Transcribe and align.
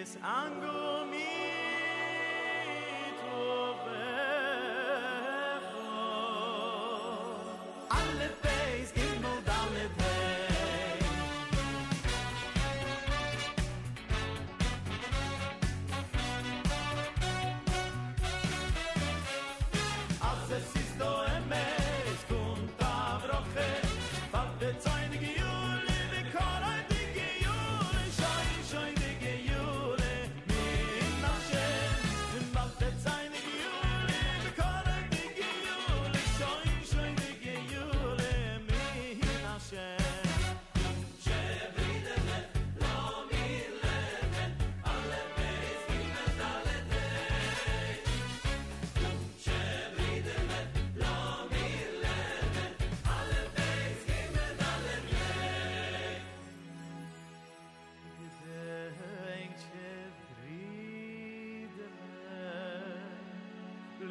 Bis 0.00 0.16
angumi 0.22 0.89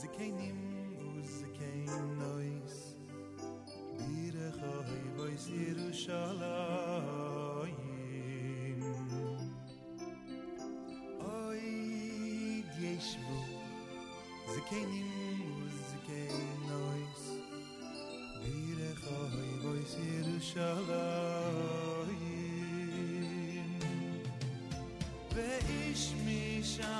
ze 0.00 0.06
kenim 0.06 0.58
u 1.00 1.26
ze 1.26 1.46
ken 1.58 1.86
nois 2.18 2.76
khoy 4.58 5.04
voy 5.16 5.34
sir 5.44 5.78
shalaim 6.02 6.42
oy 11.18 11.64
dieshvu 12.76 13.38
ze 14.52 14.60
kenim 14.70 15.40
u 15.50 15.52
ze 15.88 15.98
ken 16.06 16.36
nois 16.70 17.24
khoy 19.02 19.50
voy 19.64 19.82
sir 19.94 20.26
shalaim 20.50 21.28
ve 25.34 25.50
ish 25.82 26.08
mishan 26.24 26.97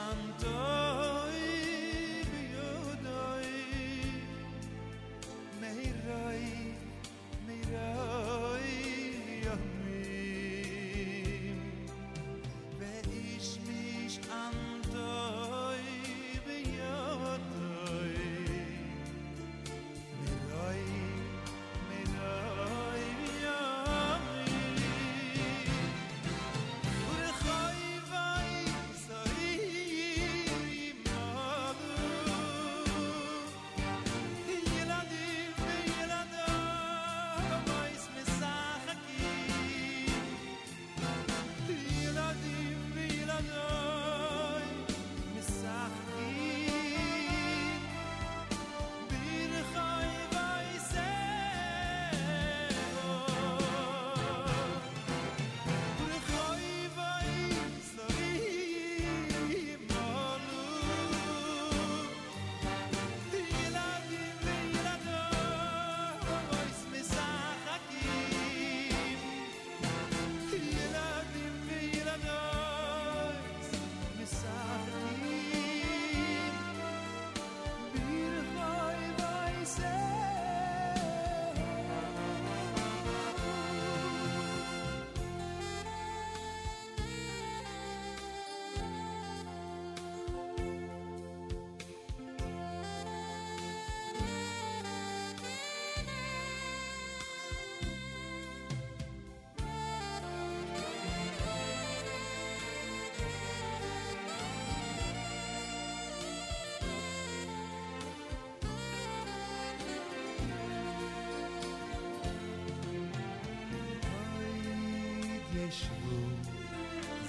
ישבו 115.68 116.20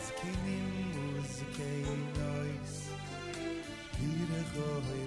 זקנים 0.06 0.92
וזקי 1.14 1.84
נויס 2.18 2.90
בירך 4.00 4.54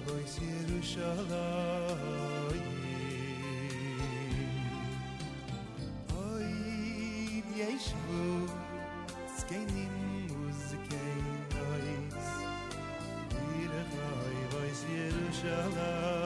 בויס 0.05 0.39
ירושלים 0.41 1.33
אוי 6.15 7.41
ישבו 7.55 8.53
זקנים 9.37 10.27
וזקי 10.41 11.21
נויס 11.53 12.27
בירך 13.29 13.87
בויס 14.51 14.85
ירושלים 14.89 16.22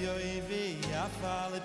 Yo, 0.00 0.16
yo, 0.16 0.20
yo, 0.20 1.50
yo, 1.50 1.57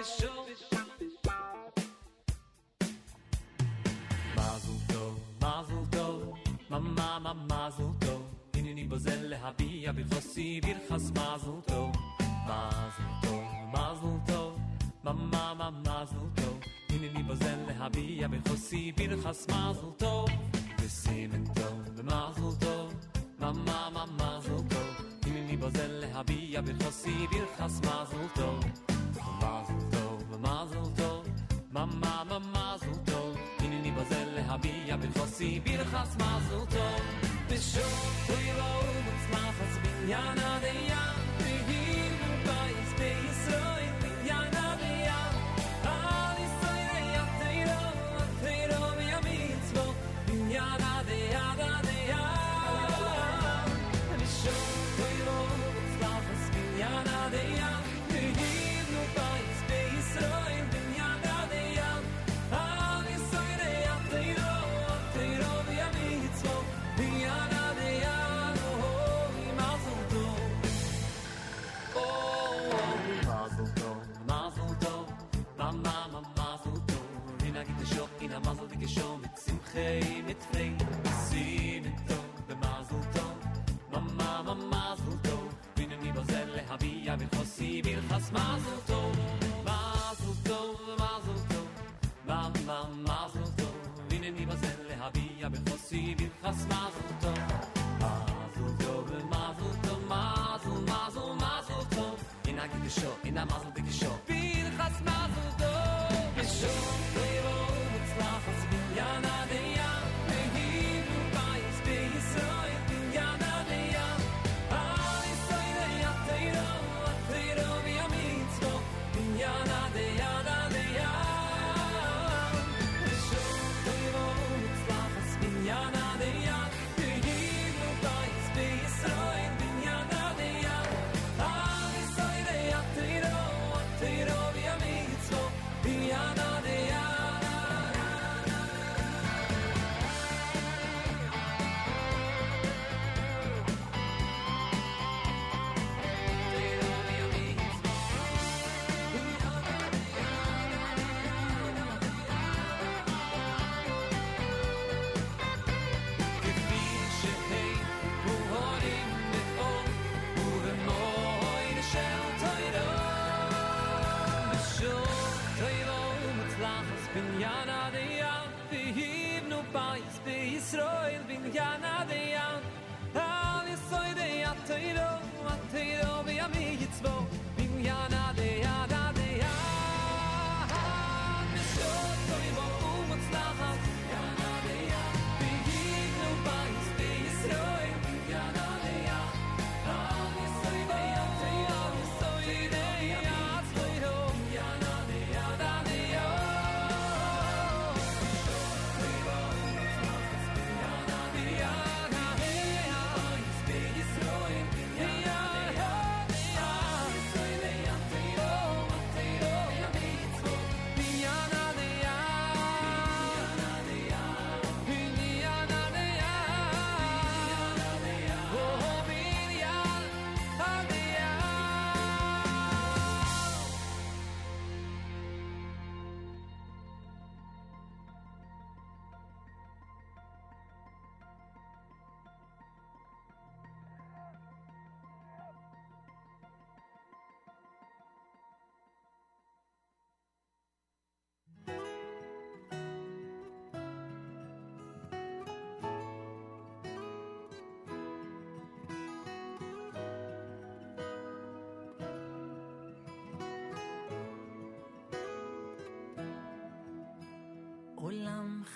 official. 0.00 0.46
Mazel 4.36 4.78
tov, 4.92 5.14
mazel 5.40 5.82
tov, 5.90 6.18
mama 6.70 7.20
ma 7.24 7.34
mazel 7.34 7.94
tov. 8.00 8.22
הנני 8.54 8.84
בוזל 8.84 9.26
להביע 9.26 9.92
בבוסי 9.92 10.60
ברכס 10.60 11.10
מזל 11.10 11.60
טוב. 11.66 11.92
מזל 12.46 13.10
טוב, 13.22 13.44
מזל 13.72 14.32
טוב, 14.32 14.58
ממה 15.04 15.54
מה 15.54 15.70
מזל 15.70 16.26
טוב. 16.34 16.60
הנני 16.88 17.22
בוזל 17.22 17.58
להביע 17.68 18.28
בבוסי 18.28 18.92
ברכס 18.92 19.46
מזל 19.48 19.90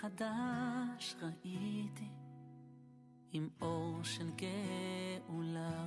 חדש 0.01 1.17
ראיתי, 1.23 2.09
עם 3.33 3.49
אור 3.61 3.99
של 4.03 4.31
גאולה, 4.31 5.87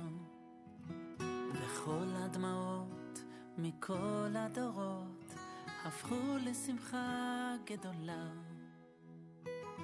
וכל 1.52 2.06
הדמעות 2.14 3.24
מכל 3.58 4.34
הדורות 4.36 5.34
הפכו 5.84 6.36
לשמחה 6.44 7.54
גדולה. 7.64 8.26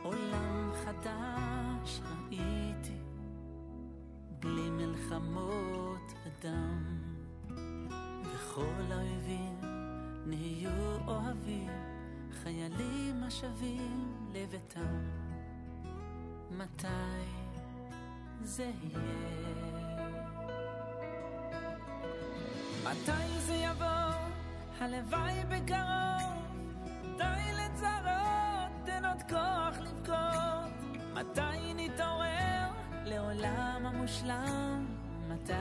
עולם 0.02 0.70
חדש 0.84 2.00
ראיתי, 2.00 3.00
בלי 4.40 4.70
מלחמות 4.70 6.12
ודם, 6.24 6.98
וכל 8.24 8.92
האויבים 8.92 9.60
נהיו 10.26 11.06
אוהבים. 11.06 11.90
חיילים 12.42 13.22
השבים 13.22 14.19
לביתם, 14.32 15.10
מתי 16.50 16.86
זה 18.42 18.70
יהיה? 18.82 19.00
מתי 22.84 23.38
זה 23.38 23.54
יבוא? 23.54 23.86
הלוואי 24.80 25.44
בקרוב, 25.48 26.46
די 27.16 27.52
לצרות, 27.52 28.72
תן 28.84 29.04
עוד 29.04 29.22
כוח 29.28 29.78
לבכות. 29.80 31.00
מתי 31.14 31.74
נתעורר 31.74 32.68
לעולם 33.04 33.82
המושלם? 33.86 34.86
מתי? 35.28 35.52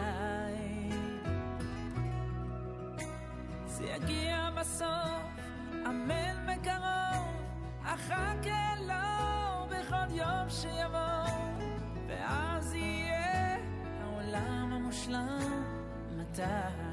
זה 3.66 3.86
יגיע 3.86 4.50
בסוף. 4.60 5.40
אמן 5.86 6.46
בקרוב, 6.48 6.99
אחכה 7.94 8.76
לו 8.88 9.68
בכל 9.68 10.12
יום 10.16 10.50
שיבוא, 10.50 11.26
ואז 12.08 12.74
יהיה 12.74 13.58
העולם 14.02 14.74
המושלם, 14.74 15.64
מתי? 16.18 16.89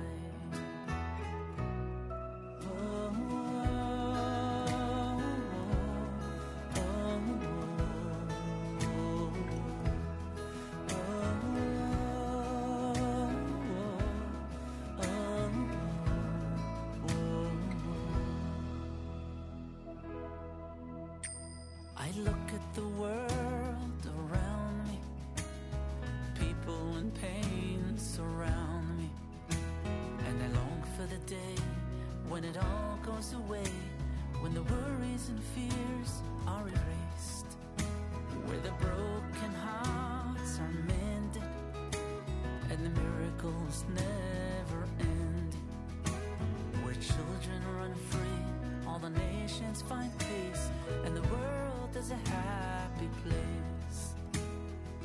Nations 49.57 49.83
find 49.83 50.11
peace, 50.19 50.71
and 51.05 51.17
the 51.17 51.23
world 51.23 51.97
is 51.97 52.11
a 52.11 52.29
happy 52.29 53.09
place. 53.23 54.15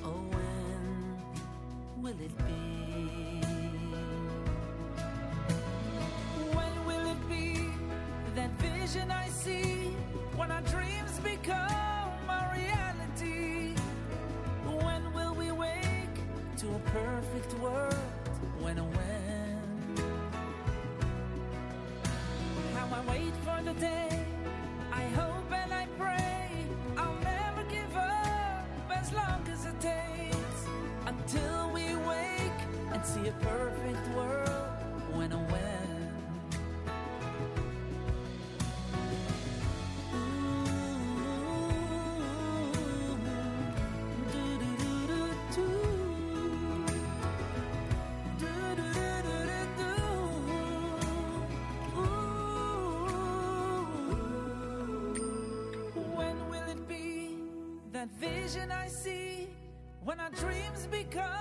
Oh, 0.04 0.24
when 0.36 2.04
will 2.04 2.20
it 2.20 2.38
be? 2.48 3.42
When 6.58 6.86
will 6.86 7.12
it 7.12 7.30
be 7.30 7.70
that 8.36 8.52
vision 8.60 9.10
I 9.10 9.30
see 9.30 9.96
when 10.36 10.52
our 10.52 10.62
dreams 10.62 11.20
become 11.24 12.30
a 12.30 12.52
reality? 12.54 13.76
When 14.66 15.14
will 15.14 15.34
we 15.36 15.52
wake 15.52 16.18
to 16.58 16.68
a 16.76 16.80
perfect 16.80 17.54
world? 17.60 17.96
When 18.60 18.78
and 18.78 18.98
when? 18.98 19.62
How 22.76 22.88
I 22.98 23.02
wait 23.12 23.34
for 23.46 23.64
the 23.64 23.80
day. 23.80 24.11
A 33.32 33.46
perfect 33.46 34.16
world. 34.16 34.50
When 35.14 35.32
it 56.70 56.88
be 56.88 57.36
that 57.92 58.10
vision 58.20 58.72
I 58.72 58.88
see 58.88 59.50
when 60.04 60.20
our 60.20 60.30
dreams 60.32 60.88
become 60.90 61.41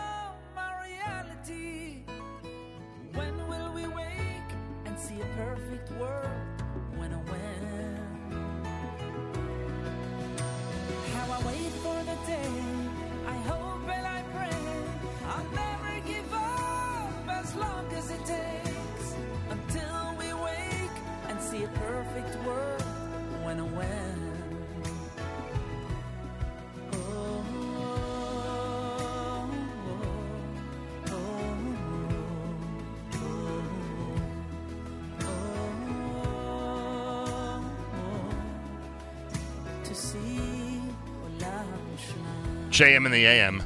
JM 42.71 43.07
in 43.07 43.13
the 43.13 43.27
AM. 43.27 43.63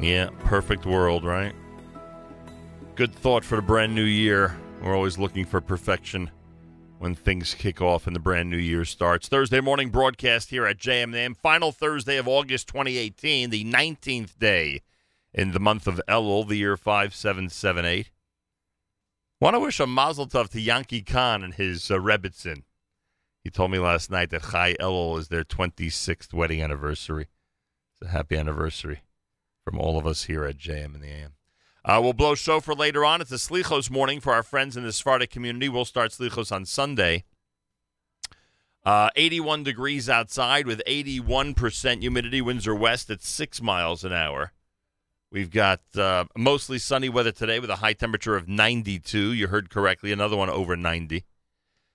Yeah, 0.00 0.30
perfect 0.40 0.86
world, 0.86 1.24
right? 1.24 1.54
Good 2.94 3.14
thought 3.14 3.44
for 3.44 3.56
the 3.56 3.62
brand 3.62 3.94
new 3.94 4.04
year. 4.04 4.56
We're 4.82 4.96
always 4.96 5.18
looking 5.18 5.44
for 5.44 5.60
perfection 5.60 6.30
when 6.98 7.14
things 7.14 7.54
kick 7.54 7.80
off 7.80 8.06
and 8.06 8.14
the 8.14 8.20
brand 8.20 8.50
new 8.50 8.56
year 8.56 8.84
starts. 8.84 9.28
Thursday 9.28 9.60
morning 9.60 9.90
broadcast 9.90 10.50
here 10.50 10.66
at 10.66 10.78
JM 10.78 11.14
AM. 11.14 11.34
Final 11.34 11.72
Thursday 11.72 12.16
of 12.16 12.28
August 12.28 12.68
2018, 12.68 13.50
the 13.50 13.64
19th 13.64 14.38
day 14.38 14.82
in 15.34 15.52
the 15.52 15.60
month 15.60 15.86
of 15.86 16.00
Elul, 16.08 16.46
the 16.46 16.56
year 16.56 16.76
5778. 16.76 18.10
Want 19.40 19.54
to 19.54 19.60
wish 19.60 19.80
a 19.80 19.86
mazel 19.86 20.28
tov 20.28 20.50
to 20.50 20.60
Yankee 20.60 21.02
Khan 21.02 21.42
and 21.42 21.54
his 21.54 21.90
uh, 21.90 21.96
Rebbitzin. 21.96 22.62
He 23.42 23.50
told 23.50 23.70
me 23.70 23.78
last 23.78 24.10
night 24.10 24.30
that 24.30 24.50
Chai 24.50 24.74
Elul 24.78 25.18
is 25.18 25.28
their 25.28 25.44
26th 25.44 26.32
wedding 26.32 26.62
anniversary. 26.62 27.28
It's 28.00 28.08
a 28.08 28.12
happy 28.12 28.36
anniversary 28.36 29.02
from 29.64 29.78
all 29.78 29.98
of 29.98 30.06
us 30.06 30.24
here 30.24 30.44
at 30.44 30.58
JM 30.58 30.94
in 30.94 31.00
the 31.00 31.08
AM. 31.08 31.32
Uh, 31.84 31.98
we'll 32.00 32.12
blow 32.12 32.36
shofar 32.36 32.76
later 32.76 33.04
on. 33.04 33.20
It's 33.20 33.32
a 33.32 33.36
Slichos 33.36 33.90
morning 33.90 34.20
for 34.20 34.32
our 34.32 34.44
friends 34.44 34.76
in 34.76 34.84
the 34.84 34.92
Sephardic 34.92 35.30
community. 35.30 35.68
We'll 35.68 35.84
start 35.84 36.12
Slichos 36.12 36.52
on 36.52 36.64
Sunday. 36.64 37.24
Uh, 38.84 39.10
81 39.16 39.64
degrees 39.64 40.08
outside 40.08 40.66
with 40.66 40.80
81% 40.86 42.00
humidity. 42.00 42.40
Winds 42.40 42.66
are 42.68 42.74
west 42.74 43.10
at 43.10 43.22
6 43.22 43.62
miles 43.62 44.04
an 44.04 44.12
hour. 44.12 44.52
We've 45.32 45.50
got 45.50 45.80
uh, 45.96 46.26
mostly 46.36 46.78
sunny 46.78 47.08
weather 47.08 47.32
today 47.32 47.58
with 47.58 47.70
a 47.70 47.76
high 47.76 47.94
temperature 47.94 48.36
of 48.36 48.48
92. 48.48 49.32
You 49.32 49.48
heard 49.48 49.70
correctly, 49.70 50.12
another 50.12 50.36
one 50.36 50.50
over 50.50 50.76
90. 50.76 51.24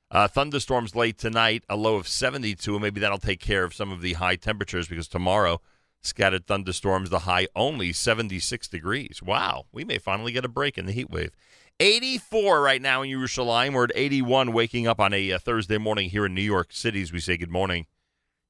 Uh, 0.10 0.28
thunderstorms 0.28 0.96
late 0.96 1.18
tonight, 1.18 1.64
a 1.68 1.76
low 1.76 1.96
of 1.96 2.08
72. 2.08 2.80
Maybe 2.80 3.02
that'll 3.02 3.18
take 3.18 3.42
care 3.42 3.64
of 3.64 3.74
some 3.74 3.92
of 3.92 4.02
the 4.02 4.14
high 4.14 4.38
temperatures 4.38 4.88
because 4.88 5.08
tomorrow, 5.08 5.62
scattered 6.02 6.48
thunderstorms, 6.48 7.10
the 7.10 7.20
high 7.20 7.48
only 7.56 7.92
76 7.92 8.68
degrees. 8.70 9.22
Wow, 9.22 9.66
we 9.74 9.84
may 9.84 9.98
finally 9.98 10.32
get 10.32 10.46
a 10.46 10.50
break 10.50 10.78
in 10.78 10.86
the 10.86 10.94
heat 10.94 11.10
wave. 11.10 11.32
84 11.80 12.62
right 12.62 12.82
now 12.82 13.02
in 13.02 13.12
Yerushalayim. 13.12 13.74
We're 13.74 13.84
at 13.86 13.92
81 13.94 14.54
waking 14.54 14.88
up 14.88 15.00
on 15.00 15.14
a 15.14 15.34
uh, 15.34 15.40
Thursday 15.40 15.78
morning 15.78 16.10
here 16.10 16.26
in 16.26 16.34
New 16.34 16.42
York 16.42 16.70
City 16.72 17.02
as 17.02 17.12
we 17.12 17.20
say 17.20 17.36
good 17.38 17.52
morning 17.52 17.86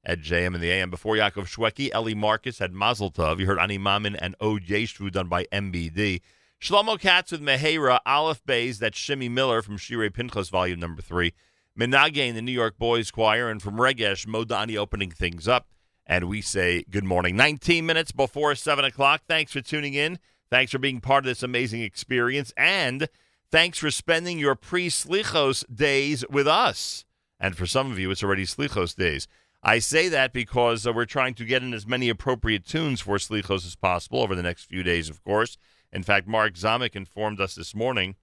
at 0.04 0.20
JM 0.20 0.54
in 0.54 0.60
the 0.60 0.70
AM. 0.70 0.90
Before 0.90 1.16
Yaakov 1.16 1.46
Shweki, 1.46 1.94
Eli 1.94 2.14
Marcus 2.14 2.60
had 2.60 2.72
Mazel 2.72 3.10
Tov. 3.10 3.40
You 3.40 3.46
heard 3.46 3.58
Ani 3.58 3.78
Mamin 3.78 4.16
and 4.16 4.36
Ode 4.40 4.64
Yeshvu 4.64 5.10
done 5.10 5.28
by 5.28 5.44
MBD. 5.52 6.20
Shlomo 6.60 6.98
Katz 6.98 7.30
with 7.30 7.42
Mehera, 7.42 8.00
Aleph 8.06 8.44
Bays, 8.44 8.78
that's 8.78 8.98
Shimmy 8.98 9.28
Miller 9.28 9.62
from 9.62 9.76
Shirei 9.76 10.12
Pinchas, 10.12 10.48
volume 10.48 10.80
number 10.80 11.02
three. 11.02 11.34
Menage, 11.78 12.34
the 12.34 12.42
New 12.42 12.50
York 12.50 12.76
Boys 12.76 13.12
Choir, 13.12 13.48
and 13.48 13.62
from 13.62 13.76
Regesh, 13.76 14.26
Modani 14.26 14.76
opening 14.76 15.12
things 15.12 15.46
up. 15.46 15.68
And 16.04 16.28
we 16.28 16.40
say 16.40 16.84
good 16.90 17.04
morning. 17.04 17.36
19 17.36 17.86
minutes 17.86 18.10
before 18.10 18.56
7 18.56 18.84
o'clock. 18.84 19.22
Thanks 19.28 19.52
for 19.52 19.60
tuning 19.60 19.94
in. 19.94 20.18
Thanks 20.50 20.72
for 20.72 20.80
being 20.80 21.00
part 21.00 21.24
of 21.24 21.28
this 21.28 21.44
amazing 21.44 21.82
experience. 21.82 22.52
And 22.56 23.08
thanks 23.52 23.78
for 23.78 23.92
spending 23.92 24.40
your 24.40 24.56
pre 24.56 24.88
Slichos 24.88 25.64
days 25.72 26.24
with 26.28 26.48
us. 26.48 27.04
And 27.38 27.56
for 27.56 27.66
some 27.66 27.92
of 27.92 27.98
you, 28.00 28.10
it's 28.10 28.24
already 28.24 28.44
Slichos 28.44 28.96
days. 28.96 29.28
I 29.62 29.78
say 29.78 30.08
that 30.08 30.32
because 30.32 30.84
uh, 30.84 30.92
we're 30.92 31.04
trying 31.04 31.34
to 31.34 31.44
get 31.44 31.62
in 31.62 31.72
as 31.72 31.86
many 31.86 32.08
appropriate 32.08 32.66
tunes 32.66 33.02
for 33.02 33.18
Slichos 33.18 33.64
as 33.64 33.76
possible 33.76 34.20
over 34.20 34.34
the 34.34 34.42
next 34.42 34.64
few 34.64 34.82
days, 34.82 35.08
of 35.08 35.22
course. 35.22 35.56
In 35.92 36.02
fact, 36.02 36.26
Mark 36.26 36.54
Zamek 36.54 36.96
informed 36.96 37.40
us 37.40 37.54
this 37.54 37.72
morning 37.72 38.16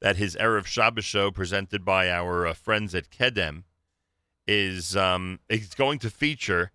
that 0.00 0.16
his 0.16 0.36
Erev 0.36 0.66
Shabbos 0.66 1.04
show, 1.04 1.30
presented 1.30 1.84
by 1.84 2.10
our 2.10 2.46
uh, 2.46 2.54
friends 2.54 2.94
at 2.94 3.10
Kedem, 3.10 3.64
is 4.46 4.96
um, 4.96 5.40
is 5.48 5.74
going 5.74 5.98
to 6.00 6.10
feature 6.10 6.70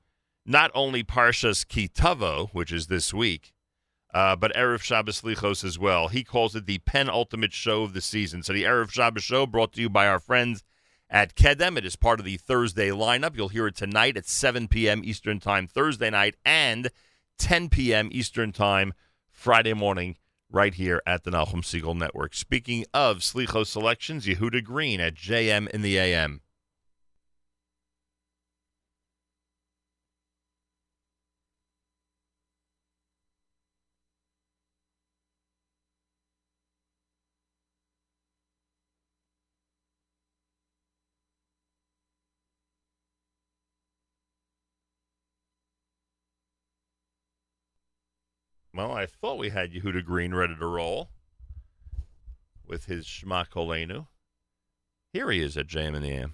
not 0.46 0.72
only 0.76 1.04
Parshas 1.04 1.66
Kitavo, 1.66 2.50
which 2.52 2.72
is 2.72 2.88
this 2.88 3.14
week, 3.14 3.54
uh, 4.14 4.36
but 4.36 4.54
Erev 4.54 4.82
Shabbos 4.82 5.22
Lichos 5.22 5.64
as 5.64 5.80
well. 5.80 6.10
He 6.10 6.24
calls 6.24 6.56
it 6.56 6.66
the 6.66 6.80
penultimate 6.80 7.54
show 7.54 7.84
of 7.84 7.94
the 7.94 8.02
season. 8.02 8.44
So 8.44 8.54
the 8.54 8.64
Erev 8.64 8.92
Shabbos 8.92 9.24
show 9.24 9.46
brought 9.46 9.74
to 9.74 9.82
you 9.82 9.90
by 9.90 10.08
our 10.08 10.20
friends 10.20 10.64
at 11.10 11.36
Kedem. 11.36 11.78
It 11.78 11.86
is 11.86 11.96
part 11.96 12.20
of 12.20 12.26
the 12.26 12.38
Thursday 12.38 12.90
lineup. 12.90 13.36
You'll 13.36 13.50
hear 13.50 13.68
it 13.68 13.76
tonight 13.76 14.18
at 14.18 14.28
7 14.28 14.68
p.m. 14.68 15.02
Eastern 15.04 15.40
Time 15.40 15.66
Thursday 15.66 16.10
night 16.10 16.36
and 16.46 16.90
10 17.40 17.70
p.m. 17.70 18.10
Eastern 18.12 18.52
Time 18.52 18.94
Friday 19.32 19.74
morning 19.74 20.18
right 20.54 20.76
here 20.76 21.02
at 21.06 21.24
the 21.24 21.32
Nachum 21.32 21.64
Segal 21.64 21.98
Network. 21.98 22.36
Speaking 22.36 22.86
of 22.94 23.18
Slichos 23.18 23.68
selections, 23.68 24.26
Yehuda 24.28 24.64
Green 24.64 25.02
at 25.02 25.16
JM 25.16 25.68
in 25.72 25.82
the 25.82 25.98
AM. 25.98 26.43
Well, 48.76 48.92
I 48.92 49.06
thought 49.06 49.38
we 49.38 49.50
had 49.50 49.72
Yehuda 49.72 50.04
Green 50.04 50.34
ready 50.34 50.56
to 50.56 50.66
roll 50.66 51.10
with 52.66 52.86
his 52.86 53.06
Shema 53.06 53.44
Kolenu. 53.44 54.08
Here 55.12 55.30
he 55.30 55.42
is 55.42 55.56
at 55.58 55.68
JM 55.68 55.96
in 55.96 56.02
the 56.02 56.10
AM. 56.10 56.34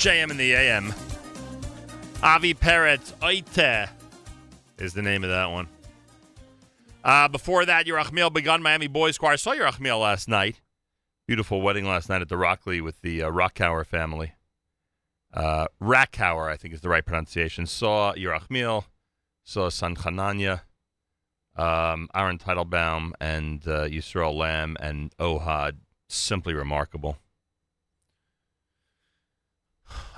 JM 0.00 0.30
in 0.30 0.38
the 0.38 0.54
AM. 0.54 0.94
Avi 2.22 2.54
Peretz, 2.54 3.12
Oite 3.20 3.90
is 4.78 4.94
the 4.94 5.02
name 5.02 5.24
of 5.24 5.28
that 5.28 5.50
one. 5.50 5.68
Uh, 7.04 7.28
before 7.28 7.66
that, 7.66 7.84
Yerachmiel 7.84 8.32
Begun 8.32 8.62
Miami 8.62 8.86
Boys 8.86 9.18
Choir. 9.18 9.32
I 9.32 9.36
saw 9.36 9.52
Yerachmiel 9.52 10.00
last 10.00 10.26
night. 10.26 10.62
Beautiful 11.26 11.60
wedding 11.60 11.86
last 11.86 12.08
night 12.08 12.22
at 12.22 12.30
the 12.30 12.38
Rockleigh 12.38 12.80
with 12.80 13.02
the 13.02 13.24
uh, 13.24 13.30
Rockhauer 13.30 13.84
family. 13.84 14.32
Uh, 15.34 15.66
Rackhauer, 15.82 16.50
I 16.50 16.56
think 16.56 16.72
is 16.72 16.80
the 16.80 16.88
right 16.88 17.04
pronunciation. 17.04 17.66
Saw 17.66 18.14
Yerachmiel, 18.14 18.84
saw 19.44 19.68
San 19.68 19.96
Chananya, 19.96 20.62
um, 21.56 22.08
Aaron 22.14 22.38
Teitelbaum, 22.38 23.12
and 23.20 23.68
uh, 23.68 23.84
Yisrael 23.84 24.34
Lamm 24.34 24.78
and 24.80 25.14
Ohad. 25.18 25.76
Simply 26.08 26.54
remarkable. 26.54 27.18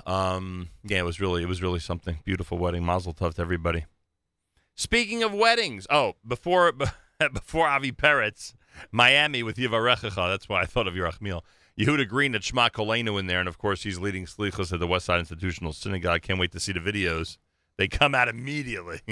Um, 0.05 0.69
yeah, 0.83 0.99
it 0.99 1.05
was 1.05 1.19
really 1.19 1.43
it 1.43 1.47
was 1.47 1.61
really 1.61 1.79
something. 1.79 2.19
Beautiful 2.23 2.57
wedding. 2.57 2.85
Mazel 2.85 3.13
tov 3.13 3.35
to 3.35 3.41
everybody. 3.41 3.85
Speaking 4.75 5.23
of 5.23 5.33
weddings, 5.33 5.85
oh, 5.89 6.13
before 6.27 6.73
before 7.33 7.67
Avi 7.67 7.91
Peretz, 7.91 8.53
Miami 8.91 9.43
with 9.43 9.57
Yivarechacha. 9.57 10.29
That's 10.29 10.49
why 10.49 10.61
I 10.61 10.65
thought 10.65 10.87
of 10.87 10.93
Yerachmiel. 10.93 11.41
Yehuda 11.79 12.07
Green 12.07 12.35
at 12.35 12.43
Shema 12.43 12.69
Kolenu 12.69 13.19
in 13.19 13.27
there, 13.27 13.39
and 13.39 13.49
of 13.49 13.57
course 13.57 13.83
he's 13.83 13.99
leading 13.99 14.25
Slichos 14.25 14.71
at 14.71 14.79
the 14.79 14.87
West 14.87 15.05
Side 15.05 15.19
Institutional 15.19 15.73
Synagogue. 15.73 16.21
Can't 16.21 16.39
wait 16.39 16.51
to 16.51 16.59
see 16.59 16.71
the 16.71 16.79
videos. 16.79 17.37
They 17.77 17.87
come 17.87 18.13
out 18.13 18.27
immediately. 18.27 19.01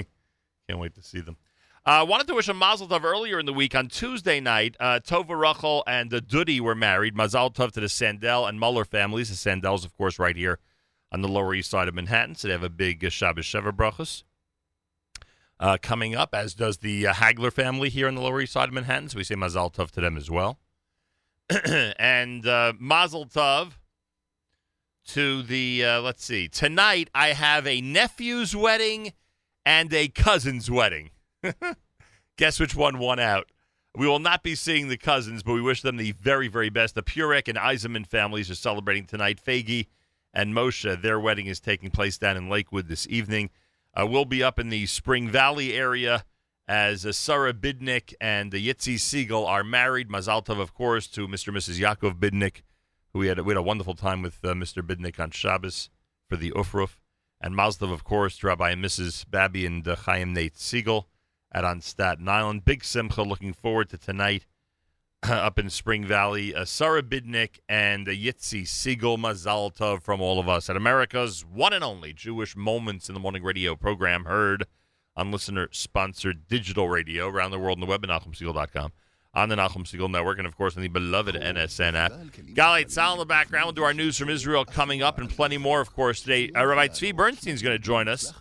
Can't 0.68 0.78
wait 0.78 0.94
to 0.94 1.02
see 1.02 1.20
them. 1.20 1.36
Uh, 1.84 2.06
wanted 2.08 2.28
to 2.28 2.34
wish 2.34 2.46
a 2.46 2.54
Mazel 2.54 2.86
Tov 2.86 3.02
earlier 3.02 3.40
in 3.40 3.46
the 3.46 3.52
week 3.52 3.74
on 3.74 3.88
Tuesday 3.88 4.38
night. 4.38 4.76
Uh, 4.78 5.00
Tova 5.04 5.36
Rachel 5.36 5.82
and 5.88 6.14
uh, 6.14 6.20
Dudi 6.20 6.60
were 6.60 6.76
married. 6.76 7.16
Mazel 7.16 7.50
Tov 7.50 7.72
to 7.72 7.80
the 7.80 7.88
Sandel 7.88 8.46
and 8.46 8.60
Muller 8.60 8.84
families. 8.84 9.30
The 9.30 9.34
Sandels, 9.34 9.84
of 9.84 9.96
course, 9.96 10.20
right 10.20 10.36
here 10.36 10.60
on 11.12 11.20
the 11.20 11.28
Lower 11.28 11.54
East 11.54 11.70
Side 11.70 11.88
of 11.88 11.94
Manhattan. 11.94 12.34
So 12.34 12.48
they 12.48 12.52
have 12.52 12.62
a 12.62 12.70
big 12.70 13.04
uh, 13.04 13.10
Shabbos 13.10 13.44
Sheva 13.44 13.70
brachas 13.70 14.24
uh, 15.60 15.76
coming 15.80 16.16
up, 16.16 16.34
as 16.34 16.54
does 16.54 16.78
the 16.78 17.06
uh, 17.06 17.12
Hagler 17.12 17.52
family 17.52 17.90
here 17.90 18.08
on 18.08 18.14
the 18.14 18.22
Lower 18.22 18.40
East 18.40 18.54
Side 18.54 18.68
of 18.68 18.74
Manhattan. 18.74 19.10
So 19.10 19.18
we 19.18 19.24
say 19.24 19.34
Mazel 19.34 19.70
Tov 19.70 19.90
to 19.92 20.00
them 20.00 20.16
as 20.16 20.30
well. 20.30 20.58
and 21.98 22.46
uh, 22.46 22.72
Mazel 22.78 23.26
Tov 23.26 23.72
to 25.08 25.42
the, 25.42 25.84
uh, 25.84 26.00
let's 26.00 26.24
see, 26.24 26.48
tonight 26.48 27.10
I 27.14 27.28
have 27.28 27.66
a 27.66 27.80
nephew's 27.80 28.56
wedding 28.56 29.12
and 29.66 29.92
a 29.92 30.08
cousin's 30.08 30.70
wedding. 30.70 31.10
Guess 32.38 32.58
which 32.58 32.74
one 32.74 32.98
won 32.98 33.18
out? 33.18 33.50
We 33.94 34.06
will 34.06 34.20
not 34.20 34.42
be 34.42 34.54
seeing 34.54 34.88
the 34.88 34.96
cousins, 34.96 35.42
but 35.42 35.52
we 35.52 35.60
wish 35.60 35.82
them 35.82 35.98
the 35.98 36.12
very, 36.12 36.48
very 36.48 36.70
best. 36.70 36.94
The 36.94 37.02
Purek 37.02 37.46
and 37.46 37.58
Eisenman 37.58 38.06
families 38.06 38.50
are 38.50 38.54
celebrating 38.54 39.04
tonight. 39.04 39.38
Fagi 39.44 39.88
and 40.34 40.54
Moshe, 40.54 41.00
their 41.00 41.20
wedding 41.20 41.46
is 41.46 41.60
taking 41.60 41.90
place 41.90 42.18
down 42.18 42.36
in 42.36 42.48
Lakewood 42.48 42.88
this 42.88 43.06
evening. 43.08 43.50
Uh, 43.94 44.06
we'll 44.06 44.24
be 44.24 44.42
up 44.42 44.58
in 44.58 44.70
the 44.70 44.86
Spring 44.86 45.28
Valley 45.28 45.74
area 45.74 46.24
as 46.66 47.04
uh, 47.04 47.12
Sarah 47.12 47.52
Bidnick 47.52 48.14
and 48.20 48.54
uh, 48.54 48.56
Yitzi 48.56 48.98
Siegel 48.98 49.46
are 49.46 49.64
married. 49.64 50.08
Mazal 50.08 50.44
tov, 50.44 50.60
of 50.60 50.72
course, 50.72 51.06
to 51.08 51.28
Mr. 51.28 51.48
and 51.48 51.56
Mrs. 51.58 51.78
Yaakov 51.78 52.18
Bidnick, 52.18 52.62
who 53.12 53.18
we 53.18 53.26
had, 53.26 53.38
we 53.40 53.50
had 53.50 53.58
a 53.58 53.62
wonderful 53.62 53.94
time 53.94 54.22
with 54.22 54.38
uh, 54.44 54.54
Mr. 54.54 54.82
Bidnick 54.82 55.20
on 55.20 55.30
Shabbos 55.30 55.90
for 56.28 56.36
the 56.36 56.50
Ufruf. 56.52 56.96
And 57.40 57.54
Mazal 57.54 57.80
tov, 57.80 57.92
of 57.92 58.04
course, 58.04 58.38
to 58.38 58.46
Rabbi 58.46 58.70
and 58.70 58.84
Mrs. 58.84 59.28
Babby 59.28 59.66
and 59.66 59.86
uh, 59.86 59.96
Chaim 59.96 60.32
Nate 60.32 60.56
Siegel 60.56 61.08
at 61.50 61.64
on 61.64 61.82
Staten 61.82 62.28
Island. 62.28 62.64
Big 62.64 62.84
Simcha, 62.84 63.22
looking 63.22 63.52
forward 63.52 63.90
to 63.90 63.98
tonight 63.98 64.46
up 65.28 65.58
in 65.58 65.70
Spring 65.70 66.04
Valley. 66.04 66.54
Uh, 66.54 66.64
Sarah 66.64 67.02
Bidnick 67.02 67.60
and 67.68 68.08
uh, 68.08 68.12
Yitzi 68.12 68.66
Siegel 68.66 69.18
Mazal 69.18 69.74
Tov 69.74 70.02
from 70.02 70.20
all 70.20 70.40
of 70.40 70.48
us 70.48 70.68
at 70.68 70.76
America's 70.76 71.44
one 71.44 71.72
and 71.72 71.84
only 71.84 72.12
Jewish 72.12 72.56
Moments 72.56 73.08
in 73.08 73.14
the 73.14 73.20
Morning 73.20 73.42
radio 73.44 73.76
program, 73.76 74.24
heard 74.24 74.66
on 75.14 75.30
listener-sponsored 75.30 76.48
digital 76.48 76.88
radio 76.88 77.28
around 77.28 77.52
the 77.52 77.58
world 77.58 77.76
on 77.76 77.80
the 77.80 77.86
web 77.86 78.02
at 78.02 78.10
NachumSegal.com, 78.10 78.92
on 79.34 79.48
the 79.48 79.54
Nachum 79.54 79.84
Segal 79.84 80.10
Network, 80.10 80.38
and, 80.38 80.46
of 80.46 80.56
course, 80.56 80.74
on 80.74 80.82
the 80.82 80.88
beloved 80.88 81.36
NSN 81.36 81.94
app. 81.94 82.12
Galei 82.54 82.84
Tzahal 82.86 83.12
in 83.12 83.18
the 83.18 83.26
background. 83.26 83.66
We'll 83.66 83.72
do 83.74 83.84
our 83.84 83.94
news 83.94 84.18
from 84.18 84.28
Israel 84.28 84.64
coming 84.64 85.02
up 85.02 85.18
and 85.18 85.30
plenty 85.30 85.58
more, 85.58 85.80
of 85.80 85.92
course, 85.92 86.22
today. 86.22 86.50
Uh, 86.56 86.66
Rabbi 86.66 86.88
Tzvi 86.88 87.14
Bernstein 87.14 87.54
is 87.54 87.62
going 87.62 87.76
to 87.76 87.82
join 87.82 88.08
us. 88.08 88.32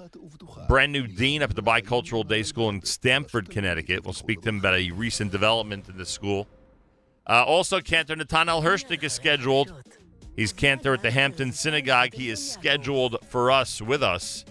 Brand 0.67 0.93
new 0.93 1.05
dean 1.05 1.43
up 1.43 1.51
at 1.51 1.55
the 1.55 1.63
Bicultural 1.63 2.27
Day 2.27 2.41
School 2.41 2.69
in 2.69 2.81
Stamford, 2.83 3.51
Connecticut. 3.51 4.03
We'll 4.03 4.13
speak 4.13 4.41
to 4.41 4.49
him 4.49 4.57
about 4.57 4.75
a 4.75 4.89
recent 4.91 5.31
development 5.31 5.87
in 5.87 5.97
the 5.97 6.05
school. 6.07 6.47
Uh, 7.27 7.43
also, 7.45 7.79
Cantor 7.79 8.15
Netanel 8.15 8.63
Hershtik 8.63 9.03
is 9.03 9.13
scheduled. 9.13 9.73
He's 10.35 10.53
Cantor 10.53 10.93
at 10.93 11.01
the 11.01 11.11
Hampton 11.11 11.51
Synagogue. 11.51 12.13
He 12.13 12.29
is 12.29 12.51
scheduled 12.51 13.17
for 13.27 13.51
us, 13.51 13.81
with 13.81 14.01
us, 14.01 14.45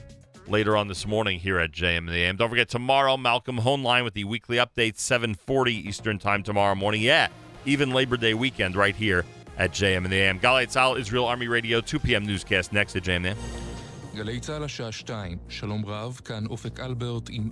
later 0.46 0.76
on 0.76 0.88
this 0.88 1.06
morning 1.06 1.38
here 1.38 1.58
at 1.58 1.72
JM 1.72 2.06
the 2.06 2.16
AM. 2.16 2.36
Don't 2.36 2.50
forget 2.50 2.68
tomorrow, 2.68 3.16
Malcolm 3.16 3.58
Hoenlein 3.58 4.04
with 4.04 4.14
the 4.14 4.24
weekly 4.24 4.58
update, 4.58 4.98
740 4.98 5.74
Eastern 5.74 6.18
Time 6.18 6.42
tomorrow 6.42 6.74
morning. 6.74 7.02
Yeah, 7.02 7.28
even 7.64 7.90
Labor 7.90 8.16
Day 8.16 8.34
weekend 8.34 8.76
right 8.76 8.94
here 8.94 9.24
at 9.58 9.72
JM 9.72 9.98
and 9.98 10.12
the 10.12 10.20
AM. 10.20 10.38
Galei 10.38 10.66
Tzahal, 10.66 10.98
Israel 10.98 11.26
Army 11.26 11.48
Radio, 11.48 11.80
2 11.80 11.98
p.m. 11.98 12.24
newscast 12.24 12.72
next 12.72 12.92
to 12.92 13.00
JM 13.00 13.22
the 13.22 13.28
AM. 13.30 13.36
גלי 14.14 14.40
צה"ל 14.40 14.64
השעה 14.64 14.92
2, 14.92 15.36
שלום 15.48 15.86
רב, 15.86 16.20
כאן 16.24 16.46
אופק 16.46 16.80
אלברט 16.80 17.28
עם 17.30 17.50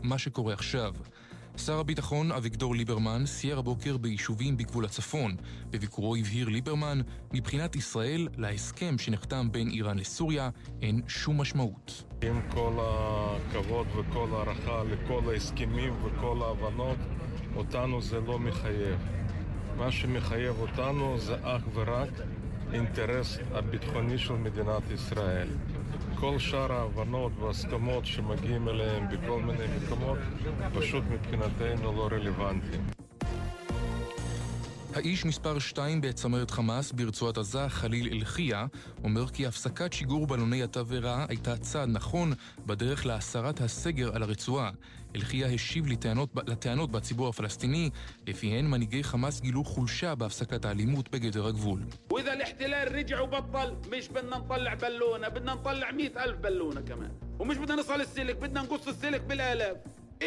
שר 1.58 1.78
הביטחון 1.78 2.32
אביגדור 2.32 2.74
ליברמן 2.74 3.26
סייר 3.26 3.58
הבוקר 3.58 3.96
ביישובים 3.96 4.56
בגבול 4.56 4.84
הצפון. 4.84 5.36
בביקורו 5.70 6.16
הבהיר 6.16 6.48
ליברמן, 6.48 7.00
מבחינת 7.32 7.76
ישראל, 7.76 8.28
להסכם 8.36 8.98
שנחתם 8.98 9.48
בין 9.52 9.70
איראן 9.70 9.98
לסוריה 9.98 10.50
אין 10.82 11.00
שום 11.08 11.40
משמעות. 11.40 12.04
עם 12.22 12.40
כל 12.50 12.72
הכבוד 12.80 13.86
וכל 13.96 14.28
הערכה 14.32 14.82
לכל 14.84 15.22
ההסכמים 15.32 15.94
וכל 16.04 16.38
ההבנות, 16.42 16.98
אותנו 17.56 18.02
זה 18.02 18.20
לא 18.20 18.38
מחייב. 18.38 18.98
מה 19.76 19.92
שמחייב 19.92 20.56
אותנו 20.60 21.18
זה 21.18 21.36
אך 21.42 21.62
ורק 21.74 22.10
אינטרס 22.72 23.38
הביטחוני 23.52 24.18
של 24.18 24.34
מדינת 24.34 24.82
ישראל. 24.94 25.48
כל 26.20 26.38
שאר 26.38 26.72
ההבנות 26.72 27.32
וההסכמות 27.38 28.06
שמגיעים 28.06 28.68
אליהם 28.68 29.08
בכל 29.08 29.42
מיני 29.42 29.64
מקומות, 29.76 30.18
פשוט 30.74 31.04
מבחינתנו 31.10 31.92
לא 31.96 32.08
רלוונטיים. 32.12 32.86
האיש 34.94 35.24
מספר 35.24 35.58
2 35.58 36.00
בצמרת 36.00 36.50
חמאס 36.50 36.92
ברצועת 36.92 37.38
עזה, 37.38 37.68
חליל 37.68 38.08
אלחייה, 38.12 38.66
אומר 39.04 39.28
כי 39.28 39.46
הפסקת 39.46 39.92
שיגור 39.92 40.26
בלוני 40.26 40.62
התבערה 40.62 41.26
הייתה 41.28 41.56
צעד 41.56 41.88
נכון 41.88 42.32
בדרך 42.66 43.06
להסרת 43.06 43.60
הסגר 43.60 44.16
על 44.16 44.22
הרצועה. 44.22 44.70
אלחייה 45.15 45.47
השיב 45.47 45.87
לטענות, 45.87 46.29
לטענות 46.47 46.91
בציבור 46.91 47.27
הפלסטיני, 47.27 47.89
לפיהן 48.27 48.65
מנהיגי 48.65 49.03
חמאס 49.03 49.41
גילו 49.41 49.63
חולשה 49.63 50.15
בהפסקת 50.15 50.65
האלימות 50.65 51.11
בגדר 51.11 51.47
הגבול. 51.47 51.79
واذا 52.11 52.33
الاحتلال 52.33 52.95
رجع 52.95 53.21
وبطل 53.21 53.75
مش 53.97 54.07
بدنا 54.07 54.37
نطلع 54.37 54.73
بالونه 54.73 55.27
بدنا 55.27 55.53
نطلع 55.53 55.91
مئة 55.91 56.23
الف 56.23 56.37
بالونه 56.37 56.81
كمان 56.81 57.11
ومش 57.39 57.57
بدنا 57.57 57.75
نصل 57.75 58.01
السلك 58.01 58.35
بدنا 58.35 58.61
نقص 58.61 58.87
السلك 58.87 59.21
بالالاف 59.21 59.77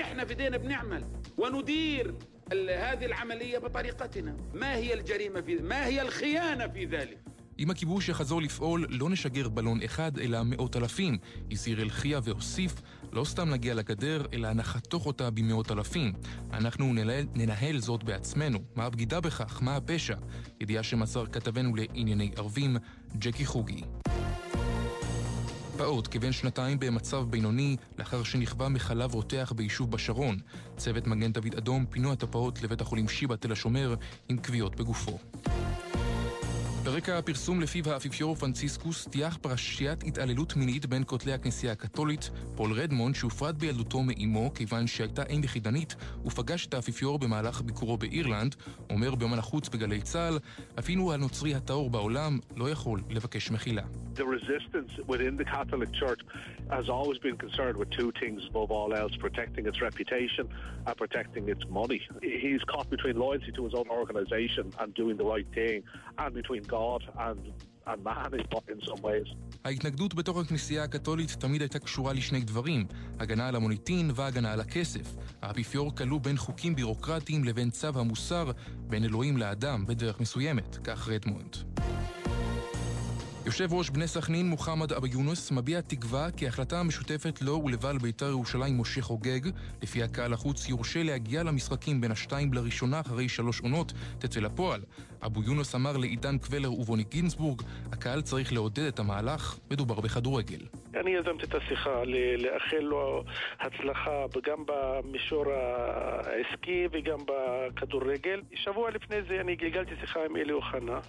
احنا 0.00 0.24
في 0.24 0.30
ايدينا 0.30 0.56
بنعمل 0.56 1.04
وندير 1.38 2.14
ال- 2.52 2.70
هذه 2.70 3.06
العمليه 3.06 3.58
بطريقتنا 3.58 4.36
ما 4.54 4.74
هي 4.76 4.94
الجريمه 4.94 5.40
في 5.40 5.54
ما 5.56 5.86
هي 5.86 6.02
الخيانه 6.02 6.66
في 6.68 6.84
ذلك 6.84 7.18
אם 7.58 7.70
הכיבוש 7.70 8.08
יחזור 8.08 8.42
לפעול, 8.42 8.86
לא 8.90 9.10
נשגר 9.10 9.48
בלון 9.48 9.82
אחד, 9.82 10.18
אלא 10.18 10.42
מאות 10.42 10.76
אלפים, 10.76 11.18
הזהיר 11.52 11.82
אלחייה 11.82 12.20
והוסיף, 12.24 12.74
לא 13.13 13.23
סתם 13.23 13.49
נגיע 13.49 13.73
לגדר, 13.73 14.25
אלא 14.33 14.53
נחתוך 14.53 15.05
אותה 15.05 15.29
במאות 15.29 15.71
אלפים. 15.71 16.13
אנחנו 16.53 16.93
ננהל, 16.93 17.25
ננהל 17.35 17.79
זאת 17.79 18.03
בעצמנו. 18.03 18.59
מה 18.75 18.85
הבגידה 18.85 19.19
בכך? 19.19 19.61
מה 19.61 19.75
הפשע? 19.75 20.15
ידיעה 20.61 20.83
שמסר 20.83 21.25
כתבנו 21.25 21.75
לענייני 21.75 22.31
ערבים, 22.35 22.77
ג'קי 23.17 23.45
חוגי. 23.45 23.81
פעוט 25.77 26.07
כבן 26.11 26.31
שנתיים 26.31 26.79
במצב 26.79 27.25
בינוני 27.29 27.77
לאחר 27.99 28.23
שנכווה 28.23 28.69
מחלב 28.69 29.13
רותח 29.13 29.53
ביישוב 29.55 29.91
בשרון. 29.91 30.39
צוות 30.77 31.07
מגן 31.07 31.31
דוד 31.31 31.55
אדום 31.57 31.85
פינו 31.85 32.13
את 32.13 32.23
הפעוט 32.23 32.61
לבית 32.61 32.81
החולים 32.81 33.07
שיבא 33.07 33.35
תל 33.35 33.51
השומר 33.51 33.95
עם 34.29 34.37
כוויות 34.37 34.75
בגופו. 34.75 35.17
ברקע 36.83 37.17
הפרסום 37.17 37.61
לפיו 37.61 37.89
האפיפיור 37.89 38.35
פרנציסקוס 38.35 39.07
טייח 39.07 39.37
פרשיית 39.37 40.03
התעללות 40.03 40.55
מינית 40.55 40.85
בין 40.85 41.03
כותלי 41.05 41.33
הכנסייה 41.33 41.71
הקתולית, 41.71 42.29
פול 42.55 42.71
רדמונד, 42.73 43.15
שהופרד 43.15 43.59
בילדותו 43.59 44.03
מאימו 44.03 44.53
כיוון 44.53 44.87
שהייתה 44.87 45.23
אם 45.23 45.41
יחידנית, 45.43 45.95
ופגש 46.25 46.67
את 46.67 46.73
האפיפיור 46.73 47.19
במהלך 47.19 47.61
ביקורו 47.61 47.97
באירלנד, 47.97 48.55
אומר 48.89 49.15
ביומן 49.15 49.37
החוץ 49.39 49.69
בגלי 49.69 50.01
צה"ל, 50.01 50.39
אפילו 50.79 51.13
הנוצרי 51.13 51.55
הטהור 51.55 51.89
בעולם 51.89 52.39
לא 52.55 52.69
יכול 52.69 52.99
לבקש 53.09 53.51
מחילה. 53.51 53.83
Between 66.33 66.63
God 66.71 67.01
and, 67.25 67.41
and 67.89 67.99
man 68.03 68.33
in 68.33 68.79
some 68.89 69.01
ways. 69.03 69.35
ההתנגדות 69.65 70.13
בתוך 70.13 70.37
הכנסייה 70.37 70.83
הקתולית 70.83 71.29
תמיד 71.39 71.61
הייתה 71.61 71.79
קשורה 71.79 72.13
לשני 72.13 72.41
דברים, 72.41 72.85
הגנה 73.19 73.47
על 73.47 73.55
המוניטין 73.55 74.11
והגנה 74.15 74.53
על 74.53 74.59
הכסף. 74.59 75.15
האפיפיור 75.41 75.95
כלוא 75.95 76.19
בין 76.19 76.37
חוקים 76.37 76.75
בירוקרטיים 76.75 77.43
לבין 77.43 77.69
צו 77.69 77.87
המוסר, 77.95 78.51
בין 78.77 79.03
אלוהים 79.03 79.37
לאדם 79.37 79.85
בדרך 79.85 80.19
מסוימת, 80.19 80.77
כך 80.83 81.09
רדמונד. 81.09 81.57
יושב 83.45 83.73
ראש 83.73 83.89
בני 83.89 84.07
סכנין 84.07 84.49
מוחמד 84.49 84.93
אבו 84.93 85.07
יונס 85.07 85.51
מביע 85.51 85.81
תקווה 85.81 86.31
כי 86.31 86.45
ההחלטה 86.45 86.79
המשותפת 86.79 87.41
לו 87.41 87.61
ולבעל 87.65 87.97
בית"ר 87.97 88.29
ירושלים 88.29 88.81
משה 88.81 89.01
חוגג, 89.01 89.39
לפי 89.81 90.03
הקהל 90.03 90.33
החוץ 90.33 90.69
יורשה 90.69 91.03
להגיע 91.03 91.43
למשחקים 91.43 92.01
בין 92.01 92.11
השתיים 92.11 92.53
לראשונה 92.53 92.99
אחרי 92.99 93.29
שלוש 93.29 93.59
עונות, 93.61 93.93
תצא 94.19 94.39
לפועל. 94.39 94.81
אבו 95.25 95.43
יונס 95.43 95.75
אמר 95.75 95.97
לעידן 95.97 96.37
קבלר 96.37 96.73
ובוני 96.73 97.03
גינזבורג, 97.03 97.61
הקהל 97.91 98.21
צריך 98.21 98.53
לעודד 98.53 98.83
את 98.87 98.99
המהלך, 98.99 99.57
מדובר 99.71 100.01
בכדורגל. 100.01 100.65
אני 100.95 101.11
יזמתי 101.11 101.45
את 101.45 101.55
השיחה 101.55 102.03
לאחל 102.37 102.79
לו 102.79 103.23
הצלחה 103.59 104.25
גם 104.43 104.63
במישור 104.67 105.45
העסקי 105.51 106.87
וגם 106.91 107.19
בכדורגל. 107.27 108.41
שבוע 108.53 108.91
לפני 108.91 109.17
זה 109.29 109.41
אני 109.41 109.55
גלגלתי 109.55 109.91
שיחה 110.01 110.19
עם 110.29 110.35
אלי 110.35 110.51
אוחנה 110.53 110.99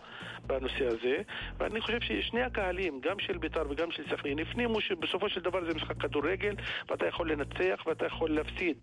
בנושא 0.46 0.86
הזה, 0.86 1.16
ואני 1.58 1.80
חושב 1.80 2.00
ששני 2.00 2.42
הקהלים, 2.42 3.00
גם 3.00 3.18
של 3.18 3.38
בית"ר 3.38 3.70
וגם 3.70 3.90
של 3.90 4.02
סכנין, 4.10 4.38
הפנימו 4.38 4.80
שבסופו 4.80 5.28
של 5.28 5.40
דבר 5.40 5.64
זה 5.64 5.74
משחק 5.74 5.96
כדורגל, 6.02 6.54
ואתה 6.88 7.06
יכול 7.06 7.32
לנצח 7.32 7.86
ואתה 7.86 8.06
יכול 8.06 8.30
להפסיד. 8.30 8.76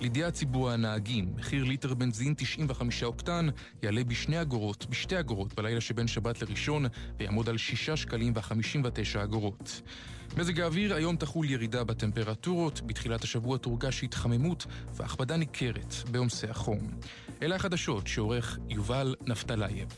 לידיעת 0.00 0.34
ציבור 0.34 0.70
הנהגים, 0.70 1.32
מחיר 1.36 1.64
ליטר 1.64 1.94
בנזין 1.94 2.34
95 2.36 3.02
אוקטן 3.02 3.48
יעלה 3.82 4.04
בשני 4.04 4.40
אגורות, 4.40 4.86
בשתי 4.90 5.20
אגורות 5.20 5.54
בלילה 5.54 5.80
שבין 5.80 6.06
שבת 6.06 6.42
לראשון 6.42 6.86
ויעמוד 7.18 7.48
על 7.48 7.56
6 7.58 7.90
שקלים 7.90 8.32
ו-59 8.36 9.24
אגורות. 9.24 9.82
מזג 10.36 10.60
האוויר, 10.60 10.94
היום 10.94 11.16
תחול 11.16 11.50
ירידה 11.50 11.84
בטמפרטורות, 11.84 12.80
בתחילת 12.86 13.24
השבוע 13.24 13.58
תורגש 13.58 14.04
התחממות 14.04 14.66
והכבדה 14.94 15.36
ניכרת 15.36 15.94
בעומסי 16.10 16.46
החום. 16.46 16.90
אלה 17.42 17.56
החדשות 17.56 18.06
שעורך 18.06 18.58
יובל 18.68 19.14
נפתלייב. 19.26 19.88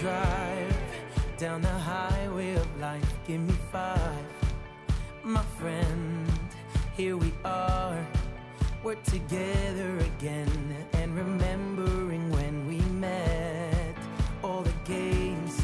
Drive 0.00 0.74
down 1.36 1.60
the 1.60 1.68
highway 1.68 2.54
of 2.54 2.80
life. 2.80 3.12
Give 3.26 3.40
me 3.40 3.52
five, 3.70 4.24
my 5.22 5.42
friend. 5.58 6.26
Here 6.96 7.18
we 7.18 7.30
are. 7.44 8.06
We're 8.82 9.02
together 9.16 9.98
again 9.98 10.74
and 10.94 11.14
remembering 11.14 12.30
when 12.30 12.66
we 12.66 12.78
met. 12.98 13.94
All 14.42 14.62
the 14.62 14.72
games, 14.86 15.60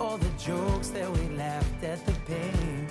all 0.00 0.18
the 0.18 0.32
jokes 0.36 0.88
that 0.88 1.08
we 1.08 1.36
laughed 1.36 1.84
at, 1.84 2.04
the 2.06 2.16
pain 2.26 2.88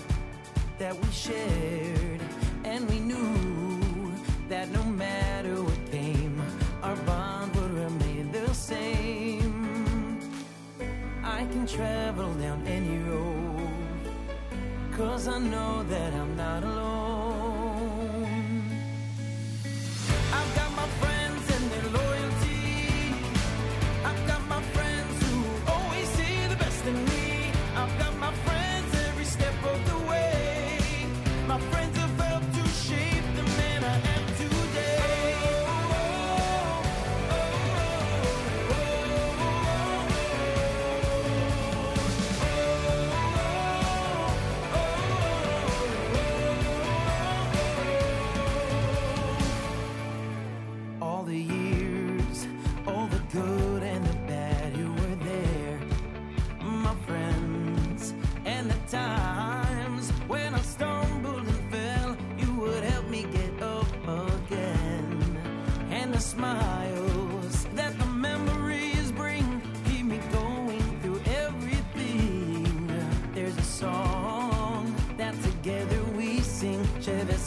that 0.78 0.96
we 0.96 1.12
shared. 1.12 2.22
And 2.64 2.90
we 2.90 3.00
knew 3.00 4.14
that 4.48 4.70
no 4.72 4.84
matter 4.86 5.62
what 5.62 5.92
came, 5.92 6.42
our 6.82 6.96
bond 7.08 7.54
would 7.58 7.74
remain 7.74 8.32
the 8.32 8.54
same. 8.54 8.99
I 11.40 11.46
can 11.46 11.66
travel 11.66 12.34
down 12.34 12.68
any 12.68 12.98
road, 12.98 14.04
cause 14.92 15.30
I 15.30 15.40
know 15.40 15.84
that 15.84 16.14
I'm 16.14 16.36
not 16.36 16.64
alone. 16.64 17.29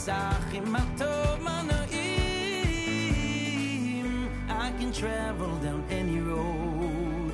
Shevesachim 0.03 0.75
atov 0.75 1.39
manaim. 1.39 1.87
I 4.49 4.71
can 4.77 4.91
travel 4.91 5.55
down 5.57 5.85
any 5.89 6.19
road. 6.19 7.31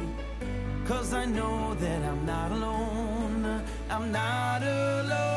Cause 0.86 1.14
I 1.16 1.26
know 1.26 1.74
that 1.76 2.04
I'm 2.04 2.26
not 2.28 2.52
alone. 2.52 3.64
I'm 3.90 4.12
not 4.12 4.62
alone. 4.62 5.29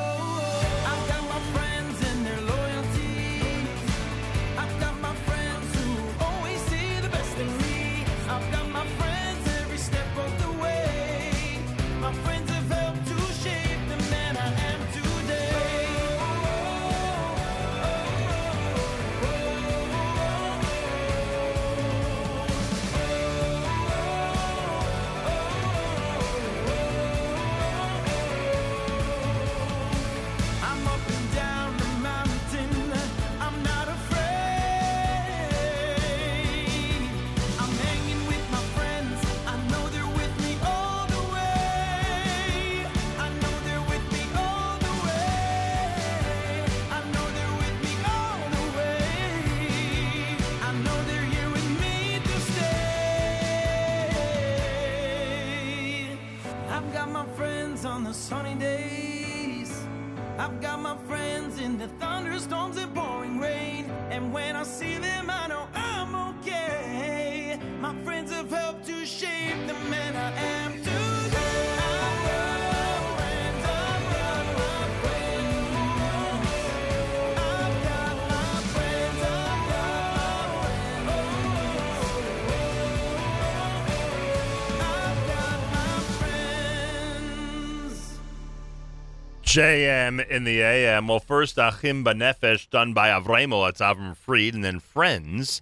JM 89.52 90.26
in 90.30 90.44
the 90.44 90.62
AM. 90.62 91.08
Well, 91.08 91.20
first, 91.20 91.58
Achim 91.58 92.02
Banefesh, 92.02 92.70
done 92.70 92.94
by 92.94 93.10
Avremo, 93.10 93.66
that's 93.66 93.82
Avram 93.82 94.16
Fried, 94.16 94.54
and 94.54 94.64
then 94.64 94.80
Friends, 94.80 95.60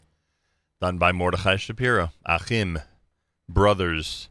done 0.80 0.96
by 0.96 1.10
Mordechai 1.10 1.56
Shapiro. 1.56 2.12
Achim, 2.24 2.78
brothers, 3.48 4.28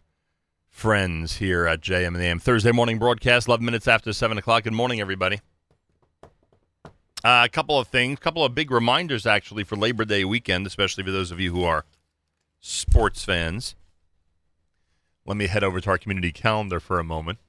friends 0.69 1.39
here 1.39 1.67
at 1.67 1.81
JM 1.81 2.07
in 2.07 2.13
the 2.13 2.21
AM. 2.21 2.39
Thursday 2.39 2.71
morning 2.71 2.99
broadcast, 2.99 3.49
11 3.49 3.65
minutes 3.65 3.85
after 3.85 4.13
7 4.13 4.37
o'clock. 4.37 4.63
Good 4.63 4.71
morning, 4.71 5.01
everybody. 5.01 5.41
Uh, 7.21 7.43
a 7.43 7.49
couple 7.49 7.77
of 7.77 7.89
things, 7.89 8.17
a 8.17 8.21
couple 8.21 8.45
of 8.45 8.55
big 8.55 8.71
reminders, 8.71 9.25
actually, 9.25 9.65
for 9.65 9.75
Labor 9.75 10.05
Day 10.05 10.23
weekend, 10.23 10.67
especially 10.67 11.03
for 11.03 11.11
those 11.11 11.31
of 11.31 11.41
you 11.41 11.51
who 11.51 11.65
are 11.65 11.83
sports 12.61 13.25
fans. 13.25 13.75
Let 15.25 15.35
me 15.35 15.47
head 15.47 15.65
over 15.65 15.81
to 15.81 15.89
our 15.89 15.97
community 15.97 16.31
calendar 16.31 16.79
for 16.79 16.97
a 16.97 17.03
moment. 17.03 17.39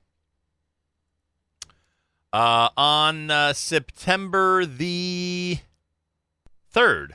Uh, 2.32 2.68
on 2.76 3.30
uh, 3.30 3.52
September 3.52 4.64
the 4.64 5.58
3rd, 6.72 7.12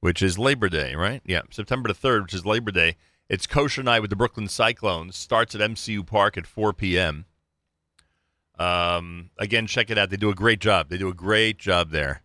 which 0.00 0.22
is 0.22 0.38
Labor 0.38 0.68
Day, 0.68 0.94
right? 0.94 1.20
Yeah, 1.26 1.42
September 1.50 1.88
the 1.88 1.94
3rd, 1.94 2.22
which 2.22 2.34
is 2.34 2.46
Labor 2.46 2.70
Day. 2.70 2.96
It's 3.28 3.46
Kosher 3.46 3.82
Night 3.82 4.00
with 4.00 4.10
the 4.10 4.16
Brooklyn 4.16 4.46
Cyclones. 4.46 5.16
Starts 5.16 5.54
at 5.56 5.60
MCU 5.60 6.06
Park 6.06 6.36
at 6.36 6.46
4 6.46 6.72
p.m. 6.74 7.24
Um, 8.56 9.30
again, 9.38 9.66
check 9.66 9.90
it 9.90 9.98
out. 9.98 10.10
They 10.10 10.16
do 10.16 10.30
a 10.30 10.34
great 10.34 10.60
job. 10.60 10.90
They 10.90 10.98
do 10.98 11.08
a 11.08 11.14
great 11.14 11.58
job 11.58 11.90
there. 11.90 12.22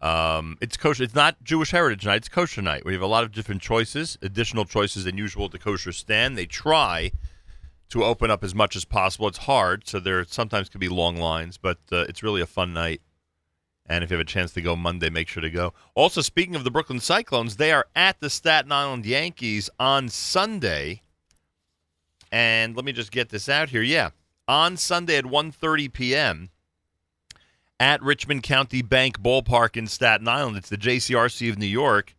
Um, 0.00 0.56
it's 0.62 0.76
kosher. 0.76 1.02
It's 1.02 1.14
not 1.14 1.42
Jewish 1.42 1.72
Heritage 1.72 2.06
Night. 2.06 2.16
It's 2.16 2.28
Kosher 2.28 2.62
Night. 2.62 2.84
We 2.84 2.92
have 2.92 3.02
a 3.02 3.06
lot 3.06 3.24
of 3.24 3.32
different 3.32 3.60
choices, 3.60 4.16
additional 4.22 4.64
choices 4.64 5.04
than 5.04 5.18
usual 5.18 5.46
at 5.46 5.52
the 5.52 5.58
kosher 5.58 5.92
stand. 5.92 6.38
They 6.38 6.46
try 6.46 7.12
to 7.90 8.04
open 8.04 8.30
up 8.30 8.42
as 8.42 8.54
much 8.54 8.76
as 8.76 8.84
possible. 8.84 9.28
It's 9.28 9.38
hard, 9.38 9.86
so 9.86 10.00
there 10.00 10.24
sometimes 10.24 10.68
can 10.68 10.80
be 10.80 10.88
long 10.88 11.16
lines, 11.16 11.56
but 11.56 11.78
uh, 11.92 12.04
it's 12.08 12.22
really 12.22 12.40
a 12.40 12.46
fun 12.46 12.72
night. 12.72 13.00
And 13.88 14.02
if 14.02 14.10
you 14.10 14.16
have 14.16 14.26
a 14.26 14.28
chance 14.28 14.52
to 14.54 14.62
go 14.62 14.74
Monday, 14.74 15.10
make 15.10 15.28
sure 15.28 15.40
to 15.40 15.50
go. 15.50 15.72
Also, 15.94 16.20
speaking 16.20 16.56
of 16.56 16.64
the 16.64 16.70
Brooklyn 16.70 16.98
Cyclones, 16.98 17.56
they 17.56 17.70
are 17.72 17.86
at 17.94 18.18
the 18.20 18.28
Staten 18.28 18.72
Island 18.72 19.06
Yankees 19.06 19.70
on 19.78 20.08
Sunday. 20.08 21.02
And 22.32 22.74
let 22.74 22.84
me 22.84 22.92
just 22.92 23.12
get 23.12 23.28
this 23.28 23.48
out 23.48 23.68
here. 23.68 23.82
Yeah, 23.82 24.10
on 24.48 24.76
Sunday 24.76 25.16
at 25.16 25.24
1:30 25.24 25.92
p.m. 25.92 26.50
at 27.78 28.02
Richmond 28.02 28.42
County 28.42 28.82
Bank 28.82 29.20
Ballpark 29.20 29.76
in 29.76 29.86
Staten 29.86 30.26
Island. 30.26 30.56
It's 30.56 30.68
the 30.68 30.76
JCRC 30.76 31.48
of 31.50 31.58
New 31.58 31.66
York 31.66 32.16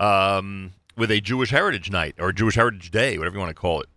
um, 0.00 0.72
with 0.96 1.12
a 1.12 1.20
Jewish 1.20 1.50
Heritage 1.50 1.90
Night 1.90 2.16
or 2.18 2.32
Jewish 2.32 2.56
Heritage 2.56 2.90
Day, 2.90 3.16
whatever 3.16 3.36
you 3.36 3.40
want 3.40 3.50
to 3.50 3.54
call 3.60 3.80
it, 3.80 3.88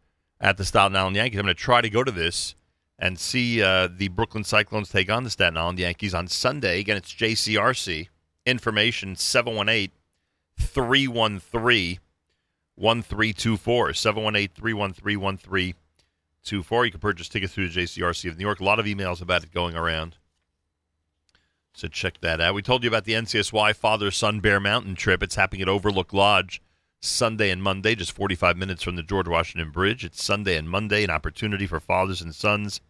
at 0.41 0.57
the 0.57 0.65
Staten 0.65 0.95
Island 0.95 1.15
Yankees. 1.15 1.39
I'm 1.39 1.45
going 1.45 1.55
to 1.55 1.61
try 1.61 1.81
to 1.81 1.89
go 1.89 2.03
to 2.03 2.11
this 2.11 2.55
and 2.97 3.19
see 3.19 3.61
uh, 3.61 3.87
the 3.87 4.09
Brooklyn 4.09 4.43
Cyclones 4.43 4.89
take 4.89 5.09
on 5.09 5.23
the 5.23 5.29
Staten 5.29 5.57
Island 5.57 5.79
Yankees 5.79 6.13
on 6.13 6.27
Sunday. 6.27 6.79
Again, 6.79 6.97
it's 6.97 7.13
JCRC. 7.13 8.07
Information 8.45 9.15
718 9.15 9.91
313 10.57 11.99
1324. 12.75 13.93
718 13.93 14.49
313 14.55 15.19
1324. 15.19 16.85
You 16.85 16.91
can 16.91 16.99
purchase 16.99 17.29
tickets 17.29 17.53
through 17.53 17.69
the 17.69 17.81
JCRC 17.81 18.29
of 18.29 18.37
New 18.37 18.45
York. 18.45 18.59
A 18.59 18.63
lot 18.63 18.79
of 18.79 18.85
emails 18.85 19.21
about 19.21 19.43
it 19.43 19.53
going 19.53 19.75
around. 19.75 20.17
So 21.73 21.87
check 21.87 22.19
that 22.21 22.41
out. 22.41 22.55
We 22.55 22.61
told 22.61 22.83
you 22.83 22.89
about 22.89 23.05
the 23.05 23.13
NCSY 23.13 23.75
Father 23.75 24.11
Son 24.11 24.39
Bear 24.39 24.59
Mountain 24.59 24.95
trip. 24.95 25.23
It's 25.23 25.35
happening 25.35 25.61
at 25.61 25.69
Overlook 25.69 26.11
Lodge 26.11 26.61
Sunday 27.01 27.49
and 27.49 27.63
Monday, 27.63 27.95
just 27.95 28.11
45 28.11 28.57
minutes 28.57 28.83
from 28.83 28.95
the 28.95 29.03
George 29.03 29.27
Washington 29.27 29.71
Bridge. 29.71 30.03
It's 30.03 30.23
Sunday 30.23 30.57
and 30.57 30.69
Monday, 30.69 31.03
an 31.03 31.09
opportunity 31.09 31.65
for 31.65 31.79
fathers 31.79 32.21
and 32.21 32.35
sons 32.35 32.81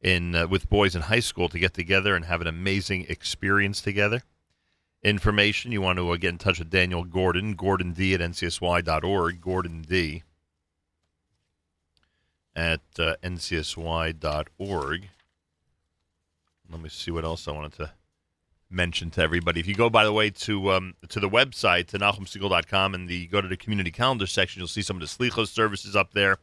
in 0.00 0.34
uh, 0.34 0.46
with 0.46 0.70
boys 0.70 0.94
in 0.94 1.02
high 1.02 1.20
school 1.20 1.48
to 1.48 1.58
get 1.58 1.74
together 1.74 2.14
and 2.14 2.24
have 2.24 2.40
an 2.40 2.46
amazing 2.46 3.06
experience 3.08 3.80
together. 3.80 4.22
Information, 5.02 5.72
you 5.72 5.80
want 5.80 5.98
to 5.98 6.08
uh, 6.10 6.16
get 6.16 6.30
in 6.30 6.38
touch 6.38 6.60
with 6.60 6.70
Daniel 6.70 7.02
Gordon, 7.04 7.54
Gordon 7.54 7.92
D 7.92 8.14
at 8.14 8.20
ncsy.org, 8.20 9.40
Gordon 9.40 9.82
D 9.82 10.22
at 12.54 12.80
uh, 12.98 13.16
ncsy.org. 13.22 15.08
Let 16.70 16.80
me 16.80 16.88
see 16.88 17.10
what 17.10 17.24
else 17.24 17.48
I 17.48 17.52
wanted 17.52 17.72
to 17.74 17.92
mention 18.72 19.10
to 19.12 19.22
everybody. 19.22 19.60
If 19.60 19.66
you 19.66 19.74
go, 19.74 19.90
by 19.90 20.04
the 20.04 20.12
way, 20.12 20.30
to 20.30 20.72
um, 20.72 20.94
to 21.08 21.20
the 21.20 21.28
website, 21.28 21.88
to 21.88 21.98
NachumSegal.com, 21.98 22.94
and 22.94 23.08
the 23.08 23.26
go 23.26 23.40
to 23.40 23.48
the 23.48 23.56
community 23.56 23.90
calendar 23.90 24.26
section, 24.26 24.60
you'll 24.60 24.68
see 24.68 24.82
some 24.82 24.96
of 24.96 25.00
the 25.00 25.06
Slichos 25.06 25.48
services 25.48 25.94
up 25.94 26.12
there, 26.14 26.38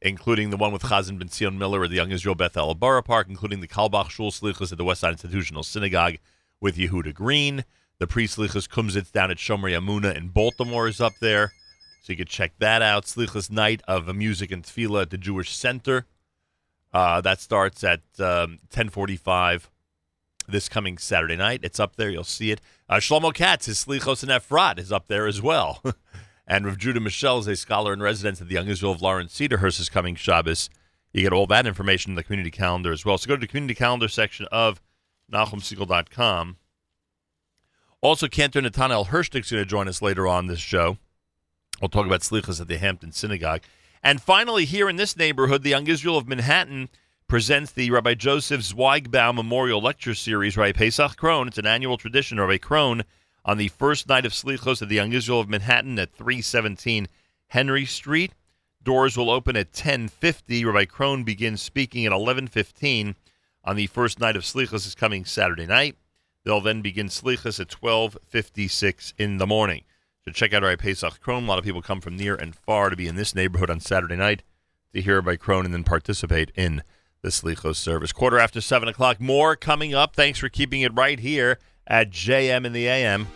including 0.00 0.50
the 0.50 0.56
one 0.56 0.72
with 0.72 0.82
Chazan 0.82 1.18
Ben 1.18 1.58
Miller 1.58 1.84
at 1.84 1.90
the 1.90 1.96
Young 1.96 2.10
Israel 2.10 2.34
Beth 2.34 2.56
El 2.56 2.74
Borough 2.74 3.02
Park, 3.02 3.28
including 3.28 3.60
the 3.60 3.68
Carlebach 3.68 4.10
Shul 4.10 4.30
Slichos 4.30 4.72
at 4.72 4.78
the 4.78 4.84
West 4.84 5.00
Side 5.00 5.12
Institutional 5.12 5.62
Synagogue 5.62 6.16
with 6.60 6.76
Yehuda 6.76 7.14
Green. 7.14 7.64
The 7.98 8.06
pre-Slichos 8.06 8.68
Kumsitz 8.68 9.10
down 9.10 9.30
at 9.30 9.38
Shomrei 9.38 9.76
Emunah 9.76 10.16
in 10.16 10.28
Baltimore 10.28 10.86
is 10.86 11.00
up 11.00 11.14
there. 11.20 11.52
So 12.00 12.12
you 12.12 12.16
can 12.16 12.26
check 12.26 12.52
that 12.60 12.80
out. 12.80 13.04
Slichos 13.04 13.50
Night 13.50 13.82
of 13.88 14.14
Music 14.14 14.52
and 14.52 14.62
Tefillah 14.62 15.02
at 15.02 15.10
the 15.10 15.18
Jewish 15.18 15.54
Center. 15.54 16.06
Uh, 16.92 17.20
that 17.20 17.40
starts 17.40 17.84
at 17.84 18.00
um, 18.18 18.58
1045 18.70 19.68
this 20.48 20.68
coming 20.68 20.98
Saturday 20.98 21.36
night. 21.36 21.60
It's 21.62 21.78
up 21.80 21.96
there. 21.96 22.10
You'll 22.10 22.24
see 22.24 22.50
it. 22.50 22.60
Uh, 22.88 22.96
Shlomo 22.96 23.32
Katz, 23.32 23.66
his 23.66 23.84
Slichos 23.84 24.22
and 24.22 24.32
Efrat, 24.32 24.78
is 24.78 24.92
up 24.92 25.08
there 25.08 25.26
as 25.26 25.42
well. 25.42 25.82
and 26.46 26.66
Rav 26.66 26.78
Judah 26.78 27.00
Mischel 27.00 27.40
is 27.40 27.46
a 27.46 27.56
scholar 27.56 27.92
in 27.92 28.00
residence 28.00 28.40
at 28.40 28.48
the 28.48 28.54
Young 28.54 28.68
Israel 28.68 28.92
of 28.92 29.02
Lawrence 29.02 29.38
Cedarhurst 29.38 29.80
is 29.80 29.88
coming 29.88 30.14
Shabbos. 30.14 30.70
You 31.12 31.22
get 31.22 31.32
all 31.32 31.46
that 31.46 31.66
information 31.66 32.12
in 32.12 32.16
the 32.16 32.22
community 32.22 32.50
calendar 32.50 32.92
as 32.92 33.04
well. 33.04 33.18
So 33.18 33.28
go 33.28 33.36
to 33.36 33.40
the 33.40 33.46
community 33.46 33.74
calendar 33.74 34.08
section 34.08 34.46
of 34.50 34.80
NachumSegal.com. 35.32 36.56
Also, 38.00 38.28
Cantor 38.28 38.60
Netanel 38.60 39.08
Hershtik's 39.08 39.50
going 39.50 39.62
to 39.62 39.68
join 39.68 39.88
us 39.88 40.00
later 40.00 40.26
on 40.26 40.46
this 40.46 40.60
show. 40.60 40.98
We'll 41.80 41.88
talk 41.88 42.06
about 42.06 42.20
Slichas 42.20 42.60
at 42.60 42.68
the 42.68 42.78
Hampton 42.78 43.12
Synagogue. 43.12 43.62
And 44.02 44.22
finally, 44.22 44.64
here 44.64 44.88
in 44.88 44.96
this 44.96 45.16
neighborhood, 45.16 45.62
the 45.62 45.70
Young 45.70 45.88
Israel 45.88 46.16
of 46.16 46.28
Manhattan 46.28 46.88
presents 47.28 47.72
the 47.72 47.90
Rabbi 47.90 48.14
Joseph 48.14 48.62
Zweigbaum 48.62 49.34
Memorial 49.34 49.82
Lecture 49.82 50.14
Series, 50.14 50.56
Rabbi 50.56 50.72
Pesach 50.72 51.14
Krohn. 51.14 51.46
It's 51.46 51.58
an 51.58 51.66
annual 51.66 51.98
tradition, 51.98 52.40
Rabbi 52.40 52.56
Krohn, 52.56 53.04
on 53.44 53.58
the 53.58 53.68
first 53.68 54.08
night 54.08 54.24
of 54.24 54.32
Slichos 54.32 54.80
at 54.80 54.88
the 54.88 54.94
Young 54.94 55.12
Israel 55.12 55.40
of 55.40 55.48
Manhattan 55.48 55.98
at 55.98 56.14
317 56.14 57.06
Henry 57.48 57.84
Street. 57.84 58.32
Doors 58.82 59.18
will 59.18 59.28
open 59.28 59.56
at 59.56 59.74
10:50. 59.74 60.64
Rabbi 60.64 60.86
Krohn 60.86 61.22
begins 61.22 61.60
speaking 61.60 62.06
at 62.06 62.12
11:15 62.12 63.14
on 63.62 63.76
the 63.76 63.88
first 63.88 64.18
night 64.18 64.34
of 64.34 64.44
Slichos 64.44 64.86
is 64.86 64.94
coming 64.94 65.26
Saturday 65.26 65.66
night. 65.66 65.96
They'll 66.44 66.62
then 66.62 66.80
begin 66.80 67.08
Slichos 67.08 67.60
at 67.60 67.68
12:56 67.68 69.12
in 69.18 69.36
the 69.36 69.46
morning. 69.46 69.84
So 70.24 70.32
check 70.32 70.54
out 70.54 70.62
Rabbi 70.62 70.82
Pesach 70.82 71.20
Krohn. 71.20 71.44
A 71.44 71.46
lot 71.46 71.58
of 71.58 71.64
people 71.66 71.82
come 71.82 72.00
from 72.00 72.16
near 72.16 72.34
and 72.34 72.56
far 72.56 72.88
to 72.88 72.96
be 72.96 73.06
in 73.06 73.16
this 73.16 73.34
neighborhood 73.34 73.68
on 73.68 73.80
Saturday 73.80 74.16
night 74.16 74.44
to 74.94 75.02
hear 75.02 75.16
Rabbi 75.16 75.36
Krohn 75.36 75.66
and 75.66 75.74
then 75.74 75.84
participate 75.84 76.52
in 76.54 76.82
the 77.22 77.28
Slichos 77.28 77.76
service. 77.76 78.12
Quarter 78.12 78.38
after 78.38 78.60
7 78.60 78.88
o'clock. 78.88 79.20
More 79.20 79.56
coming 79.56 79.94
up. 79.94 80.14
Thanks 80.14 80.38
for 80.38 80.48
keeping 80.48 80.82
it 80.82 80.94
right 80.94 81.18
here 81.18 81.58
at 81.86 82.10
JM 82.10 82.64
in 82.64 82.72
the 82.72 82.86
AM. 82.86 83.28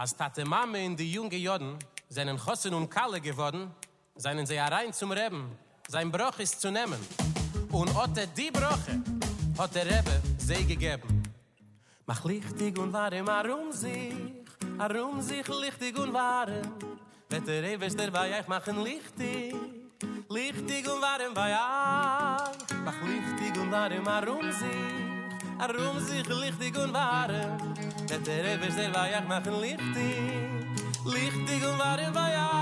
Als 0.00 0.16
Tate 0.16 0.46
Mame 0.46 0.82
in 0.82 0.96
die 0.96 1.12
junge 1.12 1.36
Joden 1.36 1.76
seinen 2.08 2.38
Chossen 2.38 2.72
und 2.72 2.88
Kalle 2.88 3.20
geworden, 3.20 3.70
seinen 4.16 4.46
sie 4.46 4.58
herein 4.58 4.94
zum 4.94 5.12
Reben, 5.12 5.58
sein 5.88 6.10
Bruch 6.10 6.38
ist 6.38 6.58
zu 6.58 6.70
nehmen. 6.70 6.98
Und 7.70 7.94
otte 7.94 8.26
die 8.34 8.50
Brüche 8.50 9.02
hat 9.58 9.74
der 9.74 9.84
Rebbe 9.84 10.22
sie 10.38 10.64
gegeben. 10.64 11.22
Mach 12.06 12.24
lichtig 12.24 12.78
und 12.78 12.94
warm 12.94 13.28
arum 13.28 13.72
sich, 13.72 14.14
arum 14.78 15.20
sich 15.20 15.46
lichtig 15.46 15.98
und 15.98 16.14
warm. 16.14 16.62
Wird 17.28 17.46
der 17.46 17.62
Rebbe 17.62 17.86
dabei, 17.88 18.40
ich 18.40 18.48
machen 18.48 18.82
lichtig, 18.82 19.54
lichtig 20.30 20.88
und 20.90 21.02
warm 21.02 21.34
bei 21.34 21.52
euch. 21.52 22.56
Mach 22.86 23.02
lichtig 23.02 23.60
und 23.60 23.70
warm 23.70 24.08
arum 24.08 24.50
sich, 24.50 25.19
Arum 25.60 26.00
sich 26.00 26.26
lichtig 26.26 26.74
und 26.78 26.94
wahre 26.94 27.58
Der 28.08 28.22
Terebe 28.22 28.64
ist 28.64 28.78
der 28.78 28.94
Weihach 28.94 29.28
machen 29.28 29.60
lichtig 29.60 30.16
Lichtig 31.04 31.68
und 31.68 31.78
wahre 31.78 32.14
Weihach 32.14 32.59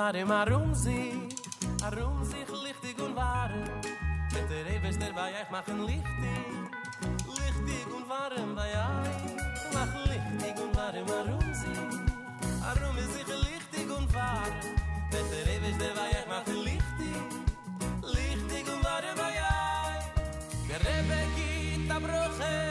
warm 0.00 0.30
arum 0.30 0.74
sie 0.74 1.28
arum 1.84 2.24
sich 2.24 2.48
lichtig 2.64 2.96
und 3.04 3.14
warm. 3.14 3.64
Mit 4.32 4.46
der 4.50 4.64
ewes 4.74 4.96
der 4.98 5.12
bei 5.12 5.30
ich 5.40 5.50
machen 5.50 5.80
lichtig. 5.90 6.46
Lichtig 7.38 7.86
und 7.96 8.08
warm 8.08 8.54
bei 8.56 8.70
ich 8.70 9.72
mach 9.74 9.94
lichtig 10.10 10.56
und 10.64 10.72
warm 10.78 11.08
arum 11.20 11.48
sie 11.60 11.80
arum 12.70 12.96
sich 13.14 13.30
lichtig 13.46 13.88
und 13.98 14.08
warm. 14.14 14.54
Mit 15.12 15.26
der 15.32 15.46
ewes 15.54 15.76
der 15.82 15.92
bei 15.98 16.10
ich 16.18 16.28
machen 16.32 16.58
lichtig. 16.68 17.20
Lichtig 18.16 18.64
und 18.72 18.82
warm 18.88 19.16
bei 19.20 19.34
ich 19.42 20.68
der 20.68 20.80
rebe 20.88 21.20
git 21.36 21.90
abrochen 21.96 22.69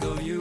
of 0.00 0.22
you. 0.22 0.31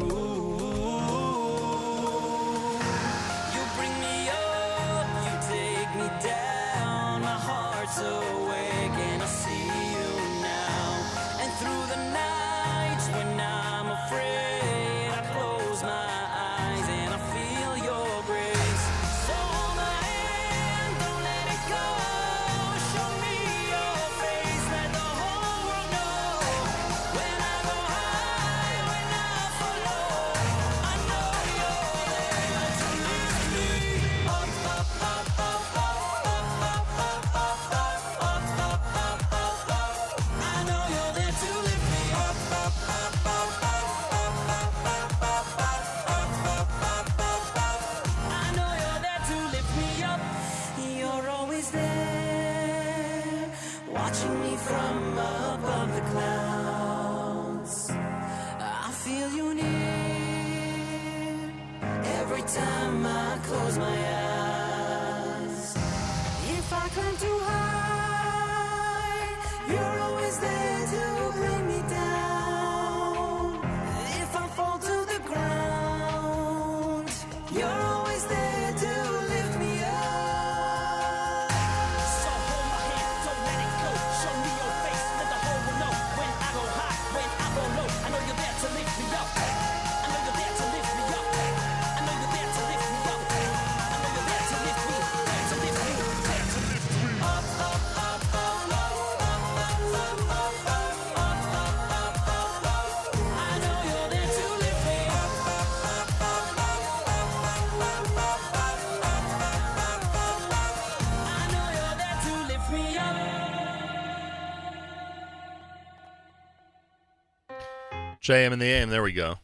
JM 118.31 118.53
in 118.53 118.59
the 118.59 118.65
AM. 118.65 118.89
There 118.89 119.03
we 119.03 119.11
go. 119.11 119.39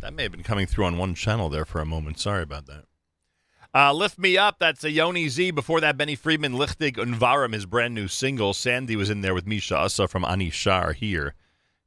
That 0.00 0.14
may 0.14 0.22
have 0.22 0.30
been 0.30 0.44
coming 0.44 0.68
through 0.68 0.84
on 0.84 0.98
one 0.98 1.16
channel 1.16 1.48
there 1.48 1.64
for 1.64 1.80
a 1.80 1.84
moment. 1.84 2.20
Sorry 2.20 2.44
about 2.44 2.66
that. 2.66 2.84
Uh, 3.74 3.92
Lift 3.92 4.20
Me 4.20 4.38
Up, 4.38 4.60
that's 4.60 4.84
a 4.84 4.90
Yoni 4.92 5.28
Z. 5.28 5.50
Before 5.50 5.80
that, 5.80 5.96
Benny 5.96 6.14
Friedman, 6.14 6.52
Lichtig 6.52 6.96
Unvarim, 6.96 7.52
his 7.52 7.66
brand 7.66 7.92
new 7.92 8.06
single. 8.06 8.54
Sandy 8.54 8.94
was 8.94 9.10
in 9.10 9.22
there 9.22 9.34
with 9.34 9.48
Misha 9.48 9.76
Asa 9.76 10.06
from 10.06 10.24
Ani 10.24 10.48
Shar 10.48 10.92
here 10.92 11.34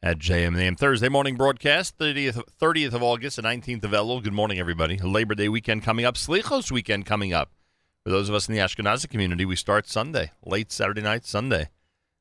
at 0.04 0.20
JM 0.20 0.48
in 0.48 0.54
the 0.56 0.64
AM. 0.64 0.76
Thursday 0.76 1.08
morning 1.08 1.38
broadcast, 1.38 1.98
30th, 1.98 2.44
30th 2.60 2.92
of 2.92 3.02
August, 3.02 3.38
the 3.38 3.42
19th 3.42 3.86
of 3.86 3.92
Elul. 3.92 4.22
Good 4.22 4.34
morning, 4.34 4.60
everybody. 4.60 4.98
Labor 4.98 5.34
Day 5.34 5.48
weekend 5.48 5.82
coming 5.82 6.04
up. 6.04 6.16
Slichos 6.16 6.72
weekend 6.72 7.06
coming 7.06 7.32
up. 7.32 7.54
For 8.04 8.10
those 8.10 8.28
of 8.28 8.36
us 8.36 8.50
in 8.50 8.54
the 8.54 8.60
Ashkenazi 8.60 9.10
community, 9.10 9.46
we 9.46 9.56
start 9.56 9.88
Sunday, 9.88 10.34
late 10.44 10.74
Saturday 10.74 11.02
night, 11.02 11.26
Sunday. 11.26 11.70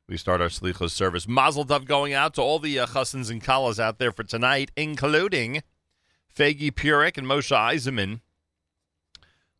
We 0.09 0.17
start 0.17 0.41
our 0.41 0.49
Slichos 0.49 0.91
service. 0.91 1.27
Mazel 1.27 1.65
tov 1.65 1.85
going 1.85 2.13
out 2.13 2.35
to 2.35 2.43
all 2.43 2.61
the 2.61 2.79
uh, 2.79 2.87
and 2.87 3.43
Kalas 3.43 3.81
out 3.81 3.99
there 3.99 4.13
for 4.13 4.23
tonight, 4.23 4.71
including 4.77 5.63
Fagi 6.33 6.71
Purek 6.71 7.19
and 7.19 7.27
Moshe 7.27 7.51
Eisenman, 7.51 8.21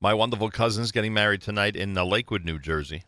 my 0.01 0.15
wonderful 0.15 0.51
cousins 0.51 0.93
getting 0.93 1.13
married 1.13 1.43
tonight 1.43 1.75
in 1.75 1.99
uh, 1.99 2.05
Lakewood, 2.05 2.45
New 2.45 2.61
Jersey. 2.61 3.03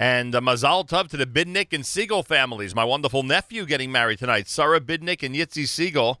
And 0.00 0.34
uh, 0.34 0.40
Mazal 0.40 0.88
Tov 0.88 1.08
to 1.10 1.16
the 1.16 1.26
Bidnick 1.26 1.72
and 1.72 1.86
Siegel 1.86 2.24
families. 2.24 2.74
My 2.74 2.84
wonderful 2.84 3.22
nephew 3.22 3.64
getting 3.64 3.92
married 3.92 4.18
tonight. 4.18 4.48
Sarah 4.48 4.80
Bidnick 4.80 5.22
and 5.22 5.36
Yitzi 5.36 5.68
Siegel 5.68 6.20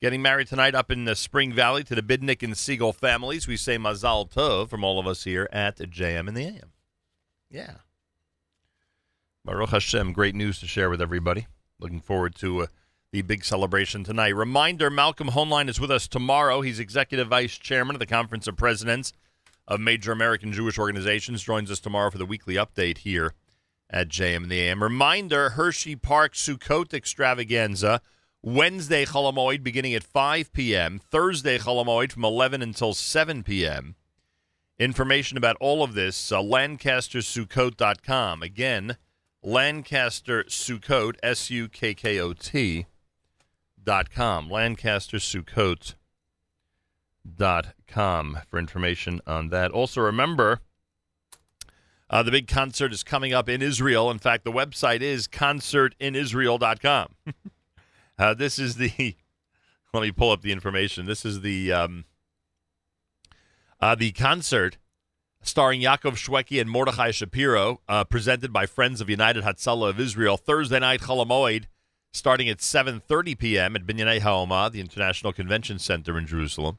getting 0.00 0.22
married 0.22 0.46
tonight 0.46 0.74
up 0.74 0.90
in 0.90 1.04
the 1.04 1.16
Spring 1.16 1.52
Valley 1.52 1.84
to 1.84 1.94
the 1.94 2.02
Bidnick 2.02 2.42
and 2.42 2.56
Siegel 2.56 2.94
families. 2.94 3.46
We 3.46 3.58
say 3.58 3.76
Mazal 3.76 4.30
Tov 4.30 4.70
from 4.70 4.84
all 4.84 4.98
of 4.98 5.06
us 5.06 5.24
here 5.24 5.50
at 5.52 5.76
JM 5.76 6.28
in 6.28 6.34
the 6.34 6.44
AM. 6.44 6.72
Yeah. 7.50 7.74
Baruch 9.46 9.70
Hashem, 9.70 10.12
great 10.12 10.34
news 10.34 10.58
to 10.58 10.66
share 10.66 10.90
with 10.90 11.00
everybody. 11.00 11.46
Looking 11.78 12.00
forward 12.00 12.34
to 12.36 12.62
uh, 12.62 12.66
the 13.12 13.22
big 13.22 13.44
celebration 13.44 14.02
tonight. 14.02 14.34
Reminder 14.34 14.90
Malcolm 14.90 15.28
Hoenlein 15.28 15.68
is 15.68 15.78
with 15.78 15.92
us 15.92 16.08
tomorrow. 16.08 16.62
He's 16.62 16.80
Executive 16.80 17.28
Vice 17.28 17.56
Chairman 17.56 17.94
of 17.94 18.00
the 18.00 18.06
Conference 18.06 18.48
of 18.48 18.56
Presidents 18.56 19.12
of 19.68 19.78
Major 19.78 20.10
American 20.10 20.52
Jewish 20.52 20.80
Organizations. 20.80 21.44
Joins 21.44 21.70
us 21.70 21.78
tomorrow 21.78 22.10
for 22.10 22.18
the 22.18 22.26
weekly 22.26 22.56
update 22.56 22.98
here 22.98 23.34
at 23.88 24.08
JM 24.08 24.38
and 24.38 24.50
the 24.50 24.62
AM. 24.62 24.82
Reminder 24.82 25.50
Hershey 25.50 25.94
Park 25.94 26.34
Sukkot 26.34 26.92
Extravaganza. 26.92 28.00
Wednesday 28.42 29.04
Cholamoid 29.04 29.62
beginning 29.62 29.94
at 29.94 30.02
5 30.02 30.52
p.m. 30.52 30.98
Thursday 30.98 31.56
Cholamoid 31.56 32.10
from 32.10 32.24
11 32.24 32.62
until 32.62 32.94
7 32.94 33.44
p.m. 33.44 33.94
Information 34.80 35.38
about 35.38 35.56
all 35.60 35.84
of 35.84 35.94
this, 35.94 36.32
uh, 36.32 36.38
LancasterSukkot.com. 36.38 38.42
Again, 38.42 38.96
Lancaster 39.46 40.42
Sukkot, 40.42 41.14
S 41.22 41.50
U 41.50 41.68
K 41.68 41.94
K 41.94 42.18
O 42.18 42.32
T, 42.32 42.86
dot 43.80 44.10
com. 44.10 44.50
Lancaster 44.50 45.18
Sukkot 45.18 45.94
dot 47.36 47.68
com 47.86 48.40
for 48.50 48.58
information 48.58 49.20
on 49.24 49.50
that. 49.50 49.70
Also, 49.70 50.00
remember 50.00 50.62
uh, 52.10 52.24
the 52.24 52.32
big 52.32 52.48
concert 52.48 52.92
is 52.92 53.04
coming 53.04 53.32
up 53.32 53.48
in 53.48 53.62
Israel. 53.62 54.10
In 54.10 54.18
fact, 54.18 54.42
the 54.42 54.50
website 54.50 55.00
is 55.00 55.28
concertinisrael.com. 55.28 57.14
uh, 58.18 58.34
this 58.34 58.58
is 58.58 58.74
the, 58.74 59.14
let 59.94 60.02
me 60.02 60.10
pull 60.10 60.32
up 60.32 60.42
the 60.42 60.50
information. 60.50 61.06
This 61.06 61.24
is 61.24 61.42
the, 61.42 61.70
um, 61.70 62.04
uh, 63.80 63.94
the 63.94 64.10
concert 64.10 64.76
starring 65.46 65.80
Yaakov 65.80 66.16
Shweki 66.16 66.60
and 66.60 66.68
Mordechai 66.68 67.12
Shapiro, 67.12 67.80
uh, 67.88 68.04
presented 68.04 68.52
by 68.52 68.66
Friends 68.66 69.00
of 69.00 69.08
United 69.08 69.44
Hatzalah 69.44 69.90
of 69.90 70.00
Israel, 70.00 70.36
Thursday 70.36 70.80
night 70.80 71.00
Cholamoid, 71.00 71.64
starting 72.12 72.48
at 72.48 72.58
7.30 72.58 73.38
p.m. 73.38 73.76
at 73.76 73.86
Binyanei 73.86 74.20
Haoma, 74.20 74.70
the 74.72 74.80
International 74.80 75.32
Convention 75.32 75.78
Center 75.78 76.18
in 76.18 76.26
Jerusalem. 76.26 76.78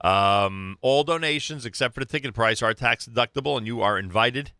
Um, 0.00 0.78
all 0.80 1.04
donations, 1.04 1.64
except 1.64 1.94
for 1.94 2.00
the 2.00 2.06
ticket 2.06 2.34
price, 2.34 2.60
are 2.60 2.74
tax 2.74 3.06
deductible, 3.06 3.56
and 3.56 3.66
you 3.66 3.80
are 3.80 3.98
invited 3.98 4.50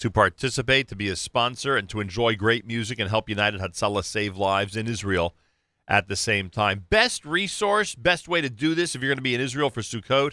to 0.00 0.10
participate, 0.10 0.88
to 0.88 0.96
be 0.96 1.08
a 1.08 1.14
sponsor, 1.14 1.76
and 1.76 1.88
to 1.88 2.00
enjoy 2.00 2.34
great 2.34 2.66
music 2.66 2.98
and 2.98 3.08
help 3.08 3.28
United 3.28 3.60
Hatzalah 3.60 4.04
save 4.04 4.36
lives 4.36 4.76
in 4.76 4.88
Israel 4.88 5.36
at 5.86 6.08
the 6.08 6.16
same 6.16 6.50
time. 6.50 6.86
Best 6.90 7.24
resource, 7.24 7.94
best 7.94 8.26
way 8.26 8.40
to 8.40 8.50
do 8.50 8.74
this 8.74 8.96
if 8.96 9.02
you're 9.02 9.10
going 9.10 9.18
to 9.18 9.22
be 9.22 9.36
in 9.36 9.40
Israel 9.40 9.70
for 9.70 9.82
Sukkot 9.82 10.32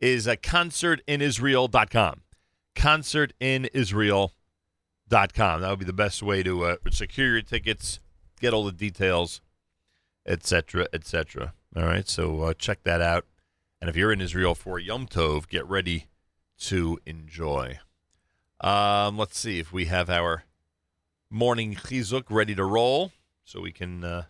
is 0.00 0.28
uh, 0.28 0.36
concertinisrael.com. 0.36 2.20
Concertinisrael.com. 2.74 5.60
That 5.60 5.70
would 5.70 5.78
be 5.78 5.84
the 5.84 5.92
best 5.92 6.22
way 6.22 6.42
to 6.42 6.64
uh, 6.64 6.76
secure 6.90 7.32
your 7.32 7.42
tickets, 7.42 8.00
get 8.40 8.52
all 8.52 8.64
the 8.64 8.72
details, 8.72 9.40
etc., 10.26 10.88
etc. 10.92 11.54
All 11.74 11.84
right, 11.84 12.08
so 12.08 12.42
uh, 12.42 12.54
check 12.54 12.82
that 12.84 13.00
out. 13.00 13.26
And 13.80 13.90
if 13.90 13.96
you're 13.96 14.12
in 14.12 14.20
Israel 14.20 14.54
for 14.54 14.78
Yom 14.78 15.06
Tov, 15.06 15.48
get 15.48 15.66
ready 15.66 16.06
to 16.58 16.98
enjoy. 17.04 17.78
Um, 18.60 19.18
let's 19.18 19.38
see 19.38 19.58
if 19.58 19.72
we 19.72 19.86
have 19.86 20.08
our 20.08 20.44
morning 21.28 21.74
chizuk 21.74 22.24
ready 22.30 22.54
to 22.54 22.64
roll, 22.64 23.12
so 23.44 23.60
we 23.60 23.72
can 23.72 24.02
uh, 24.02 24.24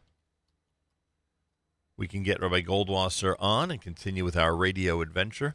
we 1.96 2.06
can 2.06 2.22
get 2.22 2.40
Rabbi 2.40 2.60
Goldwasser 2.60 3.36
on 3.38 3.70
and 3.70 3.80
continue 3.80 4.24
with 4.24 4.36
our 4.36 4.54
radio 4.54 5.00
adventure. 5.00 5.54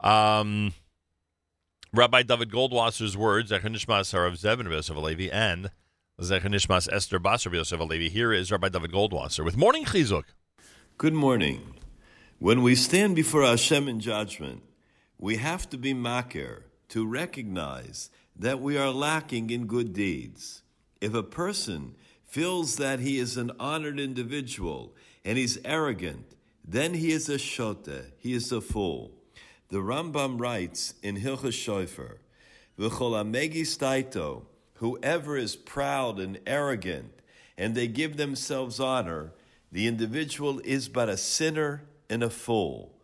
Um, 0.00 0.72
Rabbi 1.92 2.22
David 2.22 2.50
Goldwasser's 2.50 3.16
words, 3.16 3.50
Zecher 3.50 3.62
Nishmas 3.64 4.14
Harav 4.14 4.40
Zevin 4.40 4.70
Yosef 4.70 4.96
Alevi, 4.96 5.28
and 5.32 5.70
Zecher 6.20 6.46
Nishmas 6.46 6.90
Esther 6.90 7.18
Basar 7.18 7.52
Yosef 7.52 7.78
Alevi. 7.78 8.08
Here 8.08 8.32
is 8.32 8.50
Rabbi 8.50 8.70
David 8.70 8.92
Goldwasser 8.92 9.44
with 9.44 9.56
Morning 9.56 9.84
Chizuk. 9.84 10.24
Good 10.96 11.14
morning. 11.14 11.74
When 12.38 12.62
we 12.62 12.74
stand 12.74 13.16
before 13.16 13.42
Hashem 13.42 13.86
in 13.88 14.00
judgment, 14.00 14.62
we 15.18 15.36
have 15.36 15.68
to 15.70 15.76
be 15.76 15.92
makir, 15.92 16.62
to 16.88 17.06
recognize 17.06 18.10
that 18.34 18.60
we 18.60 18.78
are 18.78 18.90
lacking 18.90 19.50
in 19.50 19.66
good 19.66 19.92
deeds. 19.92 20.62
If 21.00 21.12
a 21.12 21.22
person 21.22 21.96
feels 22.30 22.76
that 22.76 23.00
he 23.00 23.18
is 23.18 23.36
an 23.36 23.50
honored 23.58 23.98
individual 23.98 24.94
and 25.24 25.36
he's 25.36 25.58
arrogant, 25.64 26.24
then 26.64 26.94
he 26.94 27.10
is 27.10 27.28
a 27.28 27.36
shote, 27.36 27.88
he 28.18 28.32
is 28.32 28.52
a 28.52 28.60
fool. 28.60 29.10
The 29.68 29.78
Rambam 29.78 30.40
writes 30.40 30.94
in 31.02 31.16
Hilchas 31.16 31.54
Shofer, 31.54 32.18
"V'chol 32.78 34.44
whoever 34.74 35.36
is 35.36 35.56
proud 35.56 36.20
and 36.20 36.38
arrogant, 36.46 37.12
and 37.58 37.74
they 37.74 37.88
give 37.88 38.16
themselves 38.16 38.78
honor, 38.78 39.32
the 39.72 39.88
individual 39.88 40.60
is 40.60 40.88
but 40.88 41.08
a 41.08 41.16
sinner 41.16 41.82
and 42.08 42.22
a 42.22 42.30
fool." 42.30 42.94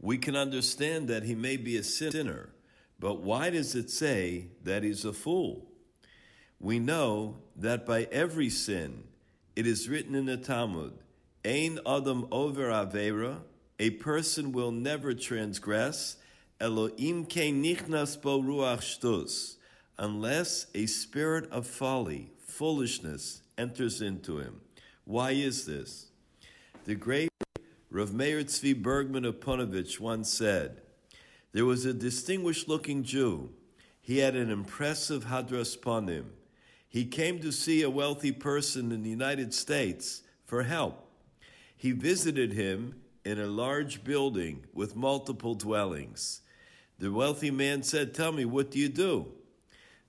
We 0.00 0.16
can 0.16 0.34
understand 0.34 1.08
that 1.08 1.24
he 1.24 1.34
may 1.34 1.58
be 1.58 1.76
a 1.76 1.84
sinner, 1.84 2.54
but 2.98 3.20
why 3.20 3.50
does 3.50 3.74
it 3.74 3.90
say 3.90 4.48
that 4.62 4.82
he's 4.82 5.04
a 5.04 5.12
fool? 5.12 5.70
We 6.60 6.78
know 6.78 7.36
that 7.56 7.86
by 7.86 8.04
every 8.10 8.50
sin, 8.50 9.04
it 9.54 9.66
is 9.66 9.88
written 9.88 10.14
in 10.14 10.26
the 10.26 10.36
Talmud, 10.36 10.94
Ein 11.44 11.78
Adam 11.86 12.26
over 12.32 12.68
Avera, 12.68 13.40
a 13.78 13.90
person 13.90 14.52
will 14.52 14.72
never 14.72 15.14
transgress, 15.14 16.16
Elohim 16.60 17.26
ke 17.26 17.52
nichnas 17.52 18.20
bo 18.20 18.40
ruach 18.40 18.80
shtus, 18.80 19.56
unless 19.98 20.66
a 20.74 20.86
spirit 20.86 21.50
of 21.50 21.66
folly, 21.66 22.32
foolishness, 22.40 23.42
enters 23.58 24.00
into 24.00 24.38
him. 24.38 24.60
Why 25.04 25.32
is 25.32 25.66
this? 25.66 26.06
The 26.84 26.94
great 26.94 27.28
Rav 27.90 28.12
Meir 28.12 28.42
Tzvi 28.42 28.80
Bergman 28.80 29.24
of 29.24 29.40
Ponevezh 29.40 30.00
once 30.00 30.32
said, 30.32 30.80
There 31.52 31.64
was 31.64 31.84
a 31.84 31.94
distinguished 31.94 32.68
looking 32.68 33.04
Jew. 33.04 33.50
He 34.00 34.18
had 34.18 34.34
an 34.34 34.50
impressive 34.50 35.26
hadras 35.26 35.78
panim. 35.78 36.24
He 36.96 37.04
came 37.04 37.40
to 37.40 37.52
see 37.52 37.82
a 37.82 37.90
wealthy 37.90 38.32
person 38.32 38.90
in 38.90 39.02
the 39.02 39.10
United 39.10 39.52
States 39.52 40.22
for 40.46 40.62
help. 40.62 41.06
He 41.76 41.92
visited 41.92 42.54
him 42.54 43.02
in 43.22 43.38
a 43.38 43.44
large 43.44 44.02
building 44.02 44.64
with 44.72 44.96
multiple 44.96 45.54
dwellings. 45.54 46.40
The 46.98 47.12
wealthy 47.12 47.50
man 47.50 47.82
said, 47.82 48.14
Tell 48.14 48.32
me, 48.32 48.46
what 48.46 48.70
do 48.70 48.78
you 48.78 48.88
do? 48.88 49.26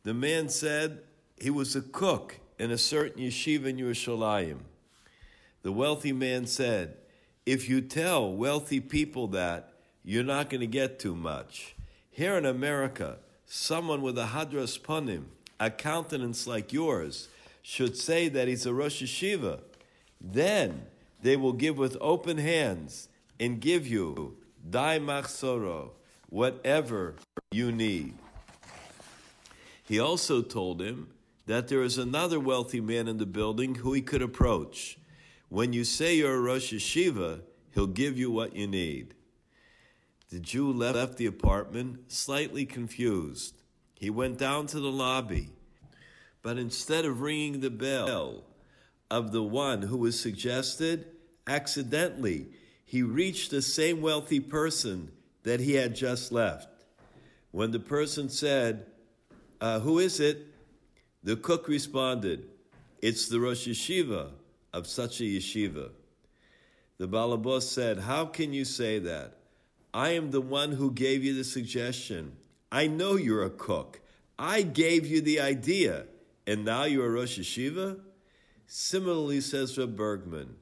The 0.03 0.13
man 0.13 0.47
said 0.47 1.01
he 1.37 1.49
was 1.49 1.75
a 1.75 1.81
cook 1.81 2.39
in 2.57 2.71
a 2.71 2.77
certain 2.77 3.21
yeshiva 3.21 3.65
in 3.65 3.75
Yerushalayim. 3.75 4.59
The 5.63 5.73
wealthy 5.73 6.13
man 6.13 6.45
said, 6.45 6.95
If 7.45 7.67
you 7.67 7.81
tell 7.81 8.31
wealthy 8.31 8.79
people 8.79 9.27
that, 9.27 9.73
you're 10.05 10.23
not 10.23 10.49
going 10.49 10.61
to 10.61 10.67
get 10.67 10.99
too 10.99 11.17
much. 11.17 11.75
Here 12.09 12.37
in 12.37 12.45
America, 12.45 13.17
someone 13.45 14.01
with 14.01 14.17
a 14.17 14.27
hadras 14.27 14.79
panim, 14.79 15.25
a 15.59 15.69
countenance 15.69 16.47
like 16.47 16.71
yours, 16.71 17.29
should 17.61 17.97
say 17.97 18.29
that 18.29 18.47
he's 18.47 18.65
a 18.65 18.73
Rosh 18.73 19.03
Yeshiva. 19.03 19.59
Then 20.21 20.83
they 21.21 21.35
will 21.35 21.53
give 21.53 21.77
with 21.77 21.97
open 21.99 22.37
hands 22.37 23.09
and 23.39 23.59
give 23.59 23.85
you 23.87 24.37
dai 24.69 24.99
machsoro, 24.99 25.91
whatever 26.29 27.15
you 27.51 27.71
need. 27.71 28.13
He 29.83 29.99
also 29.99 30.41
told 30.41 30.81
him 30.81 31.09
that 31.45 31.69
there 31.69 31.81
is 31.81 31.97
another 31.97 32.39
wealthy 32.39 32.81
man 32.81 33.07
in 33.07 33.17
the 33.17 33.25
building 33.25 33.75
who 33.75 33.93
he 33.93 34.01
could 34.01 34.21
approach. 34.21 34.97
When 35.49 35.71
you 35.71 35.85
say 35.85 36.15
you're 36.15 36.35
a 36.35 36.39
Rosh 36.39 36.73
Yeshiva, 36.73 37.41
he'll 37.73 37.87
give 37.87 38.17
you 38.17 38.29
what 38.29 38.55
you 38.55 38.67
need. 38.67 39.13
The 40.29 40.39
Jew 40.39 40.73
left 40.73 41.17
the 41.17 41.25
apartment 41.25 42.11
slightly 42.11 42.65
confused. 42.65 43.56
He 43.99 44.09
went 44.09 44.37
down 44.37 44.67
to 44.67 44.79
the 44.79 44.91
lobby, 44.91 45.49
but 46.41 46.57
instead 46.57 47.05
of 47.05 47.21
ringing 47.21 47.61
the 47.61 47.69
bell 47.69 48.43
of 49.09 49.31
the 49.31 49.43
one 49.43 49.81
who 49.81 49.97
was 49.97 50.19
suggested, 50.19 51.07
accidentally 51.47 52.47
he 52.85 53.01
reached 53.01 53.51
the 53.51 53.61
same 53.61 54.01
wealthy 54.01 54.39
person 54.39 55.11
that 55.43 55.59
he 55.59 55.73
had 55.73 55.95
just 55.95 56.31
left. 56.31 56.67
When 57.51 57.71
the 57.71 57.79
person 57.79 58.29
said, 58.29 58.85
uh, 59.59 59.79
Who 59.79 59.99
is 59.99 60.19
it? 60.19 60.45
The 61.23 61.35
cook 61.35 61.67
responded, 61.67 62.47
It's 63.01 63.27
the 63.27 63.39
Rosh 63.39 63.67
Yeshiva 63.67 64.31
of 64.73 64.87
such 64.87 65.21
a 65.21 65.23
yeshiva. 65.23 65.89
The 66.97 67.07
Balabos 67.07 67.63
said, 67.63 67.99
How 67.99 68.25
can 68.25 68.53
you 68.53 68.65
say 68.65 68.99
that? 68.99 69.37
I 69.93 70.09
am 70.09 70.31
the 70.31 70.41
one 70.41 70.73
who 70.73 70.91
gave 70.91 71.23
you 71.23 71.33
the 71.33 71.43
suggestion. 71.43 72.33
I 72.77 72.85
know 72.85 73.15
you're 73.15 73.43
a 73.43 73.49
cook. 73.49 74.01
I 74.37 74.61
gave 74.61 75.07
you 75.07 75.19
the 75.19 75.39
idea, 75.39 76.05
and 76.45 76.63
now 76.63 76.83
you're 76.83 77.07
a 77.07 77.09
Rosh 77.09 77.39
Yeshiva? 77.39 77.99
Similarly, 78.67 79.41
says 79.41 79.79
Reb 79.79 79.95
Bergman, 79.95 80.57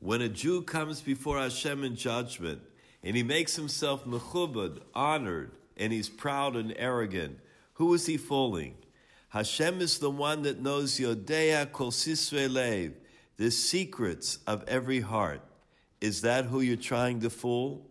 when 0.00 0.20
a 0.20 0.28
Jew 0.28 0.62
comes 0.62 1.00
before 1.00 1.38
Hashem 1.38 1.84
in 1.84 1.94
judgment, 1.94 2.62
and 3.04 3.16
he 3.16 3.22
makes 3.22 3.54
himself 3.54 4.04
mechubad, 4.04 4.80
honored, 4.96 5.52
and 5.76 5.92
he's 5.92 6.08
proud 6.08 6.56
and 6.56 6.74
arrogant, 6.76 7.38
who 7.74 7.94
is 7.94 8.06
he 8.06 8.16
fooling? 8.16 8.74
Hashem 9.28 9.80
is 9.80 9.98
the 9.98 10.10
one 10.10 10.42
that 10.42 10.60
knows 10.60 10.98
Yodea 10.98 11.70
kol 11.70 11.92
sisre 11.92 12.48
lev, 12.48 12.94
the 13.36 13.52
secrets 13.52 14.40
of 14.48 14.64
every 14.66 15.02
heart. 15.02 15.42
Is 16.00 16.22
that 16.22 16.46
who 16.46 16.60
you're 16.62 16.76
trying 16.76 17.20
to 17.20 17.30
fool? 17.30 17.86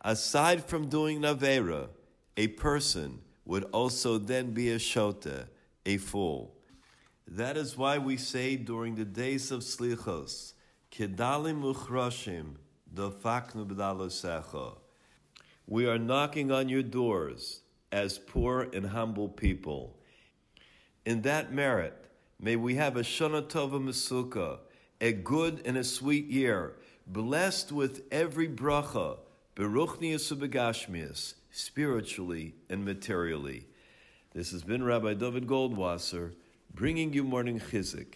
Aside 0.00 0.64
from 0.64 0.88
doing 0.88 1.20
Navera, 1.20 1.90
a 2.36 2.48
person 2.48 3.20
would 3.44 3.64
also 3.64 4.18
then 4.18 4.52
be 4.52 4.70
a 4.70 4.78
Shota, 4.78 5.46
a 5.86 5.96
fool. 5.98 6.54
That 7.26 7.56
is 7.56 7.76
why 7.76 7.98
we 7.98 8.16
say 8.16 8.56
during 8.56 8.94
the 8.94 9.04
days 9.04 9.50
of 9.50 9.60
Slichos, 9.60 10.52
Kedalim 10.90 11.62
uchroshim, 11.62 12.54
dofaknu 12.92 13.66
b'dalosecha. 13.66 14.76
We 15.66 15.86
are 15.86 15.98
knocking 15.98 16.52
on 16.52 16.68
your 16.68 16.82
doors 16.82 17.60
as 17.90 18.18
poor 18.18 18.68
and 18.72 18.86
humble 18.86 19.28
people. 19.28 19.96
In 21.06 21.22
that 21.22 21.52
merit, 21.52 22.06
may 22.40 22.56
we 22.56 22.74
have 22.74 22.96
a 22.96 23.02
Shana 23.02 23.42
Tova 23.42 24.58
a 25.00 25.12
good 25.12 25.62
and 25.64 25.76
a 25.76 25.84
sweet 25.84 26.26
year, 26.26 26.76
blessed 27.06 27.72
with 27.72 28.02
every 28.10 28.48
bracha, 28.48 29.18
beruchnius 29.56 30.32
ubegashmius, 30.32 31.34
spiritually 31.54 32.52
and 32.68 32.84
materially. 32.84 33.64
This 34.34 34.50
has 34.50 34.64
been 34.64 34.82
Rabbi 34.82 35.14
David 35.14 35.46
Goldwasser 35.46 36.32
bringing 36.74 37.12
you 37.12 37.22
morning 37.22 37.60
chizuk. 37.60 38.14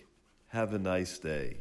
Have 0.49 0.75
a 0.75 0.79
nice 0.79 1.19
day. 1.21 1.59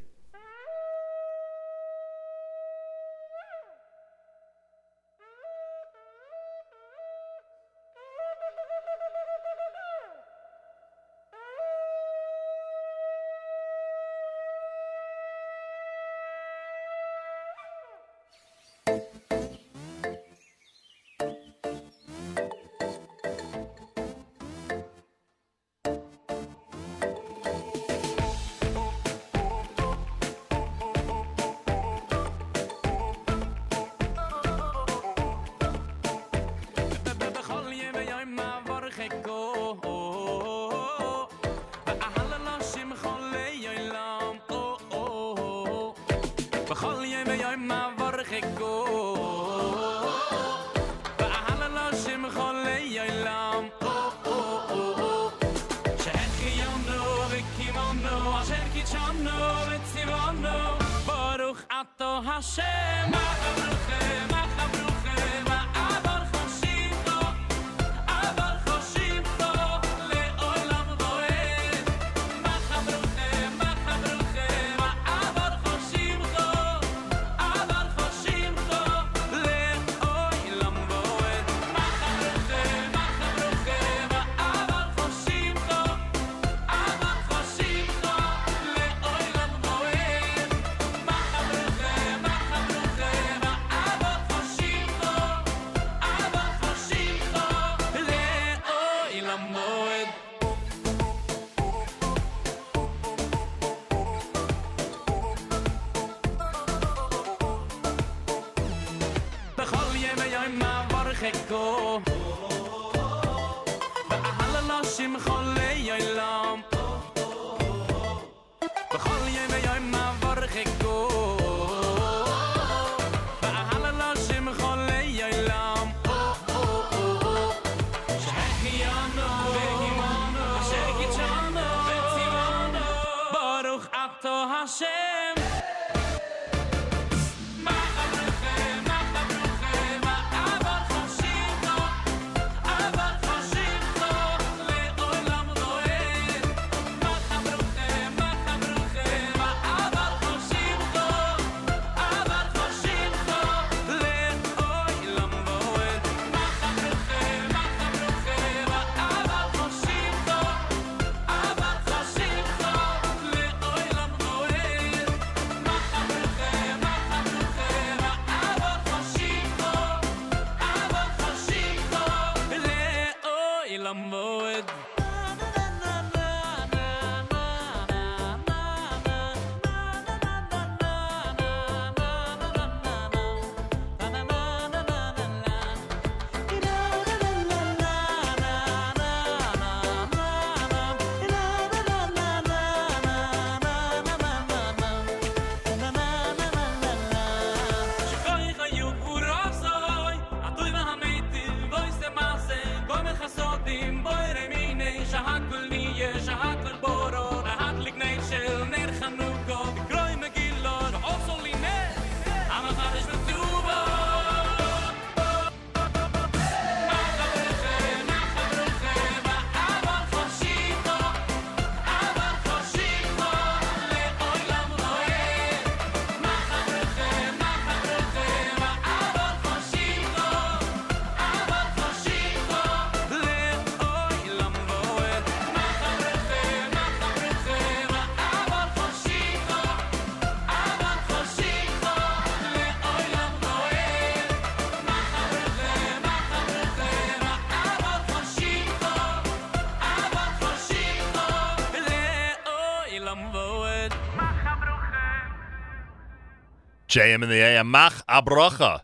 JM 256.98 257.22
in 257.22 257.30
the 257.30 257.36
AM, 257.36 257.69
Mach 257.69 257.94
Abracha. 258.07 258.82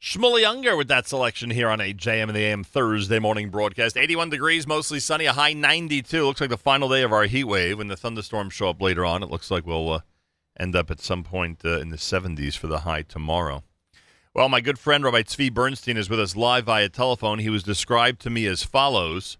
Shmueli 0.00 0.42
Ungar 0.42 0.74
with 0.74 0.88
that 0.88 1.06
selection 1.06 1.50
here 1.50 1.68
on 1.68 1.82
a 1.82 1.92
JM 1.92 2.28
in 2.28 2.34
the 2.34 2.40
AM 2.40 2.64
Thursday 2.64 3.18
morning 3.18 3.50
broadcast. 3.50 3.98
81 3.98 4.30
degrees, 4.30 4.66
mostly 4.66 4.98
sunny, 4.98 5.26
a 5.26 5.34
high 5.34 5.52
92. 5.52 6.24
Looks 6.24 6.40
like 6.40 6.48
the 6.48 6.56
final 6.56 6.88
day 6.88 7.02
of 7.02 7.12
our 7.12 7.24
heat 7.24 7.44
wave. 7.44 7.76
When 7.76 7.88
the 7.88 7.96
thunderstorms 7.96 8.54
show 8.54 8.70
up 8.70 8.80
later 8.80 9.04
on, 9.04 9.22
it 9.22 9.28
looks 9.28 9.50
like 9.50 9.66
we'll 9.66 9.92
uh, 9.92 10.00
end 10.58 10.74
up 10.74 10.90
at 10.90 11.02
some 11.02 11.22
point 11.22 11.60
uh, 11.62 11.78
in 11.78 11.90
the 11.90 11.98
70s 11.98 12.56
for 12.56 12.68
the 12.68 12.78
high 12.78 13.02
tomorrow. 13.02 13.62
Well, 14.32 14.48
my 14.48 14.62
good 14.62 14.78
friend 14.78 15.04
Rabbi 15.04 15.20
Tzvi 15.20 15.52
Bernstein 15.52 15.98
is 15.98 16.08
with 16.08 16.20
us 16.20 16.36
live 16.36 16.64
via 16.64 16.88
telephone. 16.88 17.40
He 17.40 17.50
was 17.50 17.62
described 17.62 18.22
to 18.22 18.30
me 18.30 18.46
as 18.46 18.62
follows. 18.62 19.36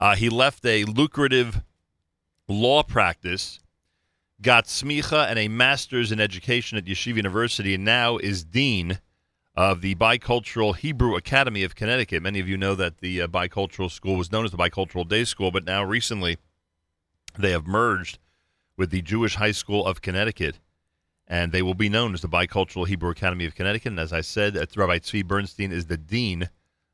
Uh, 0.00 0.16
he 0.16 0.28
left 0.28 0.66
a 0.66 0.82
lucrative 0.82 1.62
law 2.48 2.82
practice, 2.82 3.60
got 4.40 4.66
smicha 4.66 5.26
and 5.28 5.38
a 5.38 5.48
master's 5.48 6.12
in 6.12 6.20
education 6.20 6.76
at 6.78 6.84
Yeshiva 6.84 7.16
University, 7.16 7.74
and 7.74 7.84
now 7.84 8.18
is 8.18 8.44
dean 8.44 9.00
of 9.56 9.80
the 9.80 9.94
Bicultural 9.94 10.76
Hebrew 10.76 11.16
Academy 11.16 11.62
of 11.62 11.74
Connecticut. 11.74 12.22
Many 12.22 12.40
of 12.40 12.48
you 12.48 12.58
know 12.58 12.74
that 12.74 12.98
the 12.98 13.22
uh, 13.22 13.26
Bicultural 13.26 13.90
School 13.90 14.16
was 14.16 14.30
known 14.30 14.44
as 14.44 14.50
the 14.50 14.58
Bicultural 14.58 15.08
Day 15.08 15.24
School, 15.24 15.50
but 15.50 15.64
now 15.64 15.82
recently 15.82 16.36
they 17.38 17.52
have 17.52 17.66
merged 17.66 18.18
with 18.76 18.90
the 18.90 19.00
Jewish 19.00 19.36
High 19.36 19.52
School 19.52 19.86
of 19.86 20.02
Connecticut, 20.02 20.60
and 21.26 21.52
they 21.52 21.62
will 21.62 21.74
be 21.74 21.88
known 21.88 22.12
as 22.12 22.20
the 22.20 22.28
Bicultural 22.28 22.86
Hebrew 22.86 23.10
Academy 23.10 23.46
of 23.46 23.54
Connecticut. 23.54 23.92
And 23.92 24.00
as 24.00 24.12
I 24.12 24.20
said, 24.20 24.56
uh, 24.56 24.66
Rabbi 24.76 24.98
Tzvi 24.98 25.24
Bernstein 25.24 25.72
is 25.72 25.86
the 25.86 25.96
dean 25.96 26.50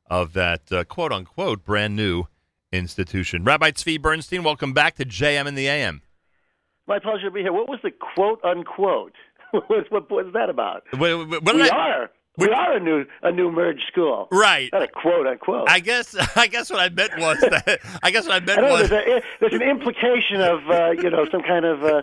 of 0.07 0.31
that 0.33 0.71
uh, 0.71 0.85
quote 0.85 1.11
unquote 1.11 1.65
brand 1.65 1.97
new 1.97 2.25
institution. 2.71 3.43
Rabbi 3.43 3.71
Tzvi 3.71 4.01
Bernstein, 4.01 4.43
welcome 4.43 4.71
back 4.71 4.95
to 4.95 5.05
JM 5.05 5.47
in 5.47 5.55
the 5.55 5.67
AM. 5.67 6.01
My 6.93 6.99
pleasure 6.99 7.23
to 7.25 7.31
be 7.31 7.41
here. 7.41 7.51
What 7.51 7.67
was 7.67 7.79
the 7.81 7.89
quote 7.89 8.39
unquote? 8.45 9.13
what, 9.51 9.91
what 9.91 10.11
was 10.11 10.27
that 10.35 10.51
about? 10.51 10.83
Wait, 10.93 11.15
wait, 11.15 11.43
what 11.43 11.55
we 11.55 11.67
I- 11.67 11.75
are. 11.75 12.11
We 12.35 12.49
are 12.49 12.77
a 12.77 12.79
new 12.79 13.05
a 13.21 13.31
new 13.31 13.51
merged 13.51 13.83
school. 13.91 14.27
Right. 14.31 14.69
Not 14.73 14.81
a 14.81 14.87
quote 14.87 15.27
unquote. 15.27 15.69
I 15.69 15.79
guess 15.79 16.15
I 16.35 16.47
guess 16.47 16.71
what 16.71 16.79
I 16.79 16.89
meant 16.89 17.17
was 17.19 17.39
that 17.41 17.79
I 18.01 18.09
guess 18.09 18.25
what 18.25 18.33
I 18.33 18.37
I 18.37 18.39
meant 18.39 18.61
know 18.61 18.73
was 18.73 18.89
there's, 18.89 19.07
a, 19.07 19.23
there's 19.39 19.53
an 19.53 19.61
implication 19.61 20.41
of 20.41 20.67
uh, 20.67 20.91
you 20.91 21.11
know 21.11 21.27
some 21.31 21.43
kind 21.43 21.63
of 21.63 21.83
uh, 21.83 22.01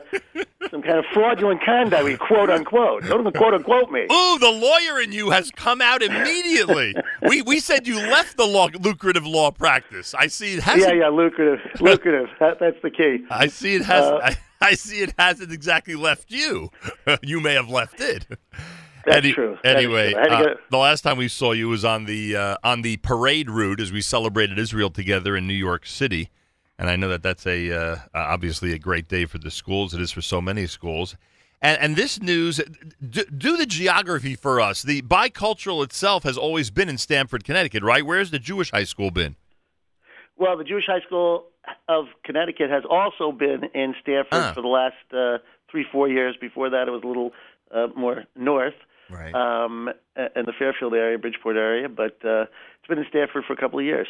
some 0.70 0.82
kind 0.82 0.98
of 1.00 1.04
fraudulent 1.12 1.64
conduct. 1.64 2.04
We 2.04 2.16
quote 2.16 2.48
unquote. 2.48 3.06
Don't 3.06 3.34
quote 3.36 3.54
unquote 3.54 3.90
me. 3.90 4.02
Ooh, 4.02 4.38
the 4.38 4.52
lawyer 4.52 5.00
in 5.00 5.10
you 5.10 5.30
has 5.30 5.50
come 5.50 5.80
out 5.80 6.00
immediately. 6.00 6.94
we 7.28 7.42
we 7.42 7.58
said 7.58 7.88
you 7.88 7.96
left 7.96 8.36
the 8.36 8.46
law, 8.46 8.68
lucrative 8.80 9.26
law 9.26 9.50
practice. 9.50 10.14
I 10.14 10.28
see 10.28 10.54
it 10.54 10.62
has 10.62 10.80
Yeah, 10.80 10.92
yeah, 10.92 11.08
lucrative, 11.08 11.58
lucrative. 11.80 12.28
That, 12.38 12.60
that's 12.60 12.80
the 12.84 12.90
key. 12.90 13.24
I 13.30 13.48
see 13.48 13.74
it 13.74 13.84
has. 13.84 14.04
Uh, 14.04 14.34
I, 14.70 14.74
see 14.74 15.01
it 15.01 15.15
hasn't 15.19 15.53
exactly 15.53 15.95
left 15.95 16.31
you. 16.31 16.70
you 17.23 17.41
may 17.41 17.55
have 17.55 17.69
left 17.69 18.01
it. 18.01 18.27
That's 19.07 19.28
true. 19.31 19.57
That 19.65 19.77
Anyway, 19.77 20.12
true. 20.12 20.20
I 20.20 20.23
had 20.23 20.43
to 20.43 20.51
uh, 20.51 20.55
the 20.70 20.77
last 20.77 21.01
time 21.03 21.16
we 21.16 21.28
saw 21.28 21.53
you 21.53 21.69
was 21.69 21.85
on 21.85 22.05
the 22.05 22.37
uh, 22.37 22.57
on 22.62 22.82
the 22.82 22.99
parade 22.99 23.49
route 23.49 23.81
as 23.81 23.93
we 23.93 24.03
celebrated 24.03 24.59
Israel 24.59 24.91
together 24.91 25.37
in 25.37 25.47
New 25.47 25.55
York 25.55 25.87
City, 25.87 26.28
and 26.78 26.91
I 26.91 26.97
know 26.97 27.09
that 27.09 27.23
that's 27.23 27.47
a 27.47 27.73
uh, 27.73 27.97
obviously 28.12 28.73
a 28.73 28.78
great 28.78 29.09
day 29.09 29.24
for 29.24 29.39
the 29.39 29.51
schools. 29.51 29.95
It 29.95 30.03
is 30.03 30.11
for 30.11 30.20
so 30.23 30.41
many 30.41 30.66
schools. 30.66 31.16
And, 31.62 31.78
and 31.78 31.97
this 31.97 32.23
news, 32.23 32.59
do, 33.07 33.23
do 33.24 33.57
the 33.59 33.66
geography 33.66 34.35
for 34.35 34.62
us. 34.62 34.82
The 34.82 35.03
bicultural 35.03 35.85
itself 35.85 36.23
has 36.23 36.39
always 36.39 36.70
been 36.70 36.89
in 36.89 36.97
Stamford, 36.97 37.45
Connecticut, 37.45 37.82
right? 37.82 38.05
Where's 38.05 38.31
the 38.31 38.39
Jewish 38.39 38.70
high 38.70 38.85
school 38.85 39.11
been? 39.11 39.37
Well, 40.39 40.57
the 40.57 40.65
Jewish 40.65 40.87
High 40.87 41.03
School 41.07 41.49
of 41.89 42.07
Connecticut 42.24 42.70
has 42.70 42.85
also 42.89 43.32
been 43.32 43.65
in 43.74 43.95
Stamford 44.03 44.28
Ah. 44.32 44.53
for 44.55 44.62
the 44.62 44.69
last 44.69 44.95
uh, 45.12 45.39
three, 45.70 45.85
four 45.91 46.09
years. 46.09 46.37
Before 46.41 46.70
that, 46.70 46.89
it 46.89 46.91
was 46.91 47.03
a 47.05 47.07
little 47.07 47.32
uh, 47.74 47.89
more 47.97 48.24
north, 48.37 48.74
right. 49.11 49.35
um, 49.35 49.91
in 50.16 50.45
the 50.47 50.53
Fairfield 50.59 50.95
area, 50.95 51.19
Bridgeport 51.19 51.57
area. 51.57 51.89
But 51.89 52.19
uh, 52.24 52.43
it's 52.43 52.89
been 52.89 52.99
in 52.99 53.07
Stamford 53.09 53.45
for 53.47 53.53
a 53.53 53.57
couple 53.57 53.78
of 53.78 53.85
years. 53.85 54.09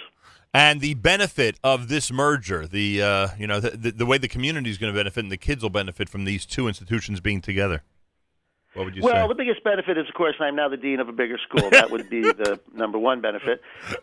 And 0.53 0.81
the 0.81 0.95
benefit 0.95 1.59
of 1.63 1.89
this 1.89 2.11
merger, 2.11 2.67
the 2.67 3.03
uh, 3.03 3.29
you 3.39 3.47
know 3.47 3.61
the, 3.61 3.71
the, 3.71 3.91
the 3.93 4.07
way 4.07 4.19
the 4.19 4.29
community 4.29 4.71
is 4.71 4.79
going 4.79 4.93
to 4.93 4.99
benefit 4.99 5.23
and 5.23 5.31
the 5.31 5.37
kids 5.37 5.63
will 5.63 5.71
benefit 5.71 6.09
from 6.09 6.25
these 6.25 6.45
two 6.45 6.67
institutions 6.67 7.21
being 7.21 7.41
together. 7.41 7.83
What 8.75 8.85
would 8.85 8.97
you 8.97 9.03
well, 9.03 9.25
say? 9.25 9.29
the 9.29 9.35
biggest 9.35 9.65
benefit 9.65 9.99
is, 9.99 10.09
of 10.09 10.15
course, 10.15 10.37
I'm 10.39 10.55
now 10.55 10.69
the 10.69 10.77
dean 10.77 11.01
of 11.01 11.09
a 11.09 11.13
bigger 11.13 11.39
school. 11.39 11.71
That 11.71 11.91
would 11.91 12.09
be 12.09 12.23
the 12.23 12.61
number 12.75 12.99
one 12.99 13.21
benefit. 13.21 13.61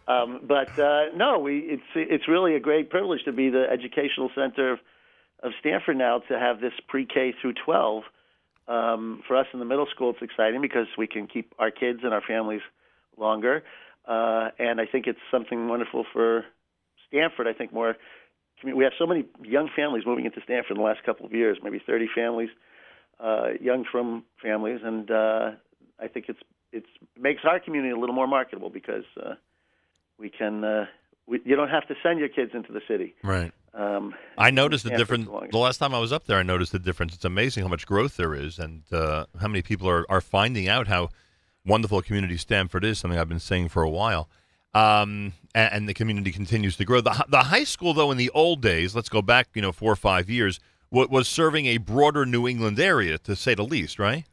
Um, 0.07 0.41
but 0.43 0.77
uh, 0.77 1.05
no, 1.15 1.39
we 1.39 1.59
it's 1.59 1.83
it's 1.95 2.27
really 2.27 2.55
a 2.55 2.59
great 2.59 2.89
privilege 2.89 3.23
to 3.25 3.31
be 3.31 3.49
the 3.49 3.65
educational 3.71 4.29
center 4.35 4.73
of, 4.73 4.79
of 5.41 5.51
Stamford 5.61 5.97
now 5.97 6.19
to 6.19 6.37
have 6.37 6.59
this 6.59 6.73
pre-K 6.87 7.33
through 7.41 7.53
12. 7.65 8.03
Um, 8.67 9.23
for 9.25 9.37
us 9.37 9.47
in 9.53 9.59
the 9.59 9.65
middle 9.65 9.87
school, 9.95 10.09
it's 10.09 10.21
exciting 10.21 10.59
because 10.61 10.87
we 10.97 11.07
can 11.07 11.27
keep 11.27 11.55
our 11.57 11.71
kids 11.71 11.99
and 12.03 12.13
our 12.13 12.21
families 12.21 12.61
longer, 13.15 13.63
uh, 14.05 14.49
and 14.59 14.81
I 14.81 14.85
think 14.85 15.07
it's 15.07 15.19
something 15.31 15.69
wonderful 15.69 16.05
for 16.11 16.43
Stamford. 17.07 17.47
I 17.47 17.53
think 17.53 17.71
more. 17.71 17.95
We 18.63 18.83
have 18.83 18.93
so 18.99 19.05
many 19.05 19.23
young 19.43 19.69
families 19.73 20.03
moving 20.05 20.25
into 20.25 20.41
Stamford 20.43 20.71
in 20.71 20.77
the 20.77 20.83
last 20.83 21.03
couple 21.05 21.25
of 21.25 21.31
years, 21.31 21.59
maybe 21.63 21.79
30 21.85 22.09
families 22.13 22.49
uh, 23.19 23.49
young 23.59 23.85
from 23.91 24.23
families, 24.41 24.81
and 24.83 25.09
uh, 25.09 25.51
I 25.99 26.07
think 26.07 26.25
it's 26.29 26.39
it's 26.71 26.87
makes 27.19 27.41
our 27.45 27.59
community 27.59 27.91
a 27.91 27.97
little 27.97 28.15
more 28.15 28.27
marketable 28.27 28.69
because 28.69 29.05
uh, 29.21 29.35
we 30.17 30.29
can 30.29 30.63
uh, 30.63 30.85
we, 31.27 31.41
you 31.45 31.55
don't 31.55 31.69
have 31.69 31.87
to 31.87 31.95
send 32.03 32.19
your 32.19 32.29
kids 32.29 32.51
into 32.53 32.71
the 32.71 32.81
city. 32.87 33.15
Right. 33.23 33.51
Um, 33.73 34.15
I 34.37 34.49
noticed 34.49 34.85
the 34.85 34.97
difference. 34.97 35.27
the. 35.51 35.57
Last 35.57 35.77
time 35.77 35.93
I 35.93 35.99
was 35.99 36.11
up 36.11 36.25
there, 36.25 36.37
I 36.37 36.43
noticed 36.43 36.71
the 36.71 36.79
difference. 36.79 37.13
It's 37.13 37.25
amazing 37.25 37.63
how 37.63 37.69
much 37.69 37.85
growth 37.85 38.17
there 38.17 38.33
is, 38.33 38.57
and 38.57 38.81
uh, 38.91 39.25
how 39.39 39.47
many 39.47 39.61
people 39.61 39.87
are, 39.87 40.05
are 40.09 40.21
finding 40.21 40.67
out 40.67 40.87
how 40.87 41.09
wonderful 41.65 41.99
a 41.99 42.03
community 42.03 42.37
Stamford 42.37 42.83
is. 42.83 42.97
Something 42.97 43.19
I've 43.19 43.29
been 43.29 43.39
saying 43.39 43.69
for 43.69 43.83
a 43.83 43.89
while. 43.89 44.29
Um, 44.73 45.33
and, 45.53 45.73
and 45.73 45.89
the 45.89 45.93
community 45.93 46.31
continues 46.31 46.75
to 46.77 46.85
grow. 46.85 47.01
The 47.01 47.25
the 47.27 47.43
high 47.43 47.65
school, 47.65 47.93
though, 47.93 48.11
in 48.11 48.17
the 48.17 48.31
old 48.31 48.61
days, 48.61 48.95
let's 48.95 49.09
go 49.09 49.21
back, 49.21 49.49
you 49.53 49.61
know, 49.61 49.71
four 49.71 49.91
or 49.91 49.95
five 49.95 50.29
years, 50.29 50.59
was 50.91 51.27
serving 51.27 51.65
a 51.65 51.77
broader 51.77 52.25
New 52.25 52.47
England 52.47 52.79
area, 52.79 53.17
to 53.19 53.35
say 53.35 53.53
the 53.55 53.63
least, 53.63 53.99
right? 53.99 54.25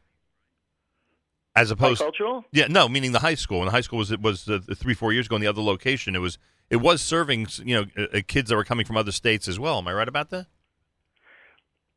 As 1.55 1.71
opposed, 1.71 2.01
Bicultural? 2.01 2.43
yeah, 2.51 2.67
no, 2.67 2.89
meaning 2.89 3.13
the 3.13 3.19
high 3.19 3.35
school. 3.35 3.59
And 3.59 3.67
the 3.67 3.71
high 3.71 3.81
school 3.81 3.99
was 3.99 4.11
it 4.11 4.21
was 4.21 4.49
uh, 4.49 4.59
three 4.75 4.93
four 4.93 5.13
years 5.13 5.27
ago 5.27 5.35
in 5.35 5.41
the 5.41 5.47
other 5.47 5.61
location. 5.61 6.15
It 6.15 6.19
was 6.19 6.37
it 6.69 6.77
was 6.77 7.01
serving 7.01 7.47
you 7.63 7.75
know 7.75 7.85
uh, 7.97 8.17
uh, 8.17 8.21
kids 8.27 8.49
that 8.49 8.55
were 8.57 8.65
coming 8.65 8.85
from 8.85 8.97
other 8.97 9.13
states 9.13 9.47
as 9.47 9.57
well. 9.57 9.77
Am 9.77 9.87
I 9.87 9.93
right 9.93 10.07
about 10.07 10.31
that? 10.31 10.47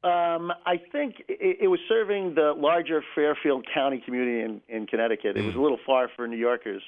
Um, 0.05 0.52
I 0.64 0.76
think 0.93 1.16
it, 1.28 1.59
it 1.62 1.66
was 1.66 1.80
serving 1.89 2.36
the 2.36 2.55
larger 2.56 3.02
Fairfield 3.16 3.66
County 3.74 4.01
community 4.05 4.40
in, 4.43 4.60
in 4.68 4.86
Connecticut. 4.86 5.36
It 5.36 5.44
was 5.44 5.56
a 5.56 5.60
little 5.60 5.80
far 5.85 6.09
for 6.14 6.28
New 6.28 6.36
Yorkers. 6.36 6.82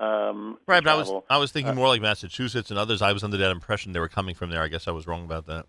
Um, 0.00 0.58
Right, 0.66 0.82
but 0.82 0.90
I 0.90 0.96
was. 0.96 1.12
I 1.30 1.38
was 1.38 1.52
thinking 1.52 1.72
Uh, 1.72 1.76
more 1.76 1.86
like 1.86 2.02
Massachusetts 2.02 2.70
and 2.70 2.78
others. 2.78 3.02
I 3.02 3.12
was 3.12 3.22
under 3.22 3.36
that 3.36 3.52
impression 3.52 3.92
they 3.92 4.00
were 4.00 4.08
coming 4.08 4.34
from 4.34 4.50
there. 4.50 4.62
I 4.62 4.68
guess 4.68 4.88
I 4.88 4.90
was 4.90 5.06
wrong 5.06 5.24
about 5.24 5.46
that. 5.46 5.66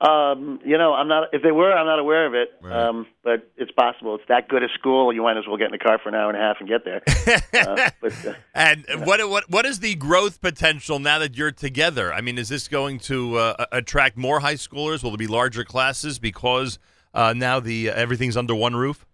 Um, 0.00 0.58
you 0.64 0.76
know, 0.76 0.92
I'm 0.92 1.08
not. 1.08 1.28
If 1.32 1.42
they 1.42 1.52
were, 1.52 1.72
I'm 1.72 1.86
not 1.86 1.98
aware 1.98 2.26
of 2.26 2.34
it. 2.34 2.50
Um, 2.70 3.06
but 3.22 3.50
it's 3.56 3.70
possible. 3.70 4.16
It's 4.16 4.24
that 4.28 4.48
good 4.48 4.62
a 4.62 4.68
school. 4.78 5.12
You 5.12 5.22
might 5.22 5.36
as 5.36 5.44
well 5.46 5.56
get 5.56 5.66
in 5.66 5.72
the 5.72 5.78
car 5.78 5.98
for 6.02 6.08
an 6.08 6.14
hour 6.14 6.28
and 6.30 6.36
a 6.36 6.40
half 6.40 6.56
and 6.60 6.68
get 6.68 6.84
there. 6.84 7.02
uh, 7.68 7.90
but 8.00 8.26
uh, 8.26 8.34
And 8.54 8.84
what 9.06 9.26
what 9.30 9.48
what 9.48 9.64
is 9.64 9.78
the 9.80 9.94
growth 9.94 10.40
potential 10.40 10.98
now 10.98 11.18
that 11.20 11.36
you're 11.36 11.52
together? 11.52 12.12
I 12.12 12.20
mean, 12.20 12.38
is 12.38 12.48
this 12.48 12.68
going 12.68 12.98
to 13.00 13.36
uh, 13.38 13.66
attract 13.72 14.16
more 14.16 14.40
high 14.40 14.54
schoolers? 14.56 15.02
Will 15.02 15.10
there 15.10 15.16
be 15.16 15.28
larger 15.28 15.64
classes 15.64 16.18
because 16.18 16.78
uh, 17.14 17.32
now 17.34 17.60
the 17.60 17.90
uh, 17.90 17.94
everything's 17.94 18.36
under 18.36 18.54
one 18.54 18.74
roof? 18.76 19.06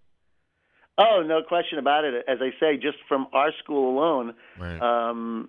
oh, 0.99 1.23
no 1.25 1.43
question 1.43 1.79
about 1.79 2.05
it. 2.05 2.25
As 2.29 2.39
I 2.43 2.51
say, 2.61 2.77
just 2.77 2.99
from 3.09 3.27
our 3.33 3.53
school 3.63 3.97
alone, 3.97 4.35
Right. 4.59 4.81
um, 4.83 5.49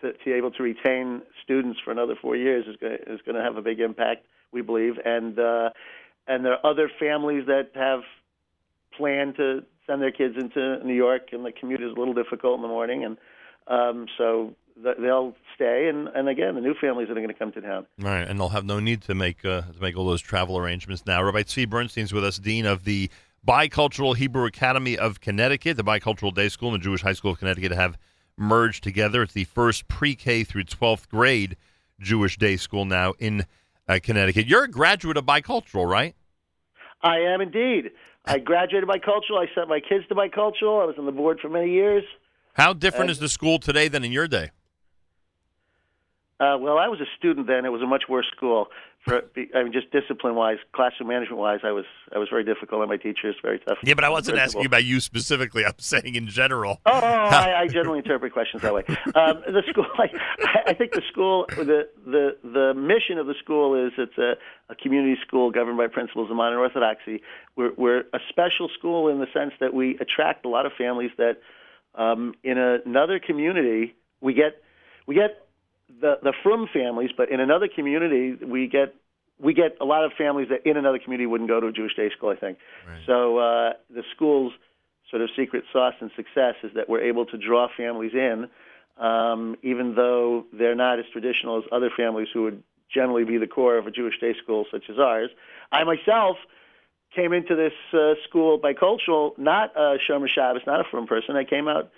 to, 0.00 0.12
to 0.14 0.24
be 0.24 0.32
able 0.32 0.50
to 0.52 0.62
retain 0.62 1.20
students 1.44 1.78
for 1.84 1.90
another 1.90 2.14
four 2.20 2.34
years 2.34 2.64
is 2.66 2.76
going 2.80 3.36
to 3.36 3.42
have 3.42 3.56
a 3.58 3.62
big 3.62 3.78
impact, 3.80 4.24
we 4.52 4.62
believe. 4.62 4.94
And 5.04 5.38
uh, 5.38 5.70
and 6.26 6.44
there 6.44 6.52
are 6.52 6.66
other 6.66 6.90
families 6.98 7.46
that 7.46 7.70
have 7.74 8.00
planned 8.96 9.36
to 9.36 9.64
send 9.86 10.02
their 10.02 10.12
kids 10.12 10.36
into 10.38 10.84
New 10.84 10.94
York, 10.94 11.28
and 11.32 11.44
the 11.44 11.52
commute 11.52 11.82
is 11.82 11.92
a 11.96 11.98
little 11.98 12.14
difficult 12.14 12.56
in 12.56 12.62
the 12.62 12.68
morning, 12.68 13.04
and 13.04 13.16
um, 13.66 14.06
so 14.16 14.54
th- 14.82 14.96
they'll 14.98 15.34
stay. 15.54 15.88
And, 15.88 16.08
and 16.08 16.28
again, 16.28 16.54
the 16.54 16.60
new 16.60 16.74
families 16.80 17.08
that 17.08 17.16
are 17.16 17.20
going 17.20 17.28
to 17.28 17.34
come 17.34 17.52
to 17.52 17.60
town. 17.60 17.86
Right, 17.98 18.26
and 18.26 18.38
they'll 18.38 18.50
have 18.50 18.64
no 18.64 18.80
need 18.80 19.02
to 19.02 19.14
make 19.14 19.44
uh, 19.44 19.62
to 19.62 19.80
make 19.80 19.96
all 19.96 20.06
those 20.06 20.20
travel 20.20 20.56
arrangements 20.58 21.04
now. 21.06 21.22
Rabbi 21.22 21.42
Tzvi 21.42 21.68
Bernstein's 21.68 22.12
with 22.12 22.24
us, 22.24 22.38
dean 22.38 22.66
of 22.66 22.84
the 22.84 23.10
Bicultural 23.46 24.16
Hebrew 24.16 24.44
Academy 24.44 24.96
of 24.96 25.20
Connecticut. 25.20 25.76
The 25.76 25.84
Bicultural 25.84 26.34
Day 26.34 26.48
School 26.48 26.72
and 26.72 26.80
the 26.80 26.84
Jewish 26.84 27.02
High 27.02 27.14
School 27.14 27.32
of 27.32 27.38
Connecticut 27.38 27.72
have 27.72 27.98
merged 28.36 28.82
together. 28.82 29.22
It's 29.22 29.32
the 29.32 29.44
first 29.44 29.88
pre-K 29.88 30.44
through 30.44 30.64
12th 30.64 31.08
grade 31.08 31.56
Jewish 32.00 32.38
day 32.38 32.56
school 32.56 32.84
now 32.84 33.12
in 33.18 33.44
uh, 33.90 33.98
Connecticut. 34.02 34.46
You're 34.46 34.64
a 34.64 34.70
graduate 34.70 35.16
of 35.16 35.24
Bicultural, 35.26 35.88
right? 35.88 36.14
I 37.02 37.18
am 37.18 37.40
indeed. 37.40 37.90
I 38.26 38.38
graduated 38.38 38.88
bicultural. 38.88 39.38
I 39.40 39.46
sent 39.54 39.68
my 39.68 39.80
kids 39.80 40.06
to 40.08 40.14
bicultural. 40.14 40.82
I 40.82 40.84
was 40.84 40.94
on 40.98 41.06
the 41.06 41.12
board 41.12 41.40
for 41.40 41.48
many 41.48 41.70
years. 41.72 42.04
How 42.54 42.74
different 42.74 43.08
Uh, 43.08 43.12
is 43.12 43.18
the 43.18 43.28
school 43.28 43.58
today 43.58 43.88
than 43.88 44.04
in 44.04 44.12
your 44.12 44.28
day? 44.28 44.50
Uh, 46.40 46.56
well, 46.58 46.78
I 46.78 46.88
was 46.88 47.00
a 47.00 47.06
student 47.18 47.46
then. 47.46 47.66
It 47.66 47.68
was 47.68 47.82
a 47.82 47.86
much 47.86 48.04
worse 48.08 48.26
school. 48.34 48.68
For 49.04 49.22
I 49.54 49.62
mean, 49.62 49.72
just 49.72 49.90
discipline-wise, 49.92 50.58
classroom 50.72 51.08
management-wise, 51.08 51.60
I 51.64 51.70
was 51.70 51.84
I 52.14 52.18
was 52.18 52.28
very 52.28 52.44
difficult 52.44 52.80
and 52.80 52.90
my 52.90 52.96
teachers, 52.96 53.34
very 53.42 53.58
tough. 53.58 53.78
Yeah, 53.82 53.94
but 53.94 54.04
I 54.04 54.10
wasn't 54.10 54.36
Principal. 54.36 54.60
asking 54.60 54.66
about 54.66 54.84
you 54.84 55.00
specifically. 55.00 55.64
I'm 55.64 55.78
saying 55.78 56.14
in 56.14 56.28
general. 56.28 56.80
Oh, 56.84 56.92
I, 56.92 57.60
I 57.60 57.66
generally 57.68 57.98
interpret 57.98 58.32
questions 58.32 58.62
that 58.62 58.74
way. 58.74 58.84
Um, 59.14 59.42
the 59.46 59.62
school, 59.70 59.86
I, 59.98 60.08
I 60.66 60.74
think 60.74 60.92
the 60.92 61.02
school, 61.10 61.46
the 61.48 61.88
the 62.04 62.36
the 62.42 62.74
mission 62.74 63.18
of 63.18 63.26
the 63.26 63.34
school 63.42 63.74
is 63.86 63.92
it's 63.96 64.18
a, 64.18 64.34
a 64.70 64.74
community 64.74 65.18
school 65.26 65.50
governed 65.50 65.78
by 65.78 65.86
principles 65.86 66.30
of 66.30 66.36
modern 66.36 66.58
orthodoxy. 66.58 67.22
We're, 67.56 67.72
we're 67.76 68.00
a 68.12 68.18
special 68.28 68.68
school 68.78 69.08
in 69.08 69.18
the 69.18 69.26
sense 69.32 69.52
that 69.60 69.72
we 69.72 69.98
attract 69.98 70.44
a 70.44 70.48
lot 70.48 70.66
of 70.66 70.72
families 70.76 71.10
that, 71.16 71.38
um, 71.94 72.34
in 72.44 72.58
another 72.58 73.18
community, 73.18 73.94
we 74.20 74.34
get 74.34 74.62
we 75.06 75.14
get 75.14 75.46
the 76.00 76.18
the 76.22 76.32
frum 76.42 76.68
families, 76.72 77.10
but 77.16 77.30
in 77.30 77.40
another 77.40 77.68
community, 77.68 78.44
we 78.44 78.66
get 78.66 78.94
we 79.38 79.54
get 79.54 79.76
a 79.80 79.84
lot 79.84 80.04
of 80.04 80.12
families 80.12 80.48
that 80.50 80.68
in 80.68 80.76
another 80.76 80.98
community 80.98 81.26
wouldn't 81.26 81.48
go 81.48 81.60
to 81.60 81.68
a 81.68 81.72
Jewish 81.72 81.94
day 81.96 82.10
school. 82.16 82.30
I 82.30 82.36
think 82.36 82.58
so. 83.06 83.38
Uh, 83.38 83.72
the 83.88 84.02
school's 84.14 84.52
sort 85.10 85.22
of 85.22 85.30
secret 85.36 85.64
sauce 85.72 85.94
and 86.00 86.10
success 86.14 86.54
is 86.62 86.70
that 86.74 86.88
we're 86.88 87.02
able 87.02 87.26
to 87.26 87.36
draw 87.36 87.68
families 87.76 88.12
in, 88.14 88.48
um, 88.98 89.56
even 89.62 89.94
though 89.94 90.44
they're 90.52 90.76
not 90.76 90.98
as 90.98 91.06
traditional 91.12 91.58
as 91.58 91.64
other 91.72 91.90
families 91.96 92.28
who 92.32 92.44
would 92.44 92.62
generally 92.92 93.24
be 93.24 93.38
the 93.38 93.46
core 93.46 93.76
of 93.76 93.86
a 93.86 93.90
Jewish 93.90 94.18
day 94.20 94.34
school 94.42 94.66
such 94.70 94.84
as 94.88 94.98
ours. 94.98 95.30
I 95.72 95.84
myself 95.84 96.36
came 97.14 97.32
into 97.32 97.56
this 97.56 97.72
uh, 97.92 98.14
school 98.28 98.58
bicultural, 98.58 99.36
not 99.36 99.74
a 99.76 99.98
Shomer 100.08 100.28
Shabbos, 100.28 100.62
not 100.66 100.80
a 100.80 100.84
frum 100.90 101.06
person. 101.06 101.36
I 101.36 101.44
came 101.44 101.66
out 101.66 101.90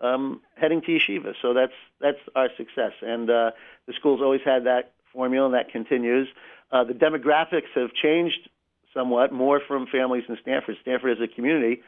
um, 0.00 0.40
heading 0.56 0.80
to 0.82 0.88
yeshiva. 0.88 1.34
So 1.42 1.54
that's 1.54 1.72
that's 2.00 2.18
our 2.34 2.48
success, 2.56 2.92
and 3.02 3.30
uh, 3.30 3.50
the 3.86 3.92
school's 3.94 4.20
always 4.20 4.42
had 4.44 4.64
that 4.64 4.92
formula, 5.12 5.46
and 5.46 5.54
that 5.54 5.70
continues. 5.70 6.28
Uh, 6.72 6.84
the 6.84 6.92
demographics 6.94 7.70
have 7.74 7.92
changed 7.94 8.48
somewhat, 8.92 9.32
more 9.32 9.60
from 9.66 9.86
families 9.86 10.24
in 10.28 10.36
Stamford. 10.42 10.76
Stamford 10.82 11.12
as 11.18 11.22
a 11.22 11.28
community 11.34 11.82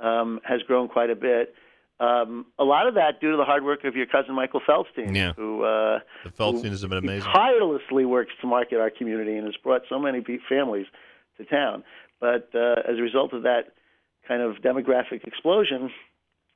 um, 0.00 0.40
has 0.44 0.62
grown 0.62 0.88
quite 0.88 1.10
a 1.10 1.14
bit. 1.16 1.54
Um, 2.00 2.46
a 2.58 2.64
lot 2.64 2.86
of 2.86 2.94
that 2.94 3.20
due 3.20 3.32
to 3.32 3.36
the 3.36 3.44
hard 3.44 3.64
work 3.64 3.82
of 3.84 3.96
your 3.96 4.06
cousin 4.06 4.34
Michael 4.34 4.60
Feldstein, 4.60 5.16
Yeah. 5.16 5.32
who 5.34 5.64
uh, 5.64 5.98
The 6.24 6.30
Feldsteins 6.30 6.80
have 6.82 6.90
been 6.90 6.98
amazing. 7.04 7.30
tirelessly 7.32 8.04
works 8.04 8.32
to 8.40 8.46
market 8.46 8.78
our 8.80 8.88
community 8.90 9.36
and 9.36 9.46
has 9.46 9.56
brought 9.56 9.82
so 9.88 9.98
many 9.98 10.24
families 10.48 10.86
to 11.38 11.44
town. 11.44 11.82
But 12.20 12.50
uh, 12.54 12.82
as 12.88 12.98
a 12.98 13.02
result 13.02 13.32
of 13.32 13.42
that 13.42 13.72
kind 14.28 14.42
of 14.42 14.56
demographic 14.56 15.24
explosion, 15.26 15.90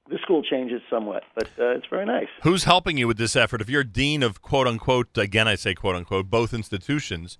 the 0.08 0.18
school 0.18 0.42
changes 0.42 0.82
somewhat. 0.90 1.24
But 1.34 1.48
uh, 1.58 1.70
it's 1.70 1.86
very 1.88 2.06
nice. 2.06 2.28
Who's 2.42 2.64
helping 2.64 2.98
you 2.98 3.06
with 3.06 3.18
this 3.18 3.36
effort? 3.36 3.60
If 3.60 3.68
you're 3.68 3.84
dean 3.84 4.22
of 4.22 4.42
quote 4.42 4.66
unquote, 4.66 5.16
again 5.16 5.48
I 5.48 5.54
say 5.54 5.74
quote 5.74 5.96
unquote, 5.96 6.30
both 6.30 6.52
institutions, 6.52 7.38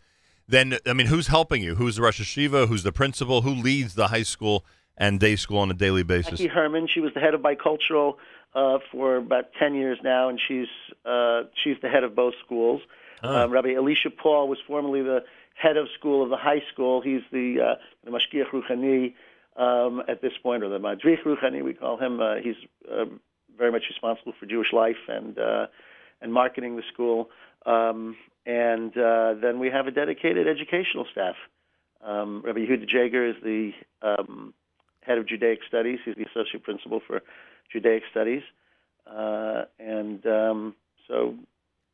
then 0.48 0.78
I 0.86 0.92
mean, 0.92 1.06
who's 1.06 1.28
helping 1.28 1.62
you? 1.62 1.74
Who's 1.76 1.96
the 1.96 2.02
Rosh 2.02 2.20
Yeshiva? 2.20 2.68
Who's 2.68 2.82
the 2.82 2.92
principal? 2.92 3.42
Who 3.42 3.50
leads 3.50 3.94
the 3.94 4.08
high 4.08 4.22
school 4.22 4.64
and 4.96 5.18
day 5.18 5.36
school 5.36 5.58
on 5.58 5.70
a 5.70 5.74
daily 5.74 6.02
basis? 6.02 6.32
Becky 6.40 6.48
Herman. 6.48 6.88
She 6.88 7.00
was 7.00 7.12
the 7.14 7.20
head 7.20 7.34
of 7.34 7.40
bicultural 7.40 8.16
uh, 8.54 8.78
for 8.90 9.16
about 9.16 9.52
ten 9.58 9.74
years 9.74 9.98
now, 10.02 10.28
and 10.28 10.40
she's 10.46 10.68
uh, 11.04 11.42
she's 11.62 11.76
the 11.82 11.88
head 11.88 12.04
of 12.04 12.14
both 12.14 12.34
schools. 12.44 12.82
Um, 13.22 13.52
Rabbi 13.52 13.74
Elisha 13.74 14.10
Paul 14.10 14.48
was 14.48 14.58
formerly 14.66 15.00
the 15.02 15.24
head 15.54 15.76
of 15.76 15.86
school 15.96 16.24
of 16.24 16.30
the 16.30 16.36
high 16.36 16.62
school. 16.72 17.00
He's 17.00 17.22
the 17.30 17.60
uh, 17.60 17.74
the 18.04 18.10
Mashgiach 18.10 18.50
Ruchani 18.52 19.14
um, 19.56 20.02
at 20.08 20.22
this 20.22 20.32
point, 20.42 20.62
or 20.62 20.68
the 20.68 20.78
Madrich 20.78 21.24
Ruchani, 21.24 21.62
we 21.62 21.74
call 21.74 21.98
him. 21.98 22.20
Uh, 22.20 22.36
he's 22.42 22.56
uh, 22.90 23.04
very 23.56 23.70
much 23.70 23.84
responsible 23.88 24.32
for 24.38 24.46
Jewish 24.46 24.72
life 24.72 24.96
and 25.08 25.38
uh, 25.38 25.66
and 26.20 26.32
marketing 26.32 26.76
the 26.76 26.82
school. 26.92 27.30
Um, 27.66 28.16
and 28.46 28.96
uh, 28.96 29.34
then 29.40 29.58
we 29.58 29.68
have 29.68 29.86
a 29.86 29.90
dedicated 29.90 30.48
educational 30.48 31.06
staff. 31.12 31.36
Um, 32.04 32.42
Rabbi 32.44 32.60
Yehuda 32.60 32.88
Jager 32.88 33.26
is 33.26 33.36
the 33.42 33.72
um, 34.02 34.54
head 35.02 35.18
of 35.18 35.26
Judaic 35.28 35.60
Studies. 35.68 36.00
He's 36.04 36.16
the 36.16 36.24
associate 36.24 36.62
principal 36.62 37.00
for 37.06 37.22
Judaic 37.70 38.02
Studies, 38.10 38.42
uh, 39.06 39.64
and 39.78 40.24
um, 40.26 40.74
so 41.06 41.34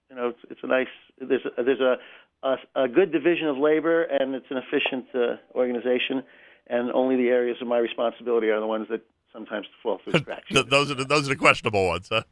you 0.09 0.17
know 0.17 0.29
it's, 0.29 0.39
it's 0.51 0.61
a 0.63 0.67
nice. 0.67 0.87
There's 1.21 1.45
a, 1.45 1.63
there's 1.63 1.81
a, 1.81 1.97
a 2.43 2.85
a 2.85 2.89
good 2.89 3.13
division 3.13 3.49
of 3.49 3.59
labor, 3.59 4.05
and 4.05 4.35
it's 4.35 4.51
an 4.51 4.57
efficient 4.57 5.07
uh, 5.15 5.37
organization. 5.55 6.23
And 6.69 6.93
only 6.93 7.17
the 7.17 7.29
areas 7.29 7.57
of 7.61 7.69
my 7.69 7.79
responsibility 7.79 8.49
are 8.49 8.61
the 8.61 8.67
ones 8.67 8.87
that 8.91 9.03
sometimes 9.33 9.67
fall 9.83 10.01
through 10.03 10.13
the 10.15 10.21
cracks. 10.21 10.47
Those 10.51 10.91
are 10.91 10.95
the, 10.95 11.05
those 11.05 11.27
are 11.27 11.31
the 11.31 11.37
questionable 11.37 11.87
ones. 11.87 12.09
Huh? 12.11 12.23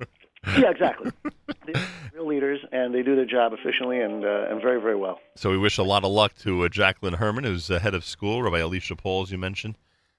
yeah, 0.58 0.70
exactly. 0.70 1.10
They're 1.66 1.86
real 2.14 2.26
leaders, 2.26 2.60
and 2.70 2.94
they 2.94 3.02
do 3.02 3.16
their 3.16 3.26
job 3.26 3.52
efficiently 3.52 4.00
and 4.00 4.24
uh, 4.24 4.46
and 4.50 4.60
very 4.62 4.80
very 4.80 4.96
well. 4.96 5.18
So 5.34 5.50
we 5.50 5.58
wish 5.58 5.78
a 5.78 5.82
lot 5.82 6.04
of 6.04 6.10
luck 6.10 6.34
to 6.42 6.64
uh, 6.64 6.68
Jacqueline 6.68 7.14
Herman, 7.14 7.44
who's 7.44 7.66
the 7.66 7.80
head 7.80 7.94
of 7.94 8.04
school, 8.04 8.42
Rabbi 8.42 8.60
Elisha 8.60 8.94
Paul, 8.96 9.22
as 9.22 9.32
you 9.32 9.38
mentioned, 9.38 9.76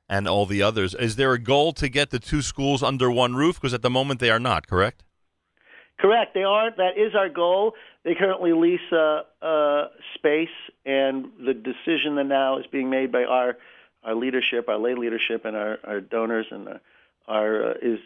and 0.09 0.27
all 0.27 0.45
the 0.45 0.61
others. 0.61 0.93
Is 0.95 1.15
there 1.15 1.33
a 1.33 1.39
goal 1.39 1.71
to 1.73 1.87
get 1.87 2.09
the 2.09 2.19
two 2.19 2.41
schools 2.41 2.83
under 2.83 3.09
one 3.09 3.35
roof? 3.35 3.55
Because 3.55 3.73
at 3.73 3.81
the 3.81 3.89
moment 3.89 4.19
they 4.19 4.29
are 4.29 4.39
not, 4.39 4.67
correct? 4.67 5.03
Correct. 5.99 6.33
They 6.33 6.43
aren't. 6.43 6.77
That 6.77 6.97
is 6.97 7.15
our 7.15 7.29
goal. 7.29 7.73
They 8.03 8.13
currently 8.13 8.53
lease 8.53 8.79
uh, 8.91 9.21
uh, 9.41 9.87
space, 10.15 10.49
and 10.85 11.25
the 11.45 11.53
decision 11.53 12.15
that 12.15 12.25
now 12.25 12.59
is 12.59 12.65
being 12.71 12.89
made 12.89 13.11
by 13.11 13.23
our 13.23 13.57
our 14.07 14.15
leadership, 14.15 14.69
our 14.69 14.79
lay 14.79 14.95
leadership, 14.95 15.45
and 15.45 15.55
our, 15.55 15.77
our 15.83 16.01
donors, 16.01 16.47
and 16.49 16.67
our, 16.67 16.81
our 17.27 17.71
uh, 17.71 17.73
is 17.81 17.99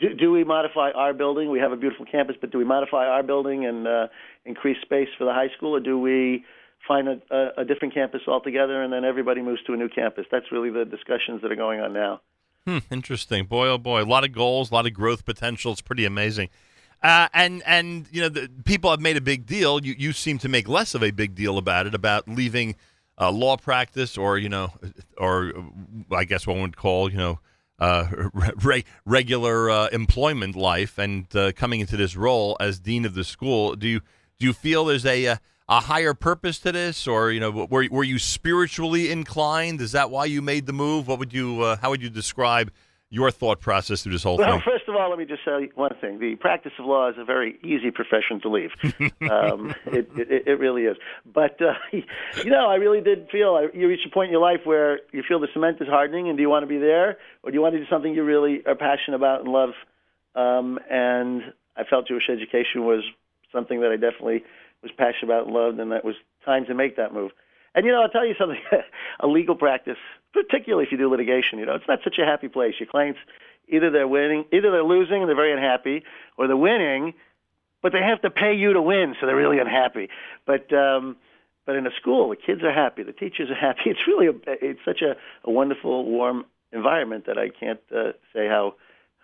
do, 0.00 0.14
do 0.14 0.30
we 0.32 0.44
modify 0.44 0.90
our 0.92 1.12
building? 1.12 1.50
We 1.50 1.58
have 1.58 1.72
a 1.72 1.76
beautiful 1.76 2.06
campus, 2.06 2.36
but 2.40 2.50
do 2.50 2.58
we 2.58 2.64
modify 2.64 3.06
our 3.06 3.22
building 3.22 3.66
and 3.66 3.86
uh, 3.86 4.06
increase 4.44 4.80
space 4.82 5.08
for 5.18 5.24
the 5.24 5.32
high 5.32 5.48
school, 5.56 5.74
or 5.74 5.80
do 5.80 5.98
we 5.98 6.44
find 6.86 7.08
a, 7.08 7.20
a, 7.30 7.62
a 7.62 7.64
different 7.64 7.94
campus 7.94 8.22
altogether 8.28 8.82
and 8.82 8.92
then 8.92 9.04
everybody 9.04 9.42
moves 9.42 9.62
to 9.64 9.72
a 9.72 9.76
new 9.76 9.88
campus? 9.88 10.26
That's 10.30 10.50
really 10.52 10.70
the 10.70 10.84
discussions 10.84 11.42
that 11.42 11.50
are 11.50 11.56
going 11.56 11.80
on 11.80 11.92
now. 11.92 12.20
Hmm, 12.64 12.78
interesting. 12.90 13.46
Boy, 13.46 13.68
oh 13.68 13.78
boy, 13.78 14.02
a 14.02 14.04
lot 14.04 14.24
of 14.24 14.32
goals, 14.32 14.70
a 14.70 14.74
lot 14.74 14.86
of 14.86 14.92
growth 14.92 15.24
potential. 15.24 15.72
It's 15.72 15.80
pretty 15.80 16.04
amazing. 16.04 16.48
Uh, 17.02 17.28
and 17.32 17.62
and 17.66 18.06
you 18.10 18.22
know, 18.22 18.28
the, 18.28 18.50
people 18.64 18.90
have 18.90 19.00
made 19.00 19.16
a 19.16 19.20
big 19.20 19.46
deal. 19.46 19.84
You 19.84 19.94
you 19.96 20.12
seem 20.12 20.38
to 20.38 20.48
make 20.48 20.68
less 20.68 20.94
of 20.94 21.02
a 21.02 21.10
big 21.10 21.34
deal 21.34 21.58
about 21.58 21.86
it, 21.86 21.94
about 21.94 22.28
leaving 22.28 22.74
uh, 23.18 23.30
law 23.30 23.56
practice, 23.56 24.16
or 24.16 24.38
you 24.38 24.48
know, 24.48 24.72
or 25.18 25.52
I 26.10 26.24
guess 26.24 26.46
one 26.46 26.60
would 26.60 26.76
call 26.76 27.10
you 27.10 27.18
know, 27.18 27.40
uh, 27.78 28.06
re- 28.62 28.84
regular 29.04 29.70
uh, 29.70 29.88
employment 29.88 30.56
life, 30.56 30.98
and 30.98 31.26
uh, 31.34 31.52
coming 31.52 31.80
into 31.80 31.96
this 31.96 32.16
role 32.16 32.56
as 32.60 32.78
dean 32.78 33.04
of 33.04 33.14
the 33.14 33.24
school. 33.24 33.74
Do 33.76 33.88
you 33.88 34.00
do 34.38 34.46
you 34.46 34.52
feel 34.52 34.84
there's 34.84 35.06
a 35.06 35.24
a, 35.26 35.40
a 35.68 35.80
higher 35.80 36.14
purpose 36.14 36.58
to 36.60 36.72
this, 36.72 37.06
or 37.06 37.30
you 37.30 37.40
know, 37.40 37.50
were 37.50 37.86
were 37.90 38.04
you 38.04 38.18
spiritually 38.18 39.10
inclined? 39.10 39.80
Is 39.80 39.92
that 39.92 40.10
why 40.10 40.26
you 40.26 40.42
made 40.42 40.66
the 40.66 40.72
move? 40.72 41.08
What 41.08 41.18
would 41.18 41.32
you 41.32 41.62
uh, 41.62 41.76
how 41.76 41.90
would 41.90 42.02
you 42.02 42.10
describe 42.10 42.70
your 43.08 43.30
thought 43.30 43.60
process 43.60 44.02
through 44.02 44.12
this 44.12 44.22
whole 44.24 44.36
Well, 44.36 44.52
thing? 44.52 44.62
first 44.64 44.88
of 44.88 44.96
all, 44.96 45.08
let 45.10 45.18
me 45.18 45.24
just 45.24 45.44
say 45.44 45.70
one 45.74 45.94
thing: 46.00 46.18
the 46.18 46.34
practice 46.36 46.72
of 46.78 46.86
law 46.86 47.08
is 47.08 47.16
a 47.18 47.24
very 47.24 47.58
easy 47.62 47.90
profession 47.90 48.40
to 48.42 48.48
leave. 48.48 48.70
um, 49.30 49.74
it, 49.86 50.08
it, 50.16 50.46
it 50.46 50.58
really 50.58 50.82
is. 50.82 50.96
But 51.24 51.60
uh, 51.62 51.74
you 51.92 52.50
know, 52.50 52.68
I 52.68 52.76
really 52.76 53.00
did 53.00 53.28
feel 53.30 53.68
you 53.72 53.88
reach 53.88 54.00
a 54.06 54.10
point 54.10 54.28
in 54.28 54.32
your 54.32 54.40
life 54.42 54.60
where 54.64 55.00
you 55.12 55.22
feel 55.26 55.38
the 55.38 55.48
cement 55.52 55.78
is 55.80 55.88
hardening, 55.88 56.28
and 56.28 56.36
do 56.36 56.42
you 56.42 56.50
want 56.50 56.64
to 56.64 56.68
be 56.68 56.78
there, 56.78 57.18
or 57.42 57.50
do 57.50 57.54
you 57.54 57.62
want 57.62 57.74
to 57.74 57.78
do 57.78 57.86
something 57.88 58.14
you 58.14 58.24
really 58.24 58.62
are 58.66 58.74
passionate 58.74 59.16
about 59.16 59.40
and 59.40 59.50
love? 59.52 59.70
Um, 60.34 60.78
and 60.90 61.42
I 61.76 61.84
felt 61.84 62.08
Jewish 62.08 62.28
education 62.28 62.84
was 62.84 63.04
something 63.52 63.80
that 63.80 63.90
I 63.90 63.96
definitely 63.96 64.42
was 64.82 64.90
passionate 64.98 65.24
about 65.24 65.46
and 65.46 65.54
loved, 65.54 65.78
and 65.78 65.92
that 65.92 66.04
was 66.04 66.16
time 66.44 66.66
to 66.66 66.74
make 66.74 66.96
that 66.96 67.14
move. 67.14 67.30
And 67.76 67.84
you 67.84 67.92
know, 67.92 68.02
I'll 68.02 68.08
tell 68.08 68.26
you 68.26 68.34
something: 68.38 68.58
a 69.20 69.26
legal 69.26 69.54
practice, 69.54 69.98
particularly 70.32 70.84
if 70.84 70.90
you 70.90 70.98
do 70.98 71.08
litigation, 71.08 71.60
you 71.60 71.66
know, 71.66 71.74
it's 71.74 71.86
not 71.86 72.00
such 72.02 72.18
a 72.18 72.24
happy 72.24 72.48
place. 72.48 72.74
Your 72.80 72.88
clients 72.88 73.20
either 73.68 73.90
they're 73.90 74.08
winning, 74.08 74.44
either 74.52 74.70
they're 74.70 74.82
losing 74.82 75.20
and 75.20 75.28
they're 75.28 75.36
very 75.36 75.52
unhappy, 75.52 76.02
or 76.36 76.46
they're 76.46 76.56
winning, 76.56 77.14
but 77.82 77.92
they 77.92 78.00
have 78.00 78.22
to 78.22 78.30
pay 78.30 78.54
you 78.54 78.72
to 78.72 78.82
win, 78.82 79.14
so 79.20 79.26
they're 79.26 79.36
really 79.36 79.58
unhappy. 79.58 80.08
But 80.46 80.72
um, 80.72 81.16
but 81.66 81.76
in 81.76 81.86
a 81.86 81.90
school, 82.00 82.30
the 82.30 82.36
kids 82.36 82.62
are 82.62 82.72
happy, 82.72 83.02
the 83.02 83.12
teachers 83.12 83.50
are 83.50 83.54
happy. 83.54 83.82
It's 83.86 84.06
really 84.06 84.28
a, 84.28 84.34
it's 84.46 84.80
such 84.84 85.02
a, 85.02 85.16
a 85.44 85.50
wonderful, 85.50 86.04
warm 86.04 86.46
environment 86.72 87.26
that 87.26 87.38
I 87.38 87.50
can't 87.50 87.80
uh, 87.94 88.12
say 88.32 88.46
how 88.48 88.74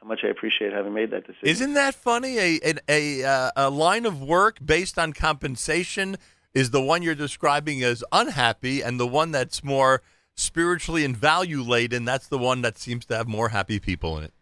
how 0.01 0.09
much 0.09 0.21
I 0.25 0.29
appreciate 0.29 0.73
having 0.73 0.93
made 0.93 1.11
that 1.13 1.27
decision. 1.27 1.49
Isn't 1.49 1.75
that 1.75 1.95
funny? 1.95 2.39
A 2.39 2.61
a 2.63 2.75
a, 2.89 3.25
uh, 3.25 3.51
a 3.57 3.71
line 3.71 4.05
of 4.05 4.21
work 4.21 4.59
based 4.65 4.99
on 4.99 5.13
compensation 5.13 6.17
is 6.55 6.71
the 6.71 6.83
one 6.83 7.03
you're 7.03 7.15
describing 7.15 7.83
as 7.83 8.05
unhappy, 8.13 8.83
and 8.83 8.99
the 9.01 9.07
one 9.07 9.31
that's 9.31 9.65
more 9.65 10.03
spiritually 10.35 11.05
and 11.05 11.17
value 11.17 11.63
laden. 11.63 12.05
That's 12.05 12.29
the 12.29 12.39
one 12.39 12.63
that 12.63 12.79
seems 12.79 13.05
to 13.07 13.17
have 13.17 13.29
more 13.29 13.51
happy 13.51 13.79
people 13.79 14.19
in 14.19 14.25
it. 14.25 14.33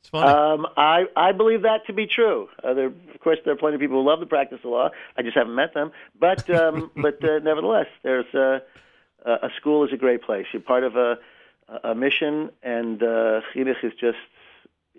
It's 0.00 0.10
funny. 0.10 0.30
Um, 0.30 0.66
I 0.76 1.04
I 1.16 1.32
believe 1.32 1.62
that 1.62 1.86
to 1.86 1.92
be 1.92 2.06
true. 2.06 2.48
Uh, 2.62 2.74
there, 2.74 2.86
of 2.86 3.20
course, 3.20 3.38
there 3.44 3.54
are 3.54 3.56
plenty 3.56 3.76
of 3.76 3.80
people 3.80 4.02
who 4.02 4.08
love 4.08 4.20
the 4.20 4.26
practice 4.26 4.60
of 4.64 4.70
law. 4.70 4.90
I 5.16 5.22
just 5.22 5.36
haven't 5.36 5.54
met 5.54 5.74
them. 5.74 5.92
But 6.18 6.48
um, 6.50 6.90
but 6.96 7.22
uh, 7.22 7.40
nevertheless, 7.40 7.86
there's 8.02 8.32
a 8.34 8.62
a 9.24 9.50
school 9.56 9.84
is 9.84 9.92
a 9.92 9.96
great 9.96 10.22
place. 10.22 10.46
You're 10.52 10.62
part 10.62 10.84
of 10.84 10.96
a 10.96 11.18
a 11.84 11.94
mission, 11.94 12.50
and 12.62 13.02
uh, 13.02 13.42
chinuch 13.54 13.84
is 13.84 13.92
just 14.00 14.18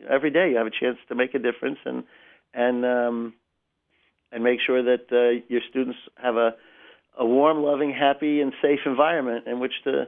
every 0.07 0.29
day 0.29 0.51
you 0.51 0.57
have 0.57 0.67
a 0.67 0.71
chance 0.71 0.97
to 1.07 1.15
make 1.15 1.33
a 1.33 1.39
difference 1.39 1.79
and 1.85 2.03
and 2.53 2.85
um, 2.85 3.33
and 4.31 4.43
make 4.43 4.59
sure 4.65 4.83
that 4.83 5.11
uh, 5.11 5.43
your 5.47 5.61
students 5.69 5.97
have 6.21 6.35
a 6.35 6.55
a 7.17 7.25
warm, 7.25 7.61
loving, 7.61 7.91
happy, 7.91 8.39
and 8.39 8.53
safe 8.61 8.79
environment 8.85 9.45
in 9.45 9.59
which 9.59 9.73
to 9.83 10.07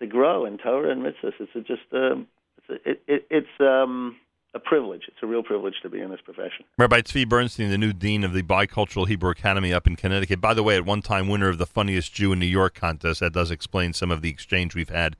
to 0.00 0.06
grow 0.06 0.44
in 0.44 0.58
Torah 0.58 0.90
and 0.90 1.02
mitzvahs. 1.02 1.32
It's 1.40 1.54
a, 1.54 1.60
just 1.60 1.82
um, 1.92 2.26
it's 2.58 2.68
a, 2.68 2.90
it, 2.90 3.02
it, 3.06 3.26
it's 3.30 3.60
um, 3.60 4.16
a 4.54 4.58
privilege. 4.58 5.02
It's 5.08 5.16
a 5.22 5.26
real 5.26 5.42
privilege 5.42 5.74
to 5.82 5.88
be 5.88 6.00
in 6.00 6.10
this 6.10 6.20
profession. 6.20 6.64
Rabbi 6.78 7.00
Tzvi 7.00 7.28
Bernstein, 7.28 7.70
the 7.70 7.78
new 7.78 7.92
dean 7.92 8.24
of 8.24 8.32
the 8.32 8.42
Bicultural 8.42 9.06
Hebrew 9.08 9.30
Academy 9.30 9.72
up 9.72 9.86
in 9.86 9.96
Connecticut. 9.96 10.40
By 10.40 10.54
the 10.54 10.62
way, 10.62 10.76
at 10.76 10.84
one 10.84 11.00
time 11.00 11.28
winner 11.28 11.48
of 11.48 11.58
the 11.58 11.66
Funniest 11.66 12.12
Jew 12.12 12.32
in 12.32 12.38
New 12.38 12.46
York 12.46 12.74
contest. 12.74 13.20
That 13.20 13.32
does 13.32 13.50
explain 13.50 13.92
some 13.92 14.10
of 14.10 14.20
the 14.20 14.28
exchange 14.28 14.74
we've 14.74 14.90
had 14.90 15.16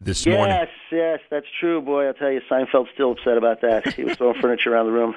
this 0.00 0.24
yes, 0.24 0.34
morning. 0.34 0.56
yes, 0.56 0.68
yes, 0.92 1.20
that's 1.30 1.46
true, 1.58 1.80
boy. 1.82 2.06
I'll 2.06 2.14
tell 2.14 2.30
you, 2.30 2.40
Seinfeld's 2.50 2.88
still 2.94 3.12
upset 3.12 3.36
about 3.36 3.60
that. 3.62 3.92
He 3.94 4.04
was 4.04 4.16
throwing 4.16 4.40
furniture 4.40 4.72
around 4.72 4.86
the 4.86 4.92
room. 4.92 5.14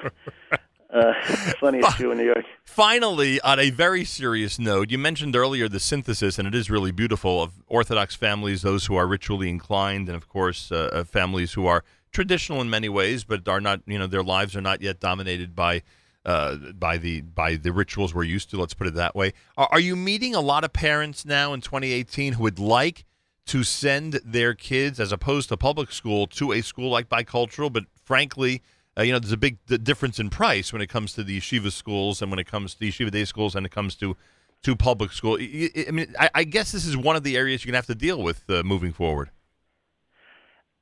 Uh, 0.94 1.12
funniest 1.60 1.98
Jew 1.98 2.12
in 2.12 2.18
New 2.18 2.24
York. 2.24 2.44
Finally, 2.62 3.40
on 3.40 3.58
a 3.58 3.70
very 3.70 4.04
serious 4.04 4.60
note, 4.60 4.92
you 4.92 4.98
mentioned 4.98 5.34
earlier 5.34 5.68
the 5.68 5.80
synthesis, 5.80 6.38
and 6.38 6.46
it 6.46 6.54
is 6.54 6.70
really 6.70 6.92
beautiful, 6.92 7.42
of 7.42 7.52
Orthodox 7.66 8.14
families, 8.14 8.62
those 8.62 8.86
who 8.86 8.94
are 8.94 9.04
ritually 9.04 9.48
inclined, 9.48 10.08
and 10.08 10.14
of 10.14 10.28
course, 10.28 10.70
uh, 10.70 10.90
uh, 10.92 11.02
families 11.02 11.54
who 11.54 11.66
are 11.66 11.82
traditional 12.12 12.60
in 12.60 12.70
many 12.70 12.88
ways, 12.88 13.24
but 13.24 13.48
are 13.48 13.60
not, 13.60 13.80
you 13.86 13.98
know, 13.98 14.06
their 14.06 14.22
lives 14.22 14.54
are 14.54 14.60
not 14.60 14.80
yet 14.80 15.00
dominated 15.00 15.54
by. 15.54 15.82
Uh, 16.26 16.56
by 16.72 16.96
the 16.96 17.20
by 17.20 17.54
the 17.54 17.70
rituals 17.70 18.14
we're 18.14 18.22
used 18.22 18.48
to, 18.48 18.58
let's 18.58 18.72
put 18.72 18.86
it 18.86 18.94
that 18.94 19.14
way. 19.14 19.34
Are, 19.58 19.68
are 19.72 19.78
you 19.78 19.94
meeting 19.94 20.34
a 20.34 20.40
lot 20.40 20.64
of 20.64 20.72
parents 20.72 21.26
now 21.26 21.52
in 21.52 21.60
2018 21.60 22.32
who 22.32 22.44
would 22.44 22.58
like 22.58 23.04
to 23.44 23.62
send 23.62 24.14
their 24.24 24.54
kids, 24.54 24.98
as 24.98 25.12
opposed 25.12 25.50
to 25.50 25.58
public 25.58 25.92
school, 25.92 26.26
to 26.28 26.52
a 26.52 26.62
school 26.62 26.88
like 26.88 27.10
bicultural? 27.10 27.70
But 27.70 27.84
frankly, 28.02 28.62
uh, 28.96 29.02
you 29.02 29.12
know, 29.12 29.18
there's 29.18 29.32
a 29.32 29.36
big 29.36 29.58
difference 29.82 30.18
in 30.18 30.30
price 30.30 30.72
when 30.72 30.80
it 30.80 30.88
comes 30.88 31.12
to 31.14 31.24
the 31.24 31.38
yeshiva 31.38 31.72
schools 31.72 32.22
and 32.22 32.30
when 32.30 32.38
it 32.38 32.46
comes 32.46 32.74
to 32.74 32.80
the 32.80 32.90
yeshiva 32.90 33.10
day 33.10 33.24
schools 33.24 33.54
and 33.54 33.66
it 33.66 33.72
comes 33.72 33.94
to 33.96 34.16
to 34.62 34.74
public 34.74 35.12
school. 35.12 35.36
I, 35.38 35.90
mean, 35.90 36.14
I, 36.18 36.30
I 36.36 36.44
guess 36.44 36.72
this 36.72 36.86
is 36.86 36.96
one 36.96 37.16
of 37.16 37.22
the 37.22 37.36
areas 37.36 37.64
you're 37.64 37.70
gonna 37.70 37.78
have 37.78 37.86
to 37.86 37.94
deal 37.94 38.22
with 38.22 38.48
uh, 38.48 38.62
moving 38.62 38.92
forward. 38.92 39.30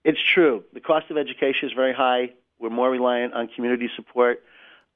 It's 0.04 0.20
true. 0.34 0.62
The 0.72 0.80
cost 0.80 1.10
of 1.10 1.16
education 1.16 1.68
is 1.68 1.72
very 1.74 1.92
high. 1.92 2.32
We're 2.58 2.70
more 2.70 2.90
reliant 2.90 3.34
on 3.34 3.48
community 3.48 3.90
support 3.96 4.42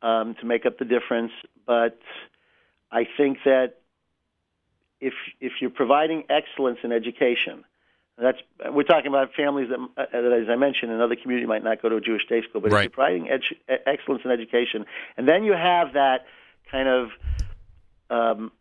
um, 0.02 0.36
to 0.40 0.46
make 0.46 0.66
up 0.66 0.78
the 0.78 0.84
difference. 0.84 1.32
But 1.66 1.98
I 2.92 3.06
think 3.16 3.38
that 3.44 3.78
if 5.00 5.14
if 5.40 5.52
you're 5.60 5.70
providing 5.70 6.24
excellence 6.28 6.78
in 6.84 6.92
education, 6.92 7.64
that's 8.18 8.38
we're 8.70 8.82
talking 8.82 9.08
about 9.08 9.34
families 9.34 9.68
that, 9.68 9.78
uh, 9.78 10.06
that 10.12 10.32
as 10.42 10.48
I 10.48 10.56
mentioned, 10.56 10.90
another 10.92 11.16
community 11.16 11.46
might 11.46 11.62
not 11.62 11.82
go 11.82 11.88
to 11.88 11.96
a 11.96 12.00
Jewish 12.00 12.26
day 12.26 12.42
school, 12.48 12.60
but 12.60 12.72
Right. 12.72 12.90
providing 12.90 13.26
edu- 13.26 13.78
excellence 13.86 14.22
in 14.24 14.30
education, 14.30 14.86
and 15.16 15.28
then 15.28 15.44
you 15.44 15.52
have 15.52 15.92
that 15.94 16.26
kind 16.70 16.88
of 16.88 17.10
um, 18.10 18.52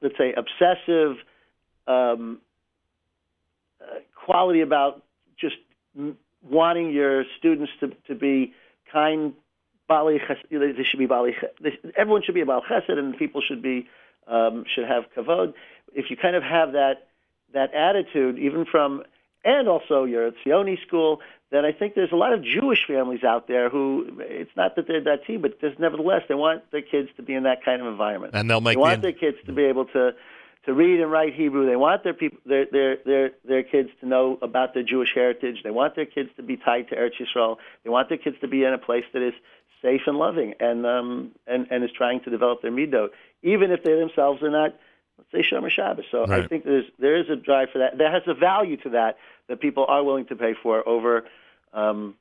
let's 0.00 0.16
say, 0.18 0.34
obsessive 0.36 1.16
um, 1.86 2.38
uh, 3.80 3.86
quality 4.14 4.60
about 4.60 5.02
just 5.38 5.56
m- 5.96 6.16
wanting 6.42 6.90
your 6.90 7.24
students 7.38 7.72
to, 7.80 7.88
to 8.08 8.14
be 8.14 8.54
kind. 8.92 9.34
Bali 9.88 10.20
they 10.50 10.82
should 10.82 10.98
be 10.98 11.06
bali. 11.06 11.36
Everyone 11.96 12.20
should 12.24 12.34
be 12.34 12.40
about 12.40 12.64
chesed, 12.64 12.90
and 12.98 13.16
people 13.16 13.40
should 13.40 13.62
be 13.62 13.88
um, 14.26 14.64
should 14.74 14.84
have 14.84 15.04
kavod. 15.16 15.54
If 15.94 16.10
you 16.10 16.16
kind 16.16 16.34
of 16.34 16.42
have 16.42 16.72
that 16.72 17.06
that 17.56 17.74
attitude, 17.74 18.38
even 18.38 18.64
from 18.64 19.02
and 19.44 19.68
also 19.68 20.04
your 20.04 20.32
Zioni 20.44 20.76
school, 20.86 21.20
then 21.50 21.64
I 21.64 21.72
think 21.72 21.94
there's 21.94 22.12
a 22.12 22.16
lot 22.16 22.32
of 22.32 22.42
Jewish 22.42 22.84
families 22.86 23.22
out 23.22 23.46
there 23.46 23.70
who 23.70 24.06
it's 24.20 24.50
not 24.56 24.76
that 24.76 24.86
they're 24.88 25.04
that 25.04 25.24
team, 25.26 25.42
but 25.42 25.58
there's 25.60 25.78
nevertheless 25.78 26.22
they 26.28 26.34
want 26.34 26.70
their 26.72 26.82
kids 26.82 27.08
to 27.16 27.22
be 27.22 27.34
in 27.34 27.44
that 27.44 27.64
kind 27.64 27.80
of 27.80 27.86
environment. 27.88 28.34
And 28.34 28.50
they'll 28.50 28.60
make 28.60 28.76
they 28.76 28.80
want 28.80 29.02
the- 29.02 29.12
their 29.12 29.18
kids 29.18 29.38
to 29.46 29.52
be 29.52 29.64
able 29.64 29.86
to 29.86 30.14
to 30.66 30.74
read 30.74 31.00
and 31.00 31.10
write 31.10 31.34
Hebrew. 31.34 31.64
They 31.66 31.76
want 31.76 32.02
their 32.02 32.14
people 32.14 32.38
their 32.44 32.66
their 32.66 32.96
their 33.06 33.30
their 33.44 33.62
kids 33.62 33.90
to 34.00 34.06
know 34.06 34.38
about 34.42 34.74
their 34.74 34.82
Jewish 34.82 35.10
heritage. 35.14 35.62
They 35.62 35.70
want 35.70 35.94
their 35.94 36.06
kids 36.06 36.30
to 36.36 36.42
be 36.42 36.56
tied 36.56 36.88
to 36.88 36.96
Eretz 36.96 37.16
Yisrael. 37.20 37.56
They 37.84 37.90
want 37.90 38.08
their 38.08 38.18
kids 38.18 38.36
to 38.40 38.48
be 38.48 38.64
in 38.64 38.72
a 38.72 38.78
place 38.78 39.04
that 39.12 39.22
is 39.22 39.34
safe 39.80 40.02
and 40.06 40.18
loving 40.18 40.54
and 40.58 40.84
um 40.84 41.30
and 41.46 41.68
and 41.70 41.84
is 41.84 41.90
trying 41.96 42.20
to 42.24 42.30
develop 42.30 42.62
their 42.62 42.72
midot, 42.72 43.10
even 43.42 43.70
if 43.70 43.84
they 43.84 43.94
themselves 43.94 44.42
are 44.42 44.50
not 44.50 44.74
let's 45.18 45.30
say 45.32 45.48
Shomer 45.48 45.70
Shabbos. 45.70 46.04
So 46.10 46.26
I 46.26 46.46
think 46.46 46.64
there's 46.64 46.86
there 46.98 47.16
is 47.16 47.28
a 47.28 47.36
drive 47.36 47.70
for 47.72 47.78
that. 47.78 47.98
There 47.98 48.10
has 48.10 48.22
a 48.26 48.34
value 48.34 48.76
to 48.78 48.90
that 48.90 49.16
that 49.48 49.60
people 49.60 49.86
are 49.88 50.02
willing 50.02 50.26
to 50.26 50.36
pay 50.36 50.54
for 50.60 50.86
over 50.88 51.24
um, 51.72 52.14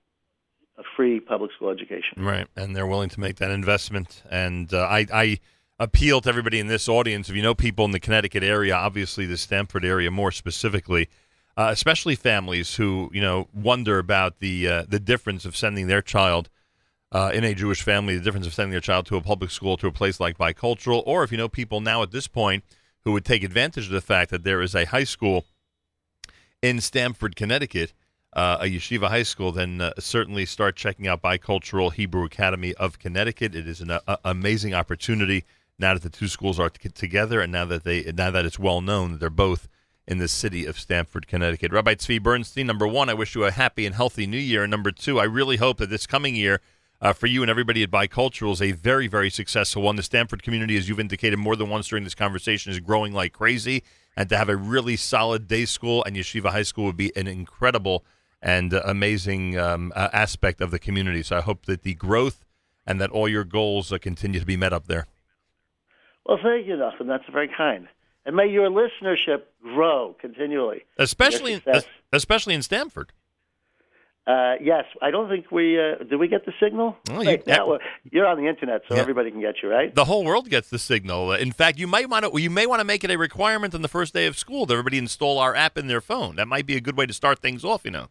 a 0.78 0.84
free 0.96 1.20
public 1.20 1.52
school 1.54 1.70
education. 1.70 2.24
Right, 2.24 2.48
and 2.56 2.76
they're 2.76 2.88
willing 2.88 3.10
to 3.10 3.20
make 3.20 3.38
that 3.38 3.52
investment. 3.52 4.24
And 4.30 4.74
uh, 4.74 4.82
I, 4.82 5.08
I 5.14 5.40
appeal 5.80 6.22
to 6.22 6.30
everybody 6.30 6.60
in 6.60 6.68
this 6.68 6.88
audience. 6.88 7.30
If 7.30 7.36
you 7.36 7.42
know 7.42 7.56
people 7.56 7.86
in 7.86 7.92
the 7.92 8.00
Connecticut 8.00 8.44
area, 8.44 8.76
obviously 8.76 9.26
the 9.26 9.38
Stamford 9.38 9.86
area 9.86 10.12
more 10.12 10.32
specifically, 10.32 11.10
uh, 11.58 11.70
especially 11.72 12.16
families 12.16 12.76
who 12.76 13.10
you 13.14 13.22
know 13.22 13.48
wonder 13.54 14.00
about 14.00 14.40
the 14.40 14.68
uh, 14.68 14.84
the 14.88 15.00
difference 15.00 15.46
of 15.46 15.56
sending 15.56 15.88
their 15.88 16.02
child. 16.02 16.50
Uh, 17.12 17.32
in 17.34 17.46
a 17.46 17.54
Jewish 17.54 17.82
family, 17.82 18.18
the 18.18 18.24
difference 18.24 18.46
of 18.46 18.54
sending 18.54 18.72
their 18.72 18.82
child 18.82 19.06
to 19.06 19.16
a 19.16 19.22
public 19.22 19.50
school 19.50 19.78
to 19.78 19.88
a 19.88 19.92
place 19.92 20.20
like 20.20 20.38
bicultural, 20.38 21.02
or 21.06 21.24
if 21.24 21.32
you 21.32 21.38
know 21.38 21.48
people 21.48 21.80
now 21.80 22.04
at 22.04 22.12
this 22.12 22.28
point 22.28 22.64
who 23.06 23.12
would 23.12 23.24
take 23.24 23.44
advantage 23.44 23.86
of 23.86 23.92
the 23.92 24.02
fact 24.02 24.32
that 24.32 24.44
there 24.44 24.62
is 24.62 24.76
a 24.76 24.86
high 24.86 25.04
school 25.04 25.46
in 26.62 26.82
Stamford, 26.82 27.36
Connecticut, 27.36 27.94
uh, 28.34 28.58
a 28.60 28.66
yeshiva 28.66 29.08
high 29.08 29.24
school, 29.24 29.52
then 29.52 29.80
uh, 29.80 29.94
certainly 30.00 30.46
start 30.46 30.76
checking 30.76 31.08
out 31.08 31.22
Bicultural 31.22 31.94
Hebrew 31.94 32.26
Academy 32.26 32.74
of 32.74 33.00
Connecticut. 33.00 33.56
It 33.56 33.68
is 33.68 33.80
an 33.80 33.92
uh, 33.92 34.18
amazing 34.26 34.74
opportunity 34.74 35.46
now 35.78 35.94
that 35.94 36.04
the 36.04 36.10
two 36.10 36.28
schools 36.28 36.60
are 36.60 36.70
t- 36.70 36.90
together, 36.90 37.40
and 37.40 37.52
now 37.52 37.66
that 37.66 37.84
they 37.84 38.12
now 38.12 38.32
that 38.32 38.46
it's 38.46 38.60
well 38.60 38.82
known 38.82 39.14
that 39.14 39.20
they're 39.20 39.30
both 39.30 39.70
in 40.08 40.18
the 40.18 40.28
city 40.28 40.66
of 40.66 40.80
Stamford, 40.80 41.28
Connecticut. 41.28 41.72
Rabbi 41.72 41.96
Tzvi 41.96 42.22
Bernstein, 42.22 42.68
number 42.68 42.88
one, 42.88 43.10
I 43.10 43.14
wish 43.14 43.36
you 43.36 43.44
a 43.44 43.52
happy 43.52 43.86
and 43.86 43.96
healthy 43.96 44.28
New 44.28 44.38
Year. 44.38 44.64
And 44.64 44.72
number 44.72 44.92
two, 44.92 45.20
I 45.20 45.24
really 45.24 45.58
hope 45.58 45.78
that 45.78 45.90
this 45.90 46.06
coming 46.06 46.36
year. 46.36 46.62
Uh, 47.06 47.14
for 47.14 47.28
you 47.28 47.44
and 47.44 47.52
everybody 47.52 47.84
at 47.84 47.92
Bicultural 47.92 48.52
is 48.52 48.64
a 48.64 48.72
very, 48.72 49.06
very 49.06 49.30
successful 49.30 49.84
one. 49.84 49.96
The 49.96 50.02
Stamford 50.02 50.42
community, 50.42 50.76
as 50.76 50.90
you've 50.90 51.00
indicated 51.00 51.38
more 51.38 51.56
than 51.56 51.70
once 51.70 51.88
during 51.88 52.04
this 52.04 52.16
conversation, 52.16 52.72
is 52.72 52.80
growing 52.80 53.14
like 53.14 53.32
crazy. 53.32 53.84
And 54.18 54.28
to 54.30 54.38
have 54.38 54.50
a 54.50 54.56
really 54.56 54.96
solid 54.96 55.48
day 55.48 55.66
school 55.66 56.04
and 56.04 56.16
yeshiva 56.16 56.50
high 56.50 56.64
school 56.64 56.86
would 56.86 56.98
be 56.98 57.16
an 57.16 57.28
incredible 57.28 58.04
and 58.42 58.74
uh, 58.74 58.82
amazing 58.86 59.56
um, 59.56 59.94
uh, 59.96 60.10
aspect 60.14 60.62
of 60.62 60.72
the 60.72 60.80
community. 60.80 61.22
So 61.22 61.38
I 61.38 61.42
hope 61.42 61.68
that 61.68 61.84
the 61.84 61.94
growth 61.94 62.44
and 62.88 63.00
that 63.00 63.12
all 63.12 63.30
your 63.30 63.44
goals 63.44 63.94
uh, 63.94 64.00
continue 64.00 64.40
to 64.40 64.46
be 64.48 64.58
met 64.58 64.74
up 64.74 64.88
there. 64.88 65.06
Well, 66.26 66.40
thank 66.42 66.66
you, 66.66 66.74
Nachum. 66.74 67.06
That's 67.06 67.30
very 67.32 67.52
kind. 67.56 67.88
And 68.26 68.36
may 68.36 68.48
your 68.48 68.72
listenership 68.72 69.44
grow 69.62 70.16
continually. 70.20 70.86
Especially, 70.98 71.54
in, 71.54 71.62
especially 72.12 72.56
in 72.56 72.64
Stamford. 72.64 73.12
Uh, 74.28 74.56
yes, 74.60 74.86
I 75.04 75.12
don't 75.12 75.30
think 75.30 75.52
we 75.52 75.80
uh, 75.80 75.98
did. 76.04 76.16
We 76.18 76.28
get 76.28 76.46
the 76.48 76.54
signal. 76.60 76.98
Oh, 77.12 77.22
you- 77.22 77.28
Wait, 77.28 77.46
now, 77.46 77.74
uh, 77.74 77.78
you're 78.12 78.26
on 78.26 78.38
the 78.42 78.48
internet, 78.48 78.82
so 78.90 78.96
Yeah. 78.96 79.02
everybody 79.02 79.30
can 79.30 79.40
get 79.40 79.62
you, 79.62 79.70
right? 79.70 79.94
The 79.94 80.06
whole 80.06 80.24
world 80.26 80.50
gets 80.50 80.70
the 80.72 80.80
signal. 80.80 81.32
In 81.34 81.52
fact, 81.52 81.78
you 81.78 81.86
might 81.86 82.10
want 82.10 82.26
to 82.26 82.42
you 82.42 82.50
may 82.50 82.66
want 82.66 82.80
to 82.80 82.86
make 82.86 83.04
it 83.04 83.12
a 83.12 83.18
requirement 83.18 83.76
on 83.76 83.84
the 83.84 83.88
first 83.88 84.16
day 84.16 84.26
of 84.26 84.36
school 84.36 84.66
that 84.66 84.74
everybody 84.74 84.98
install 84.98 85.38
our 85.38 85.54
app 85.54 85.78
in 85.78 85.86
their 85.88 86.02
phone. 86.02 86.38
That 86.38 86.48
might 86.48 86.66
be 86.66 86.76
a 86.76 86.82
good 86.82 86.98
way 86.98 87.06
to 87.06 87.14
start 87.14 87.38
things 87.40 87.64
off. 87.64 87.86
You 87.86 87.92
know. 87.92 88.08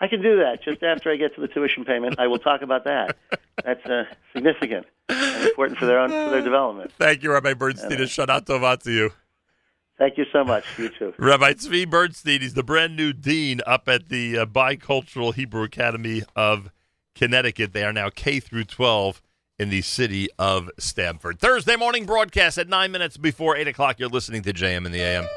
I 0.00 0.08
can 0.08 0.20
do 0.20 0.36
that 0.38 0.62
just 0.62 0.82
after 0.82 1.10
I 1.12 1.16
get 1.16 1.34
to 1.36 1.40
the 1.40 1.48
tuition 1.48 1.84
payment. 1.84 2.16
I 2.18 2.26
will 2.26 2.40
talk 2.40 2.60
about 2.60 2.84
that. 2.84 3.16
That's 3.64 3.86
uh, 3.86 4.04
significant 4.34 4.84
and 5.08 5.44
important 5.46 5.78
for 5.78 5.86
their 5.86 5.98
own 6.00 6.10
for 6.10 6.30
their 6.30 6.42
development. 6.42 6.92
Thank 6.98 7.22
you, 7.22 7.32
Rabbi 7.32 7.54
Bernstein. 7.54 8.00
A 8.00 8.06
shout 8.06 8.28
out 8.28 8.44
tova 8.44 8.82
to 8.82 8.90
you. 8.92 9.12
Thank 10.02 10.18
you 10.18 10.26
so 10.32 10.42
much. 10.42 10.64
You 10.78 10.88
too. 10.88 11.14
Rabbi 11.18 11.52
Tzvi 11.52 11.88
Bernstein, 11.88 12.40
he's 12.40 12.54
the 12.54 12.64
brand 12.64 12.96
new 12.96 13.12
dean 13.12 13.60
up 13.64 13.88
at 13.88 14.08
the 14.08 14.36
uh, 14.36 14.46
Bicultural 14.46 15.32
Hebrew 15.32 15.62
Academy 15.62 16.24
of 16.34 16.72
Connecticut. 17.14 17.72
They 17.72 17.84
are 17.84 17.92
now 17.92 18.10
K 18.10 18.40
through 18.40 18.64
12 18.64 19.22
in 19.60 19.70
the 19.70 19.80
city 19.80 20.28
of 20.40 20.70
Stamford. 20.76 21.38
Thursday 21.38 21.76
morning 21.76 22.04
broadcast 22.04 22.58
at 22.58 22.68
nine 22.68 22.90
minutes 22.90 23.16
before 23.16 23.56
8 23.56 23.68
o'clock. 23.68 24.00
You're 24.00 24.08
listening 24.08 24.42
to 24.42 24.52
JM 24.52 24.86
in 24.86 24.90
the 24.90 25.00
AM. 25.00 25.28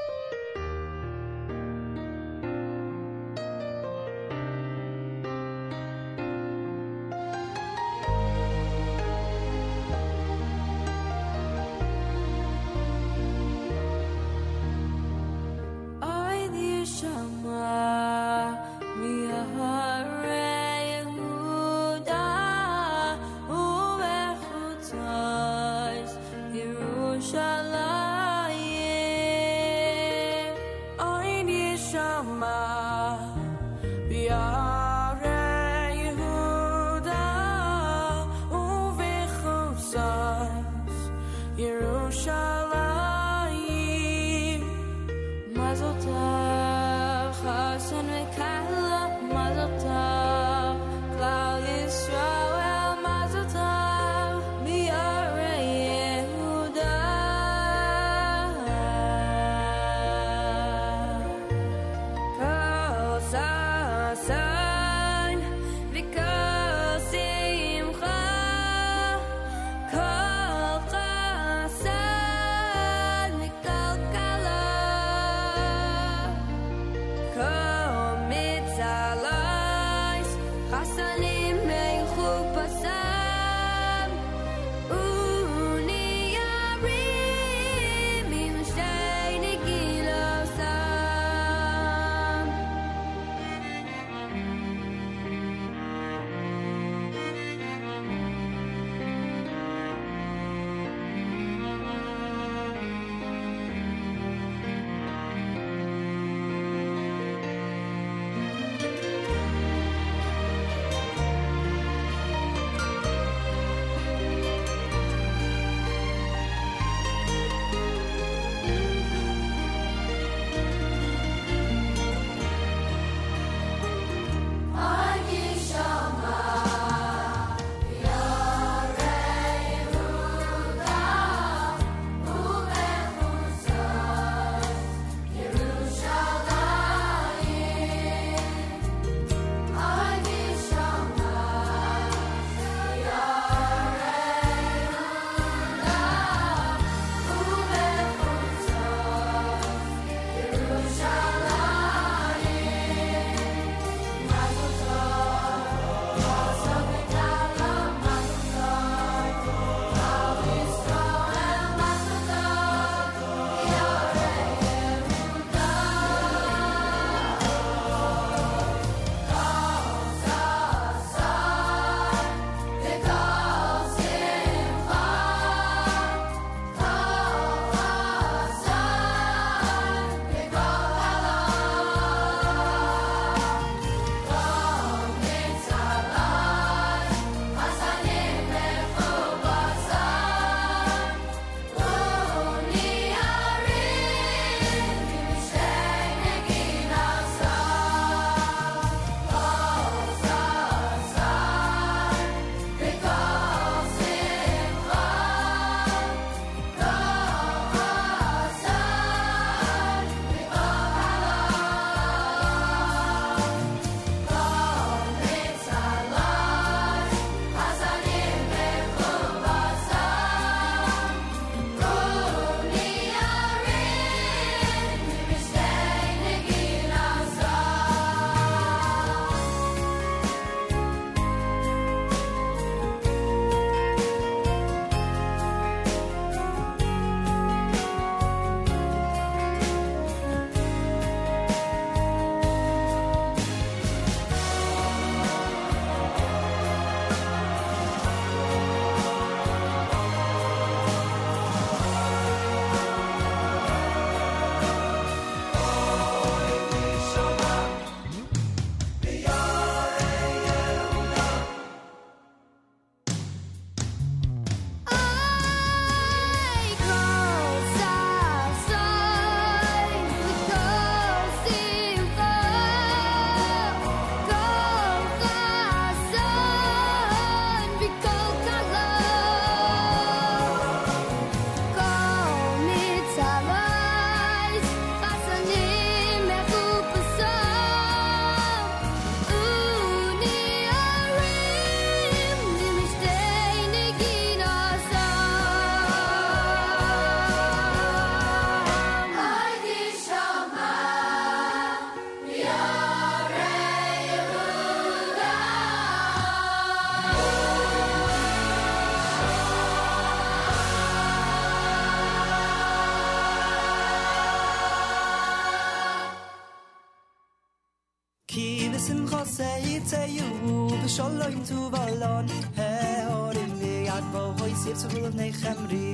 shol 320.95 321.15
loy 321.19 321.35
tu 321.47 321.59
valon 321.73 322.27
he 322.57 322.67
hor 323.07 323.35
in 323.43 323.51
di 323.61 323.73
ad 323.95 324.05
bo 324.13 324.21
hoy 324.39 324.53
sif 324.61 324.75
tu 324.81 324.87
vol 324.93 325.11
nei 325.19 325.31
khamri 325.41 325.84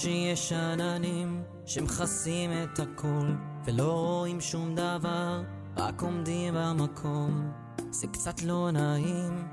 גם 0.00 0.04
כשיש 0.04 0.52
עננים 0.52 1.42
שמכסים 1.66 2.50
את 2.52 2.78
הכל 2.78 3.26
ולא 3.64 3.92
רואים 3.92 4.40
שום 4.40 4.74
דבר, 4.74 5.42
רק 5.76 6.02
עומדים 6.02 6.54
במקום, 6.56 7.50
זה 7.90 8.06
קצת 8.06 8.42
לא 8.42 8.70
נעים. 8.70 9.48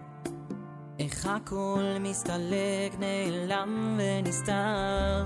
איך 0.99 1.25
הכל 1.25 1.83
מסתלק, 1.99 2.99
נעלם 2.99 3.99
ונסתר, 3.99 5.23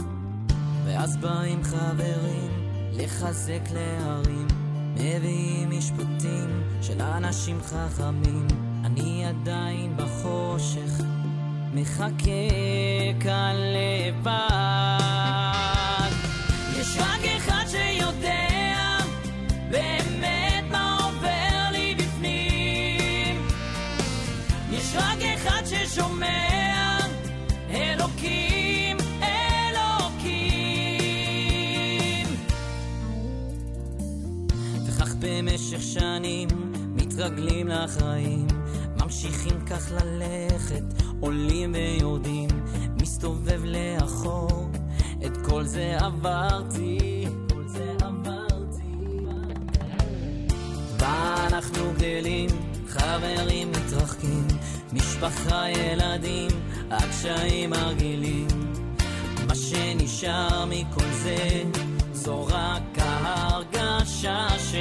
ואז 0.86 1.18
באים 1.18 1.64
חברים 1.64 2.52
לחזק 2.92 3.62
להרים, 3.74 4.48
מביאים 4.94 5.70
משפטים 5.70 6.64
של 6.82 7.02
אנשים 7.02 7.62
חכמים, 7.62 8.48
אני 8.86 9.26
עדיין 9.26 9.98
בחושך. 9.98 11.04
מחכה 11.74 12.32
כאן 13.20 13.56
לבד. 13.56 15.01
במשך 35.62 35.82
שנים 35.82 36.48
מתרגלים 36.96 37.68
לחיים, 37.68 38.48
ממשיכים 39.02 39.66
כך 39.66 39.92
ללכת, 39.92 40.84
עולים 41.20 41.74
ויורדים, 41.74 42.50
מסתובב 43.02 43.62
לאחור, 43.66 44.70
את 45.26 45.38
כל 45.46 45.64
זה 45.64 45.98
עברתי. 46.00 47.26
ואנחנו 51.00 51.94
גדלים, 51.98 52.50
חברים 52.88 53.72
מתרחקים, 53.72 54.48
משפחה, 54.94 55.70
ילדים, 55.70 56.52
הקשיים 56.92 57.74
הרגילים. 57.74 58.48
מה 59.48 59.56
שנשאר 59.56 60.66
מכל 60.66 61.08
זה, 61.24 61.64
זו 62.21 62.47
רק 62.47 62.99
ההרגשה 62.99 64.47
ש... 64.59 64.75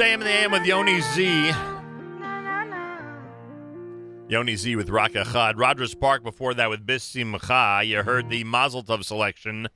JM 0.00 0.14
in 0.14 0.20
the 0.20 0.30
AM 0.30 0.50
with 0.50 0.64
Yoni 0.64 0.98
Z. 1.02 1.52
Yoni 4.30 4.56
Z 4.56 4.74
with 4.76 4.88
Raka 4.88 5.26
Chad. 5.30 5.58
Rogers 5.58 5.94
Park 5.94 6.22
before 6.22 6.54
that 6.54 6.70
with 6.70 6.86
Bissim 6.86 7.38
Cha. 7.46 7.80
You 7.80 8.02
heard 8.02 8.30
the 8.30 8.42
Mazel 8.44 8.82
Tov 8.82 9.04
selection 9.04 9.68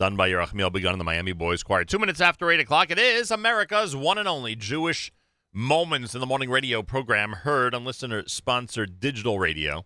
done 0.00 0.16
by 0.16 0.28
Yerachmiel 0.28 0.72
Begun 0.72 0.94
and 0.94 1.00
the 1.00 1.04
Miami 1.04 1.30
Boys 1.30 1.62
Choir. 1.62 1.84
Two 1.84 2.00
minutes 2.00 2.20
after 2.20 2.50
8 2.50 2.58
o'clock, 2.58 2.90
it 2.90 2.98
is 2.98 3.30
America's 3.30 3.94
one 3.94 4.18
and 4.18 4.26
only 4.26 4.56
Jewish 4.56 5.12
Moments 5.52 6.16
in 6.16 6.20
the 6.20 6.26
Morning 6.26 6.50
radio 6.50 6.82
program 6.82 7.30
heard 7.30 7.72
on 7.72 7.84
listener-sponsored 7.84 8.98
digital 8.98 9.38
radio 9.38 9.84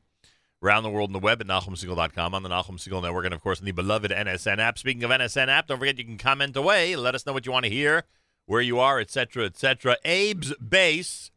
around 0.62 0.85
the 0.85 0.90
world 0.90 1.11
on 1.11 1.12
the 1.12 1.19
web 1.19 1.43
at 1.43 1.47
NachumSegal.com, 1.47 2.32
on 2.35 2.43
the 2.43 2.48
Nachum 2.48 2.78
Segal 2.78 3.02
Network, 3.02 3.27
and, 3.27 3.35
of 3.35 3.43
course, 3.43 3.59
on 3.59 3.66
the 3.66 3.73
beloved 3.73 4.11
NSN 4.11 4.61
app. 4.61 4.78
Speaking 4.78 5.05
of 5.05 5.11
NSN 5.11 5.48
app, 5.48 5.66
don't 5.66 5.78
forget 5.78 5.98
you 5.98 6.06
can 6.06 6.16
comment 6.16 6.56
away. 6.56 6.97
Let 6.97 7.15
us 7.15 7.27
know 7.27 7.35
what 7.35 7.44
you 7.44 7.52
want 7.52 7.66
to 7.66 7.70
hear, 7.70 8.05
where 8.47 8.61
you 8.61 8.79
are, 8.79 9.01
etc., 9.01 9.45
etc. 9.45 9.97
Abe's 10.05 10.55
Base 10.57 11.31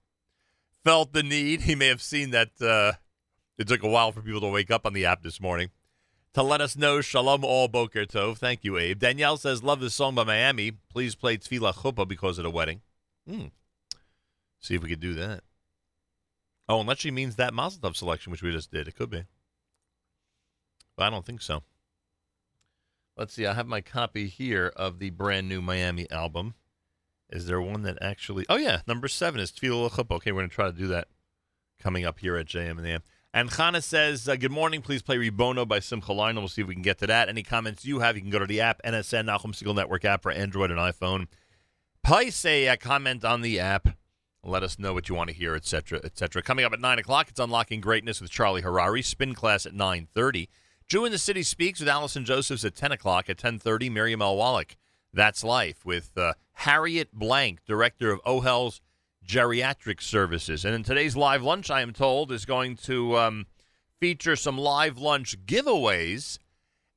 felt 0.84 1.14
the 1.14 1.24
need. 1.24 1.62
He 1.68 1.76
may 1.76 1.88
have 1.88 2.02
seen 2.02 2.32
that 2.32 2.62
uh, 2.62 2.94
it 3.58 3.68
took 3.68 3.84
a 3.84 3.90
while 3.90 4.12
for 4.12 4.22
people 4.22 4.42
to 4.42 4.48
wake 4.50 4.72
up 4.72 4.86
on 4.86 4.94
the 4.94 5.06
app 5.06 5.24
this 5.24 5.40
morning 5.42 5.70
to 6.38 6.44
let 6.44 6.62
us 6.62 6.78
know 6.78 7.02
Shalom 7.02 7.44
All 7.44 7.68
Boker 7.68 8.06
Tov. 8.06 8.38
Thank 8.38 8.64
you, 8.64 8.78
Abe. 8.78 9.00
Danielle 9.00 9.38
says, 9.38 9.64
Love 9.64 9.80
this 9.80 9.96
song 9.96 10.14
by 10.14 10.24
Miami. 10.24 10.72
Please 10.72 11.16
play 11.16 11.36
Tefillah 11.36 11.74
Chuppah 11.74 12.08
because 12.08 12.38
of 12.38 12.44
the 12.44 12.52
wedding. 12.52 12.82
Hmm. 13.28 13.46
See 14.60 14.76
if 14.76 14.84
we 14.84 14.90
could 14.90 15.00
do 15.00 15.16
that. 15.16 15.42
Oh, 16.70 16.80
unless 16.80 17.00
she 17.00 17.10
means 17.10 17.38
that 17.38 17.56
Mazel 17.56 17.82
Tov 17.82 17.96
selection, 17.96 18.32
which 18.32 18.44
we 18.44 18.52
just 18.52 18.72
did. 18.72 18.88
It 18.88 18.96
could 18.96 19.10
be. 19.10 19.24
But 20.96 21.08
I 21.08 21.10
don't 21.10 21.26
think 21.26 21.42
so. 21.42 21.64
Let's 23.18 23.34
see. 23.34 23.48
I 23.48 23.56
have 23.56 23.68
my 23.68 23.82
copy 23.82 24.28
here 24.28 24.72
of 24.76 25.00
the 25.00 25.10
brand 25.10 25.50
new 25.50 25.62
Miami 25.62 26.10
album. 26.12 26.54
Is 27.30 27.45
there 27.45 27.62
one 27.62 27.82
that 27.84 27.98
actually? 28.02 28.45
Oh 28.49 28.56
yeah, 28.56 28.82
number 28.88 29.08
seven 29.08 29.40
is 29.40 29.52
Tefillah 29.52 29.91
Chuppah. 29.91 30.16
Okay, 30.18 30.32
we're 30.32 30.41
gonna 30.41 30.49
try 30.49 30.68
to 30.68 30.78
do 30.78 30.88
that 30.88 31.08
coming 31.82 32.06
up 32.06 32.20
here 32.20 32.38
at 32.38 32.48
JM 32.48 32.72
and 32.72 32.80
the 32.80 32.91
AM. 32.91 33.04
And 33.34 33.52
Chana 33.52 33.84
says, 33.84 34.28
uh, 34.30 34.36
"Good 34.36 34.52
morning. 34.52 34.82
Please 34.82 35.02
play 35.02 35.18
Rebono 35.18 35.68
by 35.68 35.80
Simcha 35.80 36.12
Leiner. 36.12 36.38
We'll 36.38 36.48
see 36.48 36.62
if 36.62 36.68
we 36.68 36.74
can 36.74 36.84
get 36.84 36.98
to 36.99 37.08
that. 37.08 37.28
Any 37.28 37.44
comments 37.44 37.86
you 37.86 37.99
have, 37.99 38.16
you 38.16 38.22
can 38.22 38.32
go 38.32 38.40
to 38.40 38.45
the 38.45 38.62
app 38.62 38.82
NSN 38.84 39.26
Nachum 39.26 39.54
Segal 39.54 39.76
Network 39.76 40.06
app 40.06 40.24
for 40.24 40.32
Android 40.32 40.72
and 40.72 40.80
iPhone. 40.80 41.28
Place 42.04 42.45
a, 42.45 42.68
a 42.68 42.78
comment 42.78 43.26
on 43.26 43.41
the 43.41 43.60
app. 43.60 43.90
Let 44.44 44.64
us 44.64 44.80
know 44.80 44.94
what 44.94 45.10
you 45.10 45.16
want 45.16 45.30
to 45.30 45.36
hear, 45.36 45.56
etc., 45.56 45.99
etc. 46.06 46.41
Coming 46.41 46.64
up 46.64 46.72
at 46.72 46.80
nine 46.80 46.99
o'clock, 46.99 47.28
it's 47.28 47.40
Unlocking 47.40 47.82
Greatness 47.82 48.22
with 48.22 48.32
Charlie 48.32 48.62
Harary. 48.62 49.04
Spin 49.04 49.34
class 49.34 49.66
at 49.66 49.74
nine 49.74 50.08
thirty. 50.16 50.48
Jew 50.88 51.04
in 51.04 51.12
the 51.12 51.18
City 51.18 51.44
speaks 51.44 51.82
with 51.82 51.90
Allison 51.90 52.24
Josephs 52.24 52.64
at 52.64 52.76
ten 52.76 52.94
o'clock. 52.94 53.30
At 53.30 53.38
ten 53.38 53.60
thirty, 53.60 53.90
Miriam 53.90 54.22
L. 54.22 54.38
Wallach. 54.38 54.78
That's 55.14 55.44
Life 55.44 55.86
with 55.86 56.18
uh, 56.18 56.34
Harriet 56.54 57.14
Blank, 57.14 57.60
director 57.66 58.12
of 58.12 58.22
OHEL's 58.26 58.82
Geriatric 59.26 60.02
Services. 60.02 60.64
And 60.64 60.74
in 60.74 60.84
today's 60.84 61.16
live 61.16 61.44
lunch, 61.44 61.70
I 61.70 61.82
am 61.82 61.94
told, 61.94 62.32
is 62.32 62.46
going 62.46 62.78
to 62.78 63.18
um, 63.18 63.46
feature 64.00 64.36
some 64.36 64.58
live 64.58 64.98
lunch 64.98 65.46
giveaways. 65.46 66.40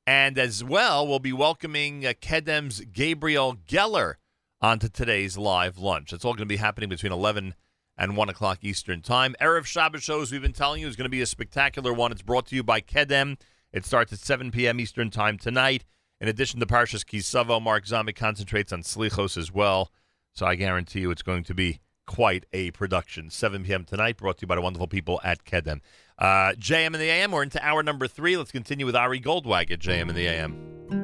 And 0.07 0.37
as 0.37 0.63
well, 0.63 1.07
we'll 1.07 1.19
be 1.19 1.33
welcoming 1.33 2.05
uh, 2.05 2.13
Kedem's 2.21 2.81
Gabriel 2.81 3.55
Geller 3.67 4.15
onto 4.61 4.89
today's 4.89 5.37
live 5.37 5.77
lunch. 5.77 6.13
It's 6.13 6.23
all 6.25 6.33
going 6.33 6.47
to 6.47 6.53
be 6.53 6.57
happening 6.57 6.89
between 6.89 7.11
11 7.11 7.55
and 7.97 8.17
1 8.17 8.29
o'clock 8.29 8.59
Eastern 8.61 9.01
Time. 9.01 9.35
Erev 9.41 9.65
Shabbos 9.65 10.03
shows 10.03 10.31
we've 10.31 10.41
been 10.41 10.53
telling 10.53 10.81
you 10.81 10.87
is 10.87 10.95
going 10.95 11.05
to 11.05 11.09
be 11.09 11.21
a 11.21 11.25
spectacular 11.25 11.93
one. 11.93 12.11
It's 12.11 12.21
brought 12.21 12.47
to 12.47 12.55
you 12.55 12.63
by 12.63 12.81
Kedem. 12.81 13.37
It 13.73 13.85
starts 13.85 14.11
at 14.13 14.19
7 14.19 14.51
p.m. 14.51 14.79
Eastern 14.79 15.09
Time 15.09 15.37
tonight. 15.37 15.85
In 16.21 16.27
addition 16.27 16.59
to 16.59 16.67
Parshas 16.67 17.03
Kisavo, 17.03 17.59
Mark 17.59 17.87
Zombie 17.87 18.13
concentrates 18.13 18.71
on 18.71 18.83
Slichos 18.83 19.37
as 19.37 19.51
well. 19.51 19.91
So 20.33 20.45
I 20.45 20.53
guarantee 20.53 20.99
you 20.99 21.09
it's 21.09 21.23
going 21.23 21.43
to 21.45 21.55
be 21.55 21.79
quite 22.05 22.45
a 22.53 22.69
production. 22.71 23.31
7 23.31 23.63
p.m. 23.63 23.85
tonight, 23.85 24.17
brought 24.17 24.37
to 24.37 24.43
you 24.43 24.47
by 24.47 24.53
the 24.53 24.61
wonderful 24.61 24.87
people 24.87 25.19
at 25.23 25.43
Kedem. 25.45 25.81
Uh, 26.19 26.53
JM 26.59 26.93
in 26.93 26.99
the 26.99 27.09
AM, 27.09 27.31
we're 27.31 27.41
into 27.41 27.65
hour 27.65 27.81
number 27.81 28.07
three. 28.07 28.37
Let's 28.37 28.51
continue 28.51 28.85
with 28.85 28.95
Ari 28.95 29.19
Goldwag 29.19 29.71
at 29.71 29.79
JM 29.79 30.09
and 30.09 30.15
the 30.15 30.27
AM. 30.27 31.00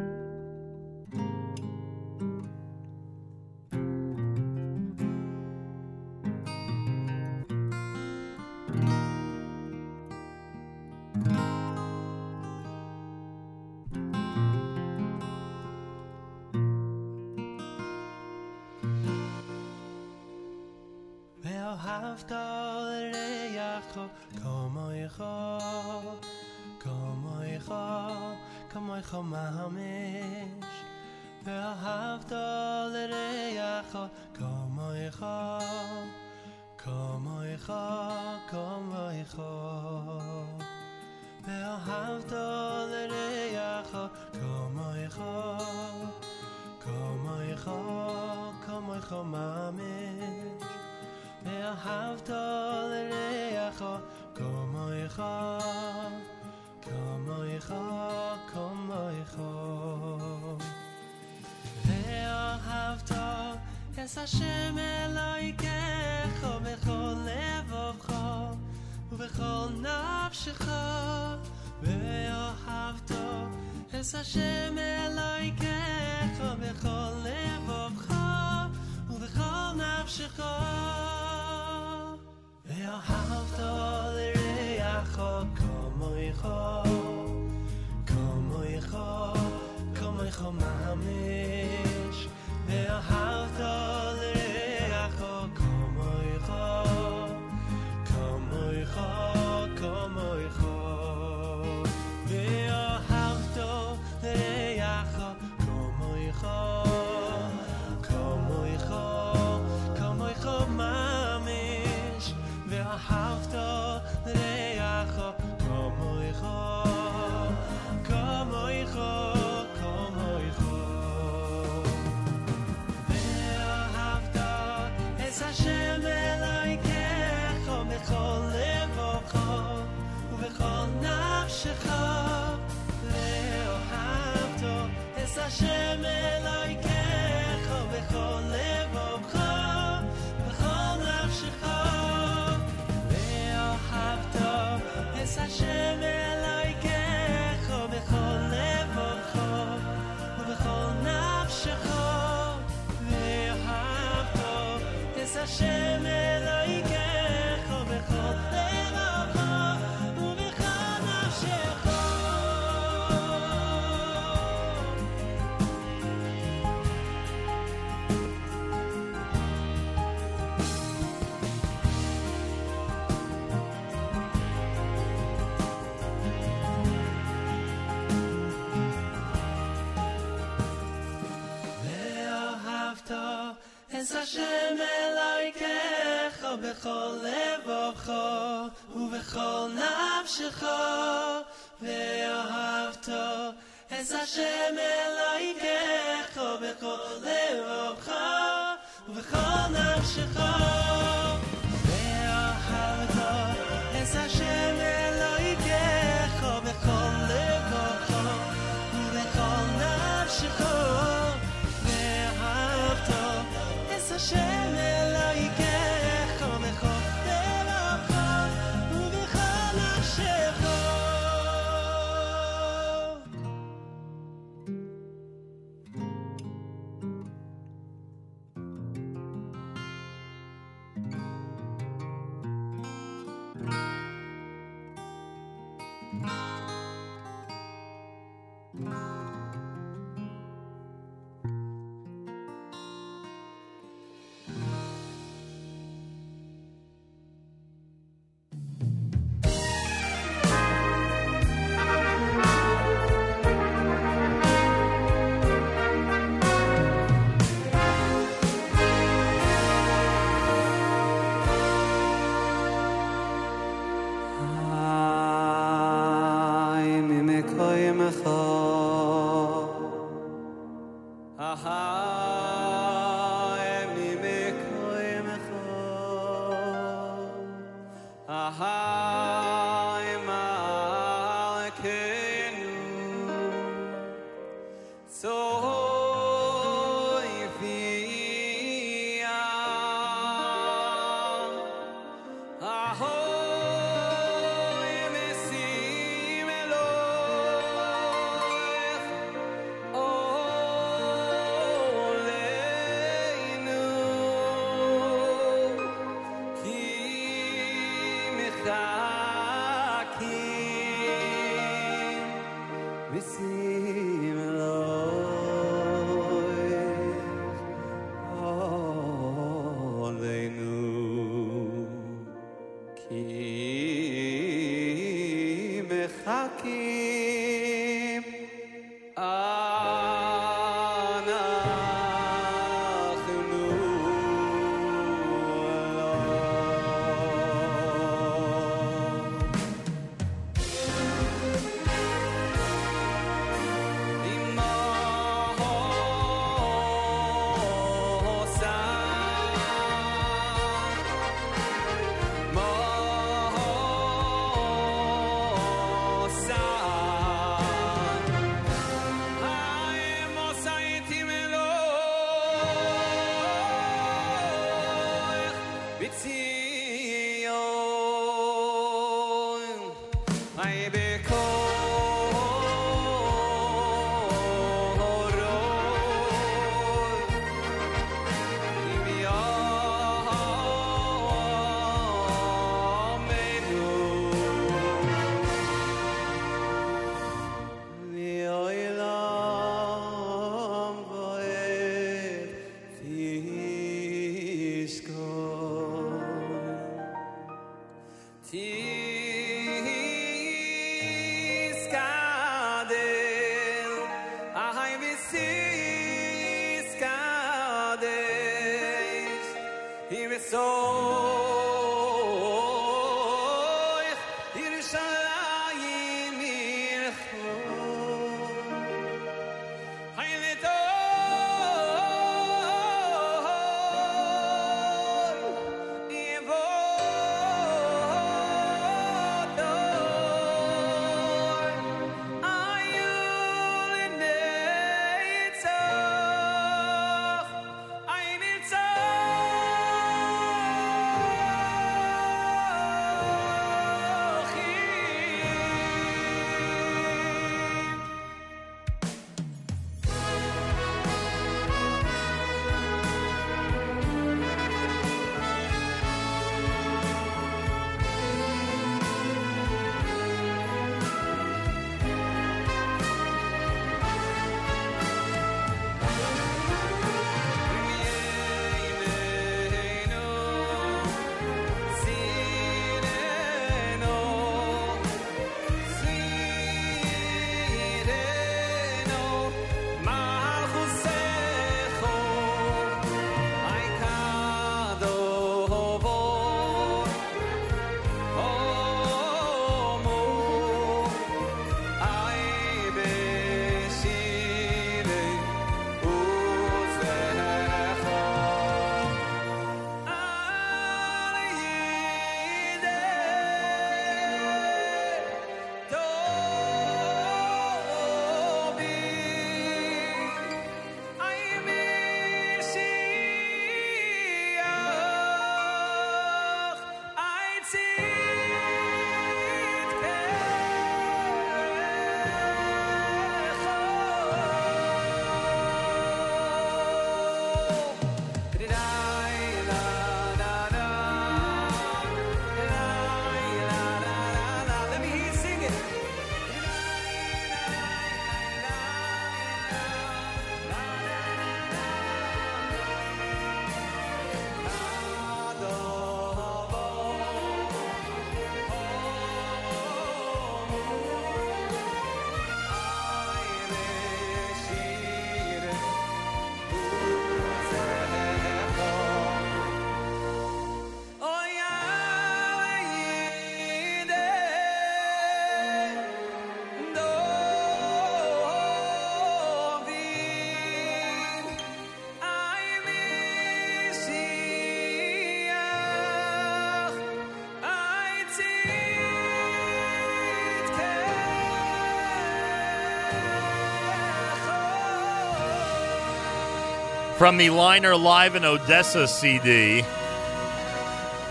From 587.17 587.37
the 587.37 587.47
Leiner 587.47 587.99
Live 587.99 588.35
in 588.35 588.45
Odessa 588.45 589.07
CD, 589.07 589.81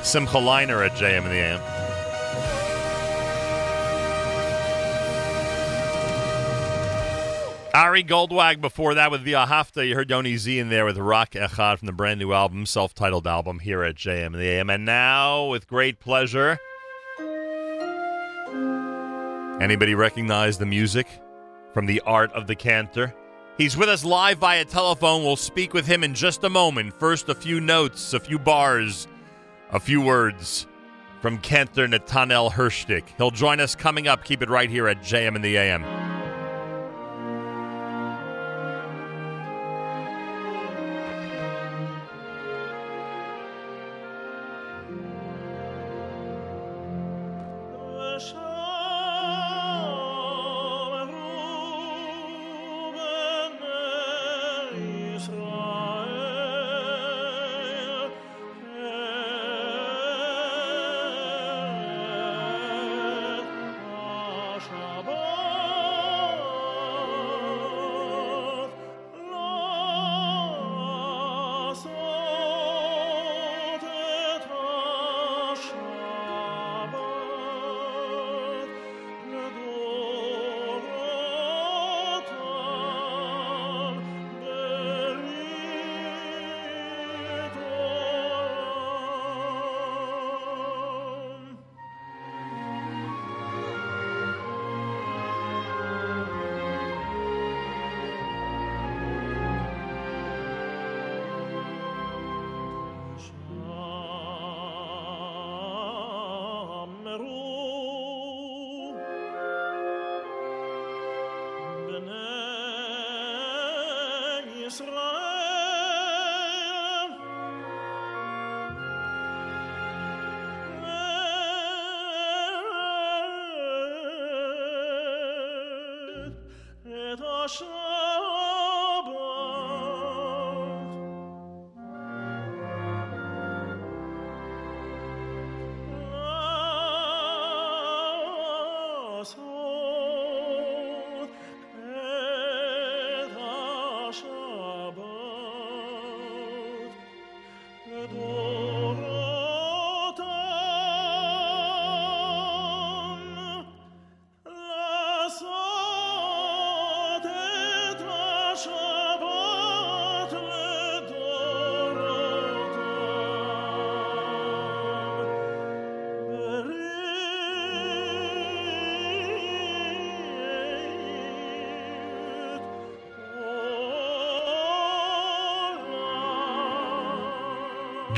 Simcha 0.02 0.36
Leiner 0.36 0.84
at 0.84 0.96
JM 0.96 1.18
in 1.18 1.30
the 1.30 1.36
AM. 1.36 1.60
Ari 7.72 8.02
Goldwag 8.02 8.60
before 8.60 8.94
that 8.94 9.12
with 9.12 9.20
Via 9.20 9.46
Hafta. 9.46 9.86
You 9.86 9.94
heard 9.94 10.10
Yoni 10.10 10.36
Z 10.36 10.58
in 10.58 10.70
there 10.70 10.84
with 10.84 10.98
Rock 10.98 11.30
Echad 11.34 11.78
from 11.78 11.86
the 11.86 11.92
brand 11.92 12.18
new 12.18 12.32
album, 12.32 12.66
self 12.66 12.92
titled 12.92 13.28
album 13.28 13.60
here 13.60 13.84
at 13.84 13.94
JM 13.94 14.26
in 14.26 14.32
the 14.32 14.48
AM. 14.48 14.70
And 14.70 14.84
now, 14.84 15.46
with 15.46 15.68
great 15.68 16.00
pleasure, 16.00 16.58
anybody 19.60 19.94
recognize 19.94 20.58
the 20.58 20.66
music 20.66 21.06
from 21.72 21.86
the 21.86 22.00
art 22.00 22.32
of 22.32 22.48
the 22.48 22.56
cantor? 22.56 23.14
He's 23.58 23.74
with 23.74 23.88
us 23.88 24.04
live 24.04 24.38
via 24.38 24.66
telephone. 24.66 25.22
We'll 25.24 25.36
speak 25.36 25.72
with 25.72 25.86
him 25.86 26.04
in 26.04 26.12
just 26.12 26.44
a 26.44 26.50
moment. 26.50 26.92
First, 26.92 27.30
a 27.30 27.34
few 27.34 27.58
notes, 27.58 28.12
a 28.12 28.20
few 28.20 28.38
bars, 28.38 29.08
a 29.70 29.80
few 29.80 30.02
words 30.02 30.66
from 31.22 31.38
Cantor 31.38 31.88
Netanel 31.88 32.52
Hershtik. 32.52 33.04
He'll 33.16 33.30
join 33.30 33.60
us 33.60 33.74
coming 33.74 34.08
up. 34.08 34.24
Keep 34.24 34.42
it 34.42 34.50
right 34.50 34.68
here 34.68 34.88
at 34.88 35.00
JM 35.00 35.36
in 35.36 35.42
the 35.42 35.56
AM. 35.56 35.95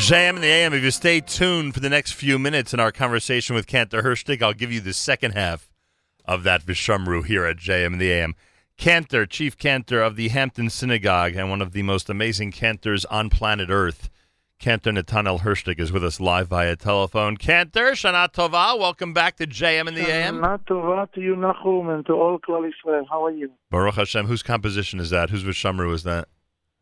JM 0.09 0.37
in 0.37 0.41
the 0.41 0.49
AM. 0.49 0.73
If 0.73 0.83
you 0.83 0.91
stay 0.91 1.21
tuned 1.21 1.75
for 1.75 1.81
the 1.81 1.91
next 1.91 2.13
few 2.13 2.39
minutes 2.39 2.73
in 2.73 2.81
our 2.81 2.91
conversation 2.91 3.55
with 3.55 3.67
Cantor 3.67 4.01
Hershtik, 4.01 4.41
I'll 4.41 4.55
give 4.55 4.73
you 4.73 4.81
the 4.81 4.95
second 4.95 5.33
half 5.33 5.69
of 6.25 6.45
that 6.45 6.65
Vishamru 6.65 7.27
here 7.27 7.45
at 7.45 7.59
JM 7.59 7.93
in 7.93 7.99
the 7.99 8.11
AM. 8.11 8.35
Cantor, 8.79 9.27
Chief 9.27 9.59
Cantor 9.59 10.01
of 10.01 10.17
the 10.17 10.29
Hampton 10.29 10.71
Synagogue 10.71 11.35
and 11.37 11.51
one 11.51 11.61
of 11.61 11.73
the 11.73 11.83
most 11.83 12.09
amazing 12.09 12.53
cantors 12.53 13.05
on 13.05 13.29
planet 13.29 13.69
Earth, 13.69 14.09
Cantor 14.59 14.93
Netanel 14.93 15.41
Hershtik 15.41 15.79
is 15.79 15.93
with 15.93 16.03
us 16.03 16.19
live 16.19 16.49
via 16.49 16.75
telephone. 16.75 17.37
Cantor, 17.37 17.91
Shana 17.91 18.33
Tova, 18.33 18.79
welcome 18.79 19.13
back 19.13 19.37
to 19.37 19.47
JM 19.47 19.89
in 19.89 19.95
the 19.95 20.11
AM. 20.11 20.37
Shana 20.37 20.59
Tova 20.65 21.13
to 21.13 21.21
you, 21.21 21.37
Nachum, 21.37 21.95
and 21.95 22.07
to 22.07 22.15
all 22.15 22.39
Klal 22.39 22.67
Israel. 22.67 23.05
How 23.11 23.27
are 23.27 23.31
you? 23.31 23.51
Baruch 23.71 23.97
Hashem, 23.97 24.25
whose 24.25 24.43
composition 24.43 25.01
is 25.01 25.11
that? 25.11 25.29
Whose 25.29 25.45
Vishamru 25.45 25.93
is 25.93 26.05
that? 26.05 26.29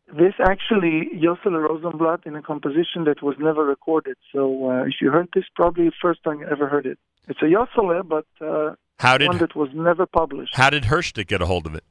This 0.07 0.33
actually 0.41 1.09
Yossel 1.13 1.59
Rosenblatt 1.59 2.25
in 2.25 2.35
a 2.35 2.41
composition 2.41 3.03
that 3.05 3.21
was 3.21 3.35
never 3.39 3.65
recorded. 3.65 4.15
So 4.33 4.69
uh, 4.69 4.83
if 4.83 4.95
you 5.01 5.11
heard 5.11 5.27
this, 5.33 5.43
probably 5.53 5.85
the 5.85 5.95
first 6.01 6.23
time 6.23 6.39
you 6.39 6.47
ever 6.47 6.67
heard 6.67 6.85
it. 6.85 6.97
It's 7.27 7.41
a 7.41 7.45
Yossele, 7.45 8.07
but 8.07 8.25
uh, 8.39 8.75
How 8.99 9.17
did 9.17 9.27
one 9.27 9.37
that 9.39 9.55
was 9.55 9.69
never 9.73 10.05
published. 10.05 10.55
How 10.55 10.69
did 10.69 10.83
Hershtik 10.83 11.27
get 11.27 11.41
a 11.41 11.45
hold 11.45 11.65
of 11.65 11.75
it? 11.75 11.83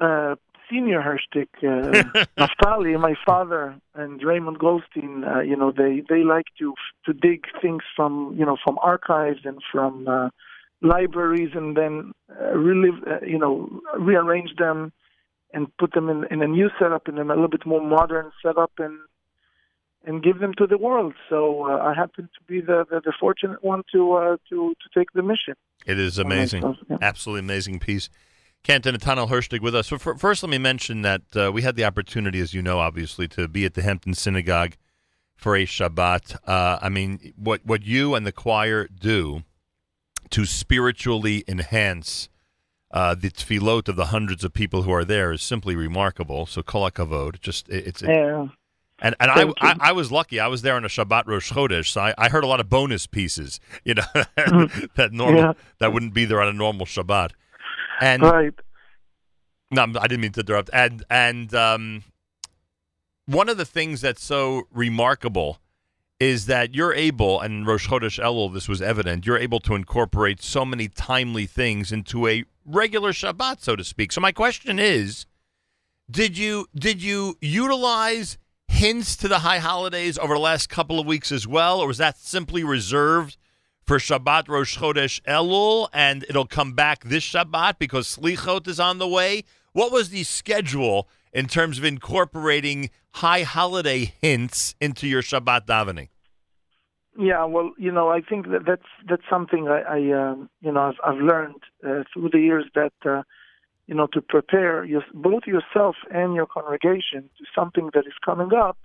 Uh, 0.00 0.36
senior 0.70 1.02
Hershtik, 1.02 1.48
uh, 1.62 2.24
Naftali, 2.38 2.98
my 3.00 3.14
father, 3.26 3.76
and 3.94 4.22
Raymond 4.22 4.58
Goldstein, 4.58 5.24
uh, 5.24 5.40
you 5.40 5.56
know, 5.56 5.72
they 5.72 6.02
they 6.08 6.22
like 6.22 6.46
to 6.58 6.74
to 7.06 7.12
dig 7.12 7.46
things 7.60 7.82
from 7.96 8.34
you 8.38 8.46
know 8.46 8.56
from 8.62 8.78
archives 8.80 9.40
and 9.44 9.58
from 9.72 10.06
uh, 10.06 10.28
libraries, 10.82 11.50
and 11.54 11.76
then 11.76 12.12
uh, 12.30 12.56
relive, 12.56 13.02
uh, 13.06 13.24
you 13.26 13.38
know, 13.38 13.68
rearrange 13.98 14.54
them 14.56 14.92
and 15.54 15.74
put 15.78 15.92
them 15.92 16.08
in 16.08 16.24
in 16.30 16.42
a 16.42 16.48
new 16.48 16.68
setup, 16.78 17.08
in 17.08 17.18
a 17.18 17.24
little 17.24 17.48
bit 17.48 17.64
more 17.64 17.80
modern 17.80 18.32
setup, 18.42 18.72
and 18.78 18.98
and 20.06 20.22
give 20.22 20.38
them 20.38 20.52
to 20.58 20.66
the 20.66 20.76
world. 20.76 21.14
So 21.30 21.64
uh, 21.64 21.78
I 21.78 21.94
happen 21.94 22.28
to 22.34 22.44
be 22.46 22.60
the, 22.60 22.84
the 22.90 23.00
the 23.00 23.12
fortunate 23.18 23.62
one 23.64 23.82
to 23.92 24.12
uh, 24.12 24.36
to 24.50 24.74
to 24.74 24.98
take 24.98 25.12
the 25.12 25.22
mission. 25.22 25.54
It 25.86 25.98
is 25.98 26.18
amazing. 26.18 26.62
myself, 26.62 26.76
yeah. 26.90 26.98
Absolutely 27.00 27.40
amazing 27.40 27.78
piece. 27.78 28.08
Canton 28.62 28.94
Netanel 28.94 29.28
Hershtik 29.28 29.60
with 29.60 29.74
us. 29.74 29.88
So 29.88 29.98
for, 29.98 30.16
first, 30.16 30.42
let 30.42 30.48
me 30.48 30.56
mention 30.56 31.02
that 31.02 31.22
uh, 31.36 31.52
we 31.52 31.60
had 31.60 31.76
the 31.76 31.84
opportunity, 31.84 32.40
as 32.40 32.54
you 32.54 32.62
know, 32.62 32.78
obviously, 32.78 33.28
to 33.28 33.46
be 33.46 33.66
at 33.66 33.74
the 33.74 33.82
Hampton 33.82 34.14
Synagogue 34.14 34.76
for 35.36 35.54
a 35.54 35.66
Shabbat. 35.66 36.36
Uh, 36.46 36.78
I 36.80 36.88
mean, 36.88 37.34
what 37.36 37.64
what 37.64 37.84
you 37.84 38.14
and 38.14 38.26
the 38.26 38.32
choir 38.32 38.88
do 38.88 39.42
to 40.30 40.46
spiritually 40.46 41.44
enhance 41.46 42.28
uh, 42.94 43.14
the 43.14 43.28
tefillot 43.28 43.88
of 43.88 43.96
the 43.96 44.06
hundreds 44.06 44.44
of 44.44 44.54
people 44.54 44.82
who 44.84 44.92
are 44.92 45.04
there 45.04 45.32
is 45.32 45.42
simply 45.42 45.74
remarkable. 45.76 46.46
So 46.46 46.62
kol 46.62 46.88
hakavod. 46.88 47.40
Just 47.40 47.68
it, 47.68 47.86
it's 47.88 48.02
Yeah. 48.02 48.46
and 49.00 49.14
and 49.20 49.30
I, 49.30 49.42
I 49.60 49.76
I 49.90 49.92
was 49.92 50.10
lucky. 50.12 50.38
I 50.40 50.46
was 50.46 50.62
there 50.62 50.76
on 50.76 50.84
a 50.84 50.88
Shabbat 50.88 51.26
Rosh 51.26 51.52
Chodesh, 51.52 51.88
so 51.88 52.00
I, 52.00 52.14
I 52.16 52.28
heard 52.28 52.44
a 52.44 52.46
lot 52.46 52.60
of 52.60 52.68
bonus 52.70 53.06
pieces. 53.06 53.58
You 53.84 53.94
know 53.94 54.04
that 54.94 55.10
normal 55.12 55.40
Yeah. 55.40 55.52
that 55.80 55.92
wouldn't 55.92 56.14
be 56.14 56.24
there 56.24 56.40
on 56.40 56.48
a 56.48 56.52
normal 56.52 56.86
Shabbat. 56.86 57.30
And 58.00 58.22
right. 58.22 58.54
no, 59.70 59.82
I 59.82 60.06
didn't 60.06 60.20
mean 60.20 60.32
to 60.32 60.40
interrupt. 60.40 60.70
And 60.72 61.04
and 61.10 61.52
um, 61.54 62.04
one 63.26 63.48
of 63.48 63.56
the 63.56 63.64
things 63.64 64.00
that's 64.02 64.22
so 64.22 64.68
remarkable 64.72 65.58
is 66.20 66.46
that 66.46 66.74
you're 66.74 66.94
able, 66.94 67.40
and 67.40 67.66
Rosh 67.66 67.88
Chodesh 67.88 68.22
Elul, 68.22 68.52
this 68.54 68.68
was 68.68 68.80
evident. 68.80 69.26
You're 69.26 69.38
able 69.38 69.58
to 69.60 69.74
incorporate 69.74 70.40
so 70.42 70.64
many 70.64 70.86
timely 70.88 71.46
things 71.46 71.90
into 71.90 72.28
a 72.28 72.44
regular 72.64 73.12
Shabbat, 73.12 73.60
so 73.60 73.76
to 73.76 73.84
speak. 73.84 74.12
So 74.12 74.20
my 74.20 74.32
question 74.32 74.78
is, 74.78 75.26
did 76.10 76.36
you 76.36 76.66
did 76.74 77.02
you 77.02 77.36
utilize 77.40 78.38
hints 78.68 79.16
to 79.16 79.28
the 79.28 79.40
high 79.40 79.58
holidays 79.58 80.18
over 80.18 80.34
the 80.34 80.40
last 80.40 80.68
couple 80.68 80.98
of 80.98 81.06
weeks 81.06 81.30
as 81.32 81.46
well, 81.46 81.80
or 81.80 81.86
was 81.86 81.98
that 81.98 82.18
simply 82.18 82.64
reserved 82.64 83.36
for 83.84 83.98
Shabbat 83.98 84.48
Rosh 84.48 84.78
Chodesh 84.78 85.20
Elul, 85.22 85.88
and 85.92 86.24
it'll 86.28 86.46
come 86.46 86.72
back 86.72 87.04
this 87.04 87.24
Shabbat 87.24 87.78
because 87.78 88.16
Slichot 88.16 88.66
is 88.66 88.80
on 88.80 88.98
the 88.98 89.08
way? 89.08 89.44
What 89.72 89.92
was 89.92 90.10
the 90.10 90.24
schedule 90.24 91.08
in 91.32 91.46
terms 91.46 91.78
of 91.78 91.84
incorporating 91.84 92.90
high 93.14 93.42
holiday 93.42 94.12
hints 94.20 94.74
into 94.80 95.06
your 95.06 95.22
Shabbat 95.22 95.66
davening? 95.66 96.08
Yeah, 97.16 97.44
well, 97.44 97.72
you 97.78 97.92
know, 97.92 98.08
I 98.08 98.20
think 98.20 98.50
that 98.50 98.66
that's 98.66 98.88
that's 99.08 99.22
something 99.30 99.68
I, 99.68 99.80
I 99.82 99.98
um, 100.20 100.50
you 100.60 100.72
know, 100.72 100.80
I've, 100.80 101.00
I've 101.04 101.22
learned 101.22 101.62
uh, 101.86 102.02
through 102.12 102.30
the 102.32 102.40
years 102.40 102.64
that, 102.74 102.92
uh, 103.06 103.22
you 103.86 103.94
know, 103.94 104.08
to 104.14 104.20
prepare 104.20 104.84
your, 104.84 105.04
both 105.12 105.44
yourself 105.46 105.94
and 106.10 106.34
your 106.34 106.46
congregation 106.46 107.30
to 107.38 107.44
something 107.54 107.90
that 107.94 108.06
is 108.06 108.14
coming 108.24 108.52
up, 108.52 108.78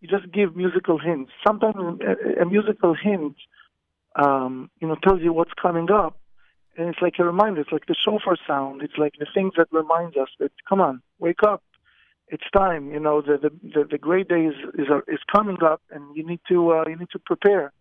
you 0.00 0.08
just 0.08 0.32
give 0.32 0.56
musical 0.56 0.98
hints. 0.98 1.32
Sometimes 1.46 2.00
a, 2.00 2.42
a 2.42 2.46
musical 2.46 2.94
hint, 2.94 3.36
um, 4.16 4.70
you 4.80 4.88
know, 4.88 4.96
tells 5.02 5.20
you 5.20 5.32
what's 5.34 5.52
coming 5.60 5.90
up, 5.90 6.18
and 6.78 6.88
it's 6.88 7.02
like 7.02 7.18
a 7.18 7.24
reminder. 7.24 7.60
It's 7.60 7.72
like 7.72 7.86
the 7.86 7.94
shofar 7.94 8.36
sound. 8.46 8.82
It's 8.82 8.96
like 8.96 9.14
the 9.18 9.26
things 9.34 9.52
that 9.58 9.68
reminds 9.72 10.16
us 10.16 10.28
that, 10.38 10.52
come 10.66 10.80
on, 10.80 11.02
wake 11.18 11.42
up. 11.42 11.62
It's 12.28 12.44
time. 12.56 12.90
You 12.90 13.00
know, 13.00 13.20
the 13.20 13.38
the 13.38 13.84
the, 13.90 13.98
great 13.98 14.28
day 14.28 14.46
is 14.46 14.54
is, 14.74 14.86
is 15.08 15.20
coming 15.30 15.58
up, 15.62 15.82
and 15.90 16.16
you 16.16 16.26
need 16.26 16.40
to 16.48 16.72
uh, 16.72 16.84
you 16.88 16.96
need 16.96 17.10
to 17.12 17.18
prepare. 17.18 17.72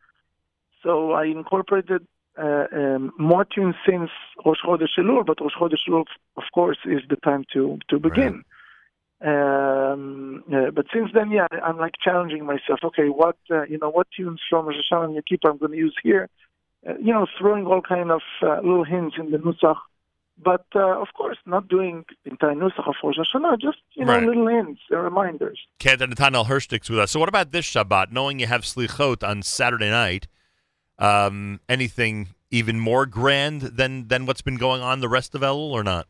So 0.84 1.12
I 1.12 1.26
incorporated 1.26 2.06
uh, 2.38 2.66
um, 2.76 3.14
more 3.18 3.46
tunes 3.46 3.76
since 3.88 4.10
Rosh 4.46 4.58
Chodesh 4.66 4.98
Elul, 5.00 5.26
but 5.26 5.40
Rosh 5.40 5.54
Chodesh 5.60 5.88
Elul, 5.88 6.06
of 6.36 6.44
course, 6.54 6.78
is 6.86 7.02
the 7.10 7.16
time 7.18 7.46
to 7.54 7.80
to 7.90 8.00
begin. 8.00 8.44
Um, 9.24 10.44
uh, 10.54 10.72
but 10.72 10.86
since 10.94 11.10
then, 11.14 11.32
yeah, 11.32 11.48
I'm 11.64 11.78
like 11.78 11.94
challenging 12.04 12.46
myself. 12.46 12.80
Okay, 12.84 13.08
what 13.08 13.38
uh, 13.50 13.64
you 13.64 13.78
know, 13.78 13.90
what 13.90 14.08
tunes 14.16 14.42
from 14.50 14.66
Rosh 14.66 14.76
Hashanah 14.92 15.06
and 15.06 15.14
Yom 15.14 15.24
Kippur 15.28 15.50
I'm 15.50 15.58
going 15.58 15.72
to 15.72 15.78
use 15.78 15.96
here? 16.04 16.28
Uh, 16.88 16.96
you 17.00 17.14
know, 17.14 17.26
throwing 17.40 17.66
all 17.66 17.82
kind 17.82 18.12
of 18.12 18.22
uh, 18.42 18.58
little 18.58 18.84
hints 18.84 19.16
in 19.18 19.32
the 19.32 19.38
nusach, 19.38 19.78
but 20.42 20.66
uh, 20.76 21.02
of 21.02 21.08
course, 21.16 21.38
not 21.45 21.68
doing 21.68 22.06
entire 22.26 22.56
nusach 22.56 22.88
of 22.88 22.95
Rosh 23.03 23.18
Hashanah. 23.18 23.60
Just 23.62 23.78
you 23.94 24.06
know, 24.06 24.14
Right. 24.14 24.24
little 24.24 24.48
hints, 24.48 24.82
uh, 24.92 24.98
reminders. 24.98 25.60
Canton 25.80 26.12
Netanel 26.14 26.45
Hershtik's 26.45 26.90
with 26.90 27.00
us. 27.00 27.12
So 27.12 27.20
what 27.20 27.30
about 27.30 27.52
this 27.52 27.66
Shabbat? 27.66 28.12
Knowing 28.12 28.40
you 28.40 28.48
have 28.48 28.62
Slichot 28.62 29.28
on 29.28 29.42
Saturday 29.42 29.90
night, 29.90 30.28
um, 31.00 31.60
anything 31.68 32.30
even 32.52 32.80
more 32.80 33.06
grand 33.06 33.62
than 33.62 34.08
than 34.08 34.26
what's 34.26 34.42
been 34.42 34.58
going 34.58 34.82
on 34.82 35.00
the 35.02 35.10
rest 35.10 35.36
of 35.36 35.42
Elul 35.42 35.72
or 35.72 35.84
not? 35.84 36.08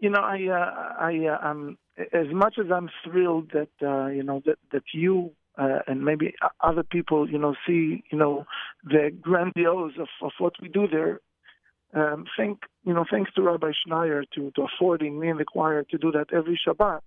you 0.00 0.10
know, 0.10 0.18
I, 0.20 0.48
uh, 0.48 0.94
I, 0.98 1.26
uh, 1.28 1.48
um, 1.48 1.78
as 2.12 2.26
much 2.32 2.58
as 2.58 2.72
I'm 2.72 2.90
thrilled 3.04 3.52
that, 3.52 3.68
uh, 3.80 4.06
you 4.08 4.24
know, 4.24 4.42
that 4.44 4.58
that 4.72 4.82
you 4.92 5.30
uh, 5.56 5.78
and 5.86 6.04
maybe 6.04 6.34
other 6.60 6.82
people, 6.82 7.30
you 7.30 7.38
know, 7.38 7.54
see, 7.64 8.02
you 8.10 8.18
know, 8.18 8.44
the 8.82 9.14
grandiose 9.20 9.92
of, 10.00 10.08
of 10.20 10.32
what 10.38 10.54
we 10.60 10.68
do 10.68 10.88
there. 10.88 11.20
Um, 11.94 12.24
thank, 12.36 12.60
you 12.84 12.94
know, 12.94 13.04
thanks 13.10 13.32
to 13.34 13.42
Rabbi 13.42 13.72
Schneier 13.86 14.24
to, 14.34 14.50
to 14.52 14.62
affording 14.62 15.18
me 15.20 15.28
and 15.28 15.38
the 15.38 15.44
choir 15.44 15.82
to 15.84 15.98
do 15.98 16.10
that 16.12 16.32
every 16.32 16.58
Shabbat. 16.66 17.00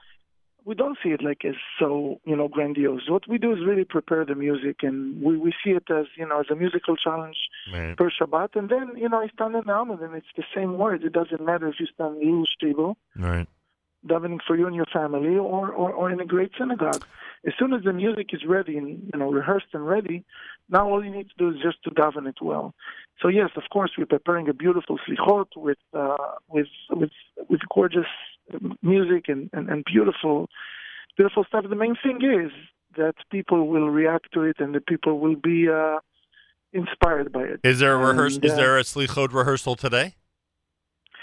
We 0.64 0.73
don't 0.73 0.97
see 1.03 1.09
it 1.09 1.23
like 1.23 1.45
as 1.45 1.53
so, 1.80 2.19
you 2.25 2.35
know, 2.35 2.47
grandiose. 2.47 3.07
What 3.07 3.27
we 3.27 3.38
do 3.38 3.51
is 3.53 3.59
really 3.65 3.83
prepare 3.83 4.25
the 4.25 4.33
music, 4.33 4.77
and 4.81 5.22
we, 5.22 5.38
we 5.38 5.53
see 5.64 5.72
it 5.72 5.83
as, 5.91 6.05
you 6.17 6.27
know, 6.27 6.39
as 6.39 6.47
a 6.49 6.55
musical 6.55 6.95
challenge 6.95 7.38
Right. 7.72 7.95
per 7.95 8.09
Shabbat. 8.09 8.55
And 8.55 8.69
then, 8.69 8.93
you 8.95 9.07
know, 9.07 9.19
I 9.22 9.27
stand 9.27 9.55
in 9.55 9.69
Almond, 9.69 10.01
and 10.01 10.15
it's 10.15 10.25
the 10.35 10.43
same 10.55 10.77
words. 10.80 11.03
It 11.03 11.14
doesn't 11.14 11.43
matter 11.43 11.67
if 11.67 11.75
you 11.80 11.85
stand 11.93 12.19
in 12.22 12.31
Lul 12.31 12.45
Stiebel, 12.47 12.95
Right. 13.15 13.47
Davening 14.08 14.40
for 14.45 14.56
you 14.56 14.67
and 14.67 14.75
your 14.75 14.85
family, 14.93 15.38
or, 15.38 15.72
or, 15.72 15.92
or 15.92 16.11
in 16.11 16.19
a 16.19 16.25
great 16.25 16.51
synagogue. 16.58 17.06
As 17.45 17.53
soon 17.59 17.74
as 17.74 17.84
the 17.84 17.93
music 17.93 18.27
is 18.34 18.42
ready 18.48 18.77
and 18.77 19.09
you 19.14 19.19
know 19.19 19.32
rehearsed 19.32 19.67
and 19.74 19.85
ready, 19.85 20.24
now 20.69 20.90
all 20.90 21.03
you 21.03 21.11
need 21.11 21.27
to 21.30 21.35
do 21.38 21.50
is 21.50 21.61
just 21.61 21.84
to 21.84 21.92
daven 21.92 22.27
it 22.27 22.38
well. 22.42 22.74
So 23.22 23.27
yes, 23.27 23.50
of 23.56 23.64
course, 23.72 23.92
we're 23.98 24.06
preparing 24.06 24.50
a 24.50 24.53
beautiful 24.53 24.98
slichot 25.08 25.48
with 25.56 25.77
uh, 25.93 26.17
with 26.50 26.67
with 26.90 27.11
with 27.50 27.61
gorgeous 27.74 28.08
music 28.82 29.25
and, 29.27 29.50
and, 29.53 29.69
and 29.69 29.84
beautiful 29.85 30.50
beautiful 31.17 31.43
stuff. 31.45 31.66
The 31.69 31.75
main 31.75 31.95
thing 32.01 32.19
is 32.22 32.51
that 32.98 33.16
people 33.32 33.67
will 33.67 33.90
react 33.90 34.32
to 34.34 34.42
it 34.43 34.58
and 34.59 34.74
the 34.74 34.82
people 34.82 35.19
will 35.19 35.35
be 35.35 35.69
uh, 35.69 36.00
inspired 36.74 37.32
by 37.32 37.43
it. 37.43 37.59
Is 37.64 37.80
there 37.80 37.93
a 37.93 37.98
rehearsal? 37.98 38.38
And, 38.38 38.45
Is 38.45 38.51
uh, 38.53 38.56
there 38.56 38.77
a 38.77 38.84
Slichot 38.84 39.34
rehearsal 39.34 39.75
today? 39.75 40.16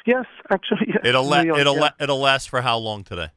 Yes, 0.07 0.25
actually, 0.51 0.87
yes. 0.89 0.99
It'll 1.05 1.25
la- 1.25 1.43
We 1.43 1.51
are- 1.51 1.61
it'll 1.61 1.75
yeah. 1.77 1.81
la- 1.81 1.91
it'll 2.01 2.19
last 2.21 2.49
for 2.51 2.61
how 2.63 2.79
long 2.79 3.05
today? 3.05 3.29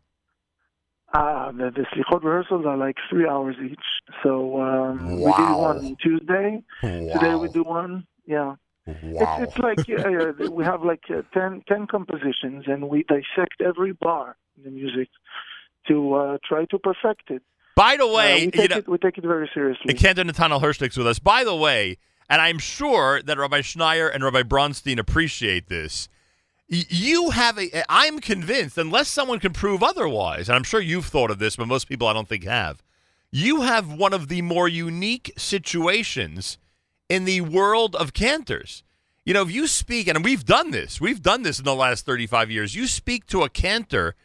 Uh, 1.14 1.52
the, 1.54 1.72
the 1.72 1.86
slichot 1.94 2.24
rehearsals 2.24 2.66
are 2.66 2.76
like 2.76 2.98
three 3.10 3.28
hours 3.28 3.56
each. 3.64 3.80
So 4.24 4.62
um, 4.62 5.12
we 5.22 5.32
did 5.32 5.50
one 5.56 5.78
on 5.78 5.96
Tuesday. 6.02 6.62
Today 6.82 7.36
we 7.36 7.48
do 7.50 7.64
one. 7.64 8.06
Yeah. 8.26 8.56
Wow. 8.88 9.38
It's, 9.42 9.56
it's 9.56 9.58
like 9.60 9.80
uh, 9.90 10.46
uh, 10.46 10.52
we 10.52 10.64
have 10.66 10.84
like 10.84 11.04
uh, 11.10 11.22
10, 11.34 11.64
10 11.68 11.88
compositions, 11.88 12.66
and 12.68 12.90
we 12.90 13.04
dissect 13.04 13.62
every 13.66 13.94
bar 13.94 14.36
in 14.58 14.64
the 14.64 14.70
music 14.72 15.10
to 15.88 16.14
uh, 16.16 16.38
try 16.48 16.66
to 16.66 16.80
perfect 16.80 17.30
it. 17.30 17.42
By 17.76 17.96
the 17.98 18.06
Uh, 18.06 18.14
way, 18.14 18.36
we 18.36 18.42
you 18.46 18.52
take 18.52 18.70
know, 18.72 18.78
it 18.78 18.88
we 18.90 18.98
take 18.98 19.18
it 19.18 19.24
very 19.24 19.50
seriously. 19.54 19.94
Canton 19.94 20.28
Netanel 20.30 20.62
Hershtik's 20.62 20.98
with 20.98 21.08
us. 21.08 21.20
By 21.20 21.44
the 21.44 21.56
way, 21.56 21.98
and 22.30 22.42
I'm 22.42 22.60
sure 22.60 23.22
that 23.22 23.38
Rabbi 23.38 23.62
Schneier 23.62 24.14
and 24.14 24.24
Rabbi 24.24 24.44
Bronstein 24.44 24.98
appreciate 25.00 25.68
this. 25.70 26.10
You 26.68 27.30
have 27.30 27.60
a. 27.60 27.84
I'm 27.92 28.20
convinced, 28.20 28.78
unless 28.78 29.08
someone 29.08 29.40
can 29.40 29.54
prove 29.54 29.84
otherwise, 29.84 30.50
and 30.50 30.56
I'm 30.56 30.64
sure 30.64 30.82
you've 30.82 31.06
thought 31.06 31.30
of 31.30 31.38
this, 31.38 31.56
but 31.56 31.68
most 31.68 31.88
people 31.88 32.08
I 32.08 32.14
don't 32.14 32.28
think 32.28 32.44
have. 32.44 32.82
You 33.32 33.62
have 33.62 33.92
one 33.92 34.14
of 34.14 34.30
the 34.30 34.42
more 34.42 34.68
unique 34.68 35.32
situations 35.38 36.58
in 37.08 37.26
the 37.26 37.42
world 37.42 37.96
of 37.96 38.14
cantors. 38.14 38.84
You 39.26 39.34
know, 39.34 39.44
if 39.44 39.52
you 39.52 39.68
speak, 39.68 40.08
and 40.08 40.24
we've 40.24 40.46
done 40.46 40.72
this, 40.72 41.00
we've 41.00 41.22
done 41.22 41.44
this 41.44 41.60
in 41.60 41.66
the 41.66 41.76
last 41.76 42.06
35 42.06 42.50
years. 42.50 42.76
You 42.76 42.88
speak 42.88 43.28
to 43.28 43.44
a 43.44 43.50
cantor 43.50 44.16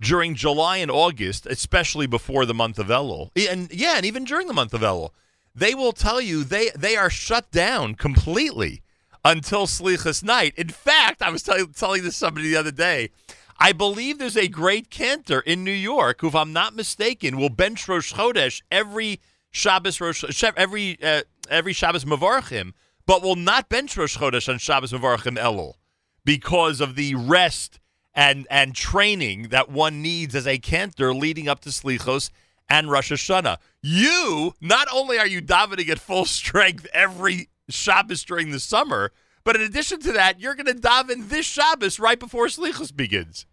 during 0.00 0.34
July 0.34 0.78
and 0.78 0.90
August, 0.90 1.46
especially 1.46 2.06
before 2.06 2.46
the 2.46 2.54
month 2.54 2.78
of 2.78 2.86
Elul, 2.86 3.30
and 3.36 3.70
yeah, 3.72 3.96
and 3.96 4.06
even 4.06 4.24
during 4.24 4.46
the 4.46 4.54
month 4.54 4.72
of 4.72 4.80
Elul, 4.80 5.10
they 5.54 5.74
will 5.74 5.92
tell 5.92 6.20
you 6.20 6.44
they 6.44 6.70
they 6.74 6.96
are 6.96 7.10
shut 7.10 7.50
down 7.50 7.94
completely 7.94 8.82
until 9.24 9.66
Slichas 9.66 10.22
night. 10.22 10.54
In 10.56 10.68
fact, 10.68 11.22
I 11.22 11.30
was 11.30 11.42
tell- 11.42 11.66
telling 11.66 12.02
this 12.02 12.14
to 12.14 12.18
somebody 12.18 12.50
the 12.50 12.56
other 12.56 12.70
day. 12.70 13.10
I 13.58 13.72
believe 13.72 14.18
there's 14.18 14.38
a 14.38 14.48
great 14.48 14.88
cantor 14.90 15.40
in 15.40 15.64
New 15.64 15.70
York 15.70 16.22
who, 16.22 16.28
if 16.28 16.34
I'm 16.34 16.52
not 16.52 16.74
mistaken, 16.74 17.36
will 17.36 17.50
bench 17.50 17.86
Rosh 17.86 18.14
Chodesh 18.14 18.62
every 18.70 19.20
Shabbos 19.50 20.00
Rosh 20.00 20.24
every 20.56 20.98
uh, 21.02 21.22
every 21.50 21.74
Shabbos 21.74 22.06
Mavarchim, 22.06 22.72
but 23.04 23.22
will 23.22 23.36
not 23.36 23.68
bench 23.68 23.96
Rosh 23.98 24.16
Chodesh 24.16 24.48
on 24.48 24.58
Shabbos 24.58 24.92
Mavarchim 24.92 25.36
Elul 25.36 25.74
because 26.24 26.80
of 26.80 26.94
the 26.94 27.14
rest 27.14 27.80
and 28.14 28.46
and 28.50 28.74
training 28.74 29.48
that 29.48 29.70
one 29.70 30.00
needs 30.00 30.34
as 30.34 30.46
a 30.46 30.58
cantor 30.58 31.14
leading 31.14 31.46
up 31.46 31.60
to 31.60 31.68
Slichos 31.68 32.30
and 32.70 32.90
Rosh 32.90 33.12
Hashanah. 33.12 33.58
You 33.82 34.54
not 34.62 34.88
only 34.90 35.18
are 35.18 35.26
you 35.26 35.42
davening 35.42 35.90
at 35.90 35.98
full 35.98 36.24
strength 36.24 36.86
every 36.94 37.49
Shabbos 37.70 38.24
during 38.24 38.50
the 38.50 38.60
summer, 38.60 39.12
but 39.44 39.56
in 39.56 39.62
addition 39.62 40.00
to 40.00 40.12
that, 40.12 40.40
you're 40.40 40.54
going 40.54 40.66
to 40.66 40.74
daven 40.74 41.28
this 41.28 41.46
Shabbos 41.46 41.98
right 41.98 42.18
before 42.18 42.46
Slichos 42.46 42.94
begins. 42.94 43.46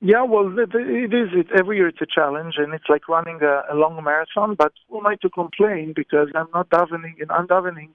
Yeah, 0.00 0.22
well, 0.24 0.58
it 0.58 0.70
it 0.74 1.14
is. 1.14 1.28
It, 1.32 1.46
every 1.56 1.76
year 1.76 1.86
it's 1.86 2.00
a 2.00 2.06
challenge, 2.06 2.54
and 2.58 2.74
it's 2.74 2.88
like 2.88 3.08
running 3.08 3.38
a, 3.40 3.62
a 3.72 3.76
long 3.76 4.02
marathon. 4.02 4.56
But 4.56 4.72
who 4.88 4.98
am 4.98 5.06
I 5.06 5.14
to 5.22 5.30
complain? 5.30 5.92
Because 5.94 6.28
I'm 6.34 6.48
not 6.52 6.70
davening, 6.70 7.20
and 7.20 7.30
I'm 7.30 7.46
davening 7.46 7.90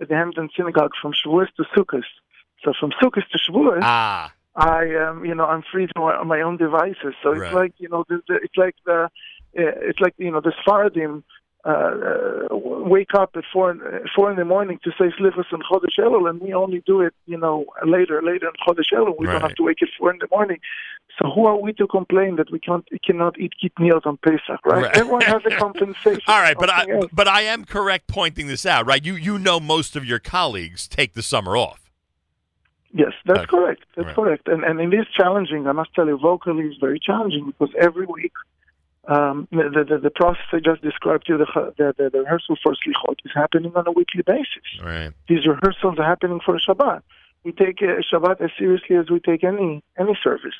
at 0.00 0.08
the 0.08 0.16
Hampton 0.16 0.48
Synagogue 0.56 0.90
from 1.00 1.12
Shavuos 1.12 1.46
to 1.56 1.64
Sukkot. 1.76 2.02
So 2.64 2.72
from 2.80 2.90
Sukkot 3.00 3.22
to 3.30 3.38
Shavuos, 3.38 3.78
ah. 3.82 4.32
I 4.56 4.84
am, 4.84 5.24
you 5.24 5.34
know, 5.34 5.44
I'm 5.44 5.62
free 5.70 5.86
to 5.86 5.92
my, 6.00 6.24
my 6.24 6.40
own 6.40 6.56
devices. 6.56 7.14
So 7.22 7.30
Right. 7.30 7.42
it's 7.42 7.54
like, 7.54 7.74
you 7.78 7.88
know, 7.88 8.04
the, 8.08 8.20
the, 8.26 8.34
it's 8.42 8.56
like 8.56 8.74
the, 8.84 9.04
uh, 9.04 9.08
it's 9.54 10.00
like 10.00 10.14
you 10.18 10.32
know, 10.32 10.40
the 10.40 10.52
Sfaradim 10.66 11.22
uh, 11.64 11.68
uh, 11.68 12.56
wake 12.56 13.14
up 13.14 13.30
at 13.36 13.44
four 13.52 13.70
in, 13.70 13.80
four 14.14 14.30
in 14.30 14.36
the 14.36 14.44
morning 14.44 14.78
to 14.84 14.90
say 14.98 15.06
Slichus 15.18 15.46
and 15.50 15.62
Chodesh 15.64 15.98
Elul, 15.98 16.28
and 16.28 16.40
we 16.40 16.52
only 16.52 16.82
do 16.86 17.00
it, 17.00 17.14
you 17.26 17.38
know, 17.38 17.64
later, 17.86 18.20
later 18.22 18.48
in 18.48 18.54
Chodesh 18.66 18.92
Elul. 18.92 19.16
We 19.18 19.26
don't 19.26 19.40
have 19.40 19.54
to 19.54 19.62
wake 19.62 19.80
at 19.82 19.88
four 19.98 20.10
in 20.12 20.18
the 20.18 20.28
morning. 20.30 20.58
So 21.18 21.30
who 21.30 21.46
are 21.46 21.56
we 21.56 21.72
to 21.74 21.86
complain 21.86 22.36
that 22.36 22.50
we 22.50 22.58
can't, 22.58 22.84
we 22.90 22.98
cannot 22.98 23.38
eat 23.38 23.52
keep 23.60 23.72
on 23.80 24.18
Pesach, 24.18 24.60
right? 24.66 24.82
Right. 24.84 24.96
Everyone 24.96 25.22
has 25.22 25.42
a 25.46 25.56
compensation. 25.56 26.20
All 26.26 26.40
right, 26.40 26.56
but 26.58 26.68
I 26.70 26.86
else. 26.90 27.06
but 27.12 27.28
I 27.28 27.42
am 27.42 27.64
correct 27.64 28.08
pointing 28.08 28.46
this 28.46 28.66
out, 28.66 28.84
right? 28.86 29.04
You 29.04 29.14
you 29.14 29.38
know 29.38 29.60
most 29.60 29.96
of 29.96 30.04
your 30.04 30.18
colleagues 30.18 30.88
take 30.88 31.14
the 31.14 31.22
summer 31.22 31.56
off. 31.56 31.90
Yes, 32.92 33.12
that's 33.26 33.40
Okay. 33.40 33.46
correct. 33.46 33.84
That's 33.96 34.06
Right. 34.06 34.14
correct. 34.14 34.48
And 34.48 34.64
and 34.64 34.80
it 34.80 34.96
is 34.96 35.06
challenging. 35.16 35.66
I 35.66 35.72
must 35.72 35.94
tell 35.94 36.06
you, 36.06 36.18
vocally 36.18 36.64
is 36.66 36.76
very 36.80 36.98
challenging 37.00 37.46
because 37.46 37.74
every 37.80 38.06
week, 38.06 38.32
um, 39.06 39.48
the, 39.50 39.84
the 39.88 39.98
the 39.98 40.10
process 40.10 40.46
I 40.52 40.60
just 40.60 40.82
described 40.82 41.26
to 41.26 41.34
you, 41.34 41.38
the, 41.38 41.72
the 41.76 41.94
the 41.96 42.10
the 42.10 42.18
rehearsal 42.20 42.56
for 42.62 42.72
Slichot 42.72 43.16
is 43.24 43.32
happening 43.34 43.72
on 43.74 43.86
a 43.86 43.92
weekly 43.92 44.22
basis. 44.22 44.66
Right. 44.82 45.12
These 45.28 45.46
rehearsals 45.46 45.98
are 45.98 46.06
happening 46.06 46.40
for 46.44 46.58
Shabbat. 46.58 47.02
We 47.44 47.52
take 47.52 47.82
uh, 47.82 48.00
Shabbat 48.10 48.40
as 48.40 48.50
seriously 48.58 48.96
as 48.96 49.10
we 49.10 49.20
take 49.20 49.44
any 49.44 49.82
any 49.98 50.18
service. 50.22 50.56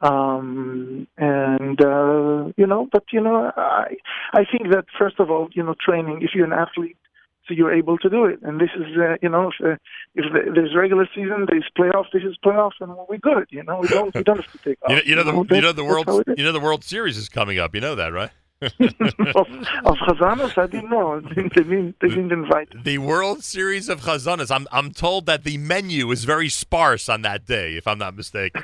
Um, 0.00 1.06
and 1.16 1.80
uh, 1.80 2.52
you 2.56 2.66
know, 2.66 2.88
but 2.90 3.04
you 3.12 3.20
know, 3.20 3.52
I 3.56 3.96
I 4.32 4.44
think 4.44 4.70
that 4.72 4.86
first 4.98 5.18
of 5.20 5.30
all, 5.30 5.48
you 5.52 5.62
know, 5.62 5.74
training. 5.80 6.22
If 6.22 6.34
you're 6.34 6.46
an 6.46 6.52
athlete, 6.52 6.96
so 7.46 7.54
you're 7.54 7.72
able 7.74 7.98
to 7.98 8.08
do 8.08 8.24
it. 8.24 8.40
And 8.42 8.60
this 8.60 8.70
is, 8.76 8.86
uh, 8.96 9.16
you 9.20 9.28
know, 9.28 9.50
if, 9.50 9.64
uh, 9.64 9.76
if 10.14 10.54
there's 10.54 10.74
regular 10.74 11.08
season, 11.14 11.46
there's 11.48 11.68
playoff, 11.76 12.04
this 12.12 12.22
is 12.22 12.36
playoff, 12.44 12.72
and 12.80 12.92
we're 13.08 13.18
good. 13.18 13.46
You 13.50 13.64
know, 13.64 13.80
we 13.80 13.88
don't 13.88 14.14
we 14.14 14.22
don't 14.22 14.38
have 14.40 14.52
to 14.52 14.58
take 14.58 14.78
off. 14.82 14.90
You 14.90 14.96
know, 14.96 15.02
you 15.04 15.16
know 15.16 15.44
the 15.44 15.54
you 15.56 15.60
know 15.62 15.72
the 15.72 15.84
world 15.84 16.08
you 16.36 16.44
know 16.44 16.52
the 16.52 16.60
World 16.60 16.84
Series 16.84 17.16
is 17.16 17.28
coming 17.28 17.58
up. 17.58 17.74
You 17.74 17.80
know 17.80 17.94
that, 17.96 18.12
right? 18.12 18.30
of, 18.62 18.70
of 18.78 19.96
Chazanos, 19.96 20.56
I 20.56 20.68
didn't 20.68 20.88
know. 20.88 21.20
They 21.34 21.48
didn't, 21.48 21.96
they 22.00 22.06
didn't 22.08 22.30
invite. 22.30 22.84
The 22.84 22.98
World 22.98 23.42
Series 23.42 23.88
of 23.88 24.02
Chazanas. 24.02 24.54
I'm 24.54 24.68
I'm 24.70 24.92
told 24.92 25.26
that 25.26 25.42
the 25.42 25.58
menu 25.58 26.12
is 26.12 26.22
very 26.22 26.48
sparse 26.48 27.08
on 27.08 27.22
that 27.22 27.44
day, 27.44 27.74
if 27.74 27.88
I'm 27.88 27.98
not 27.98 28.14
mistaken, 28.14 28.62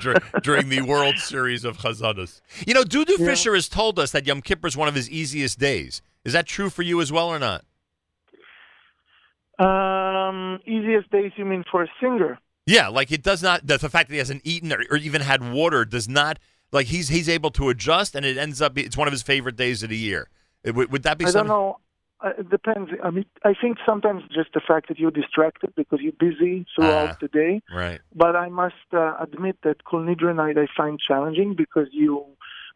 dur- 0.00 0.20
during 0.44 0.68
the 0.68 0.82
World 0.82 1.18
Series 1.18 1.64
of 1.64 1.78
Chazanas. 1.78 2.40
You 2.68 2.74
know, 2.74 2.84
Dudu 2.84 3.18
Yeah. 3.18 3.26
Fisher 3.26 3.54
has 3.54 3.68
told 3.68 3.98
us 3.98 4.12
that 4.12 4.26
Yom 4.28 4.42
Kippur 4.42 4.68
is 4.68 4.76
one 4.76 4.86
of 4.86 4.94
his 4.94 5.10
easiest 5.10 5.58
days. 5.58 6.02
Is 6.24 6.34
that 6.34 6.46
true 6.46 6.70
for 6.70 6.82
you 6.82 7.00
as 7.00 7.10
well 7.10 7.26
or 7.28 7.40
not? 7.40 7.64
Um, 9.62 10.60
easiest 10.66 11.10
days, 11.10 11.32
you 11.36 11.44
mean 11.44 11.64
for 11.70 11.82
a 11.82 11.88
singer? 12.00 12.38
Yeah, 12.66 12.88
like 12.88 13.10
it 13.12 13.22
does 13.22 13.42
not. 13.42 13.66
The, 13.66 13.78
the 13.78 13.88
fact 13.88 14.08
that 14.08 14.14
he 14.14 14.18
hasn't 14.18 14.42
eaten 14.44 14.72
or, 14.72 14.82
or 14.90 14.96
even 14.96 15.20
had 15.22 15.52
water 15.52 15.84
does 15.84 16.08
not. 16.08 16.38
Like 16.70 16.86
he's 16.86 17.08
he's 17.08 17.28
able 17.28 17.50
to 17.52 17.68
adjust, 17.68 18.14
and 18.14 18.24
it 18.24 18.36
ends 18.38 18.62
up. 18.62 18.78
It's 18.78 18.96
one 18.96 19.08
of 19.08 19.12
his 19.12 19.22
favorite 19.22 19.56
days 19.56 19.82
of 19.82 19.90
the 19.90 19.96
year. 19.96 20.28
It- 20.64 20.74
would, 20.74 20.90
would 20.92 21.02
that 21.02 21.18
be 21.18 21.24
I 21.24 21.26
don't 21.26 21.32
something? 21.32 21.48
know. 21.48 21.78
Uh, 22.24 22.30
It 22.38 22.48
depends. 22.50 22.88
I 23.02 23.10
mean, 23.10 23.26
I 23.44 23.52
think 23.60 23.78
sometimes 23.84 24.22
just 24.32 24.52
the 24.54 24.60
fact 24.60 24.88
that 24.88 24.98
you're 24.98 25.10
distracted 25.10 25.74
because 25.74 25.98
you're 26.00 26.12
busy 26.28 26.64
throughout 26.74 27.10
Ah. 27.10 27.16
the 27.20 27.28
day. 27.28 27.62
Right. 27.74 28.00
But 28.14 28.36
I 28.36 28.48
must 28.48 28.86
uh, 28.92 29.16
admit 29.20 29.56
that 29.64 29.82
Kol 29.84 30.00
Nidra 30.02 30.34
night 30.34 30.56
I 30.56 30.66
find 30.76 31.00
challenging 31.00 31.54
because 31.54 31.88
you 31.90 32.24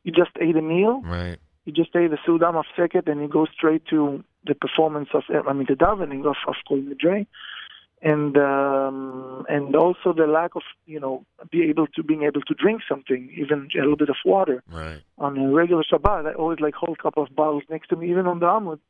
you 0.03 0.11
just 0.13 0.33
ate 0.41 0.57
a 0.57 0.63
meal, 0.63 1.01
Right. 1.05 1.39
you 1.65 1.73
just 1.73 1.95
ate 1.97 2.13
a 2.13 2.17
Sudam 2.29 2.57
of 2.57 2.67
Seket, 2.77 3.09
and 3.11 3.21
you 3.23 3.29
go 3.29 3.47
straight 3.57 3.85
to 3.87 4.23
the 4.47 4.55
performance 4.55 5.09
of 5.15 5.25
I 5.49 5.53
mean 5.53 5.67
the 5.69 5.75
davening 5.75 6.27
of 6.27 6.37
of 6.47 6.55
Kol 6.67 6.79
Nidre, 6.79 7.27
and 8.03 8.37
um, 8.37 9.45
and 9.49 9.75
also 9.75 10.13
the 10.13 10.27
lack 10.27 10.55
of 10.55 10.63
you 10.87 11.01
know 11.01 11.25
be 11.51 11.63
able 11.65 11.87
to 11.89 12.03
being 12.03 12.23
able 12.25 12.43
to 12.43 12.55
drink 12.55 12.83
something, 12.89 13.31
even 13.37 13.69
a 13.75 13.79
little 13.81 13.97
bit 13.97 14.09
of 14.09 14.17
water 14.25 14.63
Right. 14.71 15.01
on 15.19 15.39
a 15.39 15.53
regular 15.53 15.85
Shabbat. 15.91 16.27
I 16.27 16.33
always 16.35 16.61
like 16.61 16.75
hold 16.75 16.97
a 16.99 17.03
couple 17.03 17.23
of 17.23 17.35
bottles 17.35 17.65
next 17.71 17.89
to 17.89 17.97
me, 17.97 18.11
even 18.11 18.27
on 18.27 18.39
the 18.41 18.47
Amud. 18.47 18.81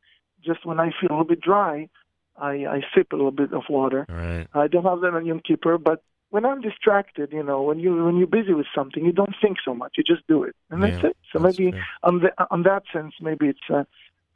Just 0.44 0.64
when 0.66 0.78
I 0.80 0.90
feel 1.00 1.10
a 1.10 1.12
little 1.12 1.24
bit 1.24 1.40
dry, 1.40 1.88
I, 2.36 2.52
I 2.66 2.80
sip 2.94 3.12
a 3.12 3.16
little 3.16 3.30
bit 3.32 3.52
of 3.52 3.62
water. 3.68 4.06
Right. 4.08 4.46
I 4.54 4.68
don't 4.68 4.84
have 4.84 5.00
that 5.00 5.14
on 5.14 5.24
Yom 5.26 5.40
Kippur, 5.40 5.78
but 5.78 6.02
when 6.30 6.44
I'm 6.44 6.60
distracted, 6.60 7.32
you 7.32 7.42
know, 7.42 7.62
when 7.62 7.78
you 7.78 8.04
when 8.04 8.16
you're 8.16 8.26
busy 8.26 8.52
with 8.52 8.66
something, 8.74 9.04
you 9.04 9.12
don't 9.12 9.34
think 9.40 9.58
so 9.64 9.74
much. 9.74 9.92
You 9.96 10.04
just 10.04 10.26
do 10.26 10.42
it, 10.42 10.54
and 10.70 10.82
that's 10.82 11.04
it. 11.04 11.16
So 11.32 11.38
maybe 11.38 11.72
on 12.02 12.20
the 12.20 12.30
on 12.50 12.62
that 12.64 12.82
sense, 12.92 13.14
maybe 13.20 13.46
it's. 13.48 13.60
Uh, 13.70 13.84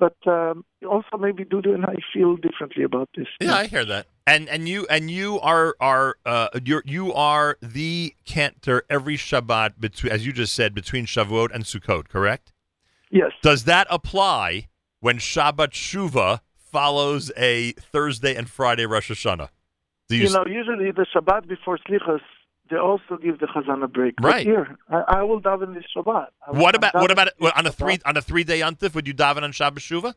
but 0.00 0.16
um, 0.26 0.64
also 0.88 1.18
maybe 1.18 1.44
Dudu 1.44 1.74
and 1.74 1.84
I 1.84 1.96
feel 2.12 2.36
differently 2.36 2.82
about 2.82 3.10
this. 3.14 3.28
Yeah, 3.40 3.54
I 3.54 3.66
hear 3.66 3.84
that. 3.84 4.06
And 4.26 4.48
and 4.48 4.68
you 4.68 4.86
and 4.88 5.10
you 5.10 5.38
are 5.40 5.76
are 5.80 6.16
uh 6.24 6.48
you 6.64 6.82
you 6.84 7.12
are 7.12 7.58
the 7.60 8.14
cantor 8.24 8.84
every 8.88 9.16
Shabbat 9.16 9.74
between 9.78 10.12
as 10.12 10.26
you 10.26 10.32
just 10.32 10.54
said 10.54 10.74
between 10.74 11.04
Shavuot 11.06 11.54
and 11.54 11.64
Sukkot, 11.64 12.08
correct? 12.08 12.52
Yes. 13.10 13.32
Does 13.42 13.64
that 13.64 13.86
apply 13.90 14.68
when 15.00 15.18
Shabbat 15.18 15.72
Shuva 15.72 16.40
follows 16.56 17.30
a 17.36 17.72
Thursday 17.72 18.34
and 18.34 18.48
Friday 18.48 18.86
Rosh 18.86 19.10
Hashanah? 19.10 19.50
Do 20.08 20.16
You, 20.16 20.30
know, 20.30 20.44
usually 20.46 20.90
the 20.90 21.06
Shabbat 21.14 21.46
before 21.46 21.78
Slichas, 21.88 22.20
they 22.70 22.76
also 22.76 23.16
give 23.20 23.40
the 23.40 23.46
Chazan 23.46 23.82
a 23.82 23.88
break. 23.88 24.14
But 24.16 24.28
Right. 24.28 24.46
here, 24.46 24.76
I, 24.88 25.18
I 25.18 25.22
will 25.22 25.40
daven 25.40 25.74
this 25.74 25.84
Shabbat. 25.94 26.28
Will- 26.48 26.60
what 26.62 26.74
about 26.74 26.94
what 26.94 27.10
about 27.10 27.28
on 27.56 27.66
a 27.66 27.72
three 27.72 27.98
on 28.04 28.16
a 28.16 28.22
three 28.22 28.44
day 28.44 28.60
yontif? 28.60 28.94
Would 28.94 29.06
you 29.06 29.14
daven 29.14 29.42
on 29.42 29.52
Shabbat 29.52 29.80
Shuva? 29.80 30.14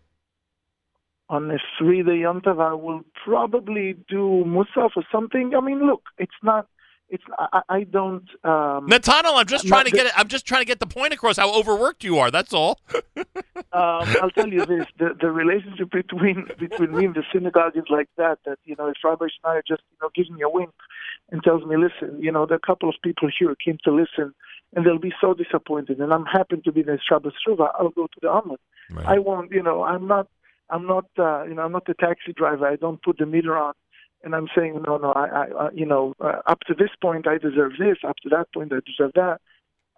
on 1.30 1.50
a 1.50 1.58
three 1.80 2.04
day 2.04 2.18
Yom 2.20 2.42
Tov, 2.42 2.62
I 2.62 2.74
will 2.74 3.02
probably 3.26 3.94
do 4.08 4.44
Musaf 4.46 4.92
or 4.96 5.04
something. 5.12 5.54
I 5.56 5.62
mean, 5.62 5.86
look, 5.86 6.04
it's 6.18 6.40
not. 6.44 6.68
It's 7.14 7.24
I, 7.38 7.62
I 7.70 7.84
don't. 7.84 8.28
Um, 8.44 8.90
Netanel, 8.90 9.36
I'm 9.36 9.46
just 9.46 9.68
trying 9.68 9.86
to 9.86 9.92
get 9.92 10.08
it. 10.08 10.14
I'm 10.18 10.28
just 10.28 10.48
trying 10.48 10.62
to 10.62 10.66
get 10.66 10.80
the 10.80 10.88
point 10.88 11.14
across 11.14 11.38
how 11.38 11.54
overworked 11.54 12.04
you 12.04 12.18
are. 12.18 12.32
That's 12.32 12.54
all. 12.54 12.80
um, 13.16 13.24
I'll 13.72 14.32
tell 14.32 14.50
you 14.50 14.66
this: 14.66 14.88
the 14.98 15.16
the 15.22 15.30
relationship 15.30 15.92
between 15.92 16.48
between 16.58 16.96
me 16.96 17.06
and 17.06 17.14
the 17.14 17.24
synagogue 17.32 17.78
is 17.78 17.84
like 17.88 18.10
that. 18.18 18.40
That 18.48 18.58
you 18.66 18.76
know, 18.80 18.88
if 18.88 18.96
Rabbi 19.04 19.26
Schneier 19.26 19.62
just 19.68 19.84
you 19.92 19.98
know 20.02 20.10
gives 20.16 20.32
me 20.32 20.42
a 20.42 20.50
wink 20.50 20.72
and 21.32 21.44
tells 21.44 21.64
me, 21.66 21.76
"Listen, 21.78 22.20
you 22.20 22.32
know, 22.32 22.48
there 22.48 22.56
are 22.56 22.64
a 22.64 22.68
couple 22.68 22.90
of 22.90 22.96
people 23.04 23.30
here 23.38 23.56
came 23.64 23.78
to 23.84 23.92
listen, 23.92 24.34
and 24.76 24.84
they'll 24.84 24.98
be 24.98 25.14
so 25.22 25.36
disappointed." 25.36 26.00
And 26.00 26.12
I'm 26.12 26.26
happy 26.26 26.58
to 26.66 26.72
be 26.72 26.82
in 26.82 27.00
Shabbos 27.08 27.34
Shuva. 27.48 27.70
I'll 27.80 27.90
go 27.90 28.08
to 28.08 28.20
the 28.24 28.30
Amud. 28.30 28.58
I 29.06 29.20
won't. 29.20 29.52
You 29.52 29.62
know, 29.62 29.84
I'm 29.84 30.08
not. 30.08 30.30
I'm 30.72 30.88
not. 30.88 31.06
Uh, 31.16 31.44
you 31.44 31.54
know, 31.54 31.62
I'm 31.62 31.74
not 31.74 31.88
a 31.88 31.94
taxi 31.94 32.34
driver. 32.36 32.66
I 32.66 32.76
don't 32.76 33.04
put 33.04 33.20
the 33.20 33.28
meter 33.28 33.56
on. 33.56 33.76
And 34.24 34.34
I'm 34.34 34.48
saying, 34.56 34.82
no, 34.86 34.98
no, 34.98 35.12
I, 35.12 35.48
I, 35.60 35.70
you 35.74 35.86
know, 35.86 36.14
uh, 36.22 36.40
up 36.48 36.62
to 36.68 36.74
this 36.74 36.92
point, 37.02 37.28
I 37.28 37.38
deserve 37.38 37.74
this. 37.78 37.98
Up 38.08 38.16
to 38.24 38.30
that 38.30 38.54
point, 38.54 38.72
I 38.72 38.78
deserve 38.86 39.12
that. 39.16 39.42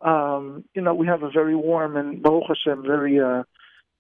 Um, 0.02 0.66
you 0.74 0.82
know, 0.82 0.94
we 0.94 1.08
have 1.08 1.24
a 1.24 1.30
very 1.30 1.56
warm 1.56 1.96
and 1.96 2.22
Baruch 2.22 2.46
Hashem, 2.48 2.84
very 2.84 3.20
uh, 3.20 3.44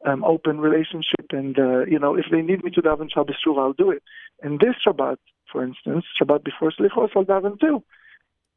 um, 0.06 0.24
open 0.24 0.60
relationship. 0.60 1.28
And 1.32 1.58
uh, 1.58 1.86
you 1.86 2.00
know, 2.00 2.16
if 2.16 2.26
they 2.32 2.42
need 2.42 2.64
me 2.64 2.72
to 2.72 2.82
daven 2.82 3.12
Shabbos 3.14 3.36
Shuva, 3.46 3.60
I'll 3.60 3.74
do 3.74 3.92
it. 3.92 4.04
And 4.42 4.60
this 4.60 4.76
Shabbat, 4.86 5.18
for 5.52 5.64
instance, 5.64 6.06
Shabbat 6.20 6.44
before 6.44 6.72
Slichos, 6.72 7.10
I'll 7.16 7.26
daven 7.26 7.60
too. 7.60 7.84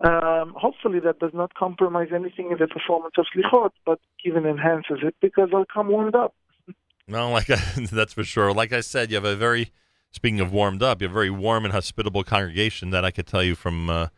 Um, 0.00 0.54
hopefully, 0.56 1.00
that 1.00 1.18
does 1.18 1.32
not 1.34 1.54
compromise 1.54 2.08
anything 2.14 2.50
in 2.50 2.58
the 2.58 2.68
performance 2.68 3.14
of 3.18 3.26
Slichot, 3.34 3.70
but 3.84 3.98
even 4.24 4.46
enhances 4.46 4.98
it 5.02 5.16
because 5.20 5.50
I'll 5.52 5.66
come 5.72 5.88
warmed 5.88 6.14
up. 6.14 6.34
No, 7.06 7.30
like 7.30 7.50
I, 7.50 7.56
that's 7.92 8.12
for 8.12 8.24
sure. 8.24 8.52
Like 8.52 8.72
I 8.72 8.80
said, 8.80 9.10
you 9.10 9.16
have 9.16 9.24
a 9.24 9.36
very 9.36 9.72
speaking 10.10 10.40
of 10.40 10.52
warmed 10.52 10.82
up, 10.82 11.00
you 11.00 11.06
have 11.06 11.12
a 11.12 11.14
very 11.14 11.30
warm 11.30 11.64
and 11.64 11.72
hospitable 11.72 12.24
congregation 12.24 12.90
that 12.90 13.04
I 13.04 13.10
could 13.10 13.26
tell 13.26 13.42
you 13.42 13.54
from 13.54 13.90
uh, 13.90 14.08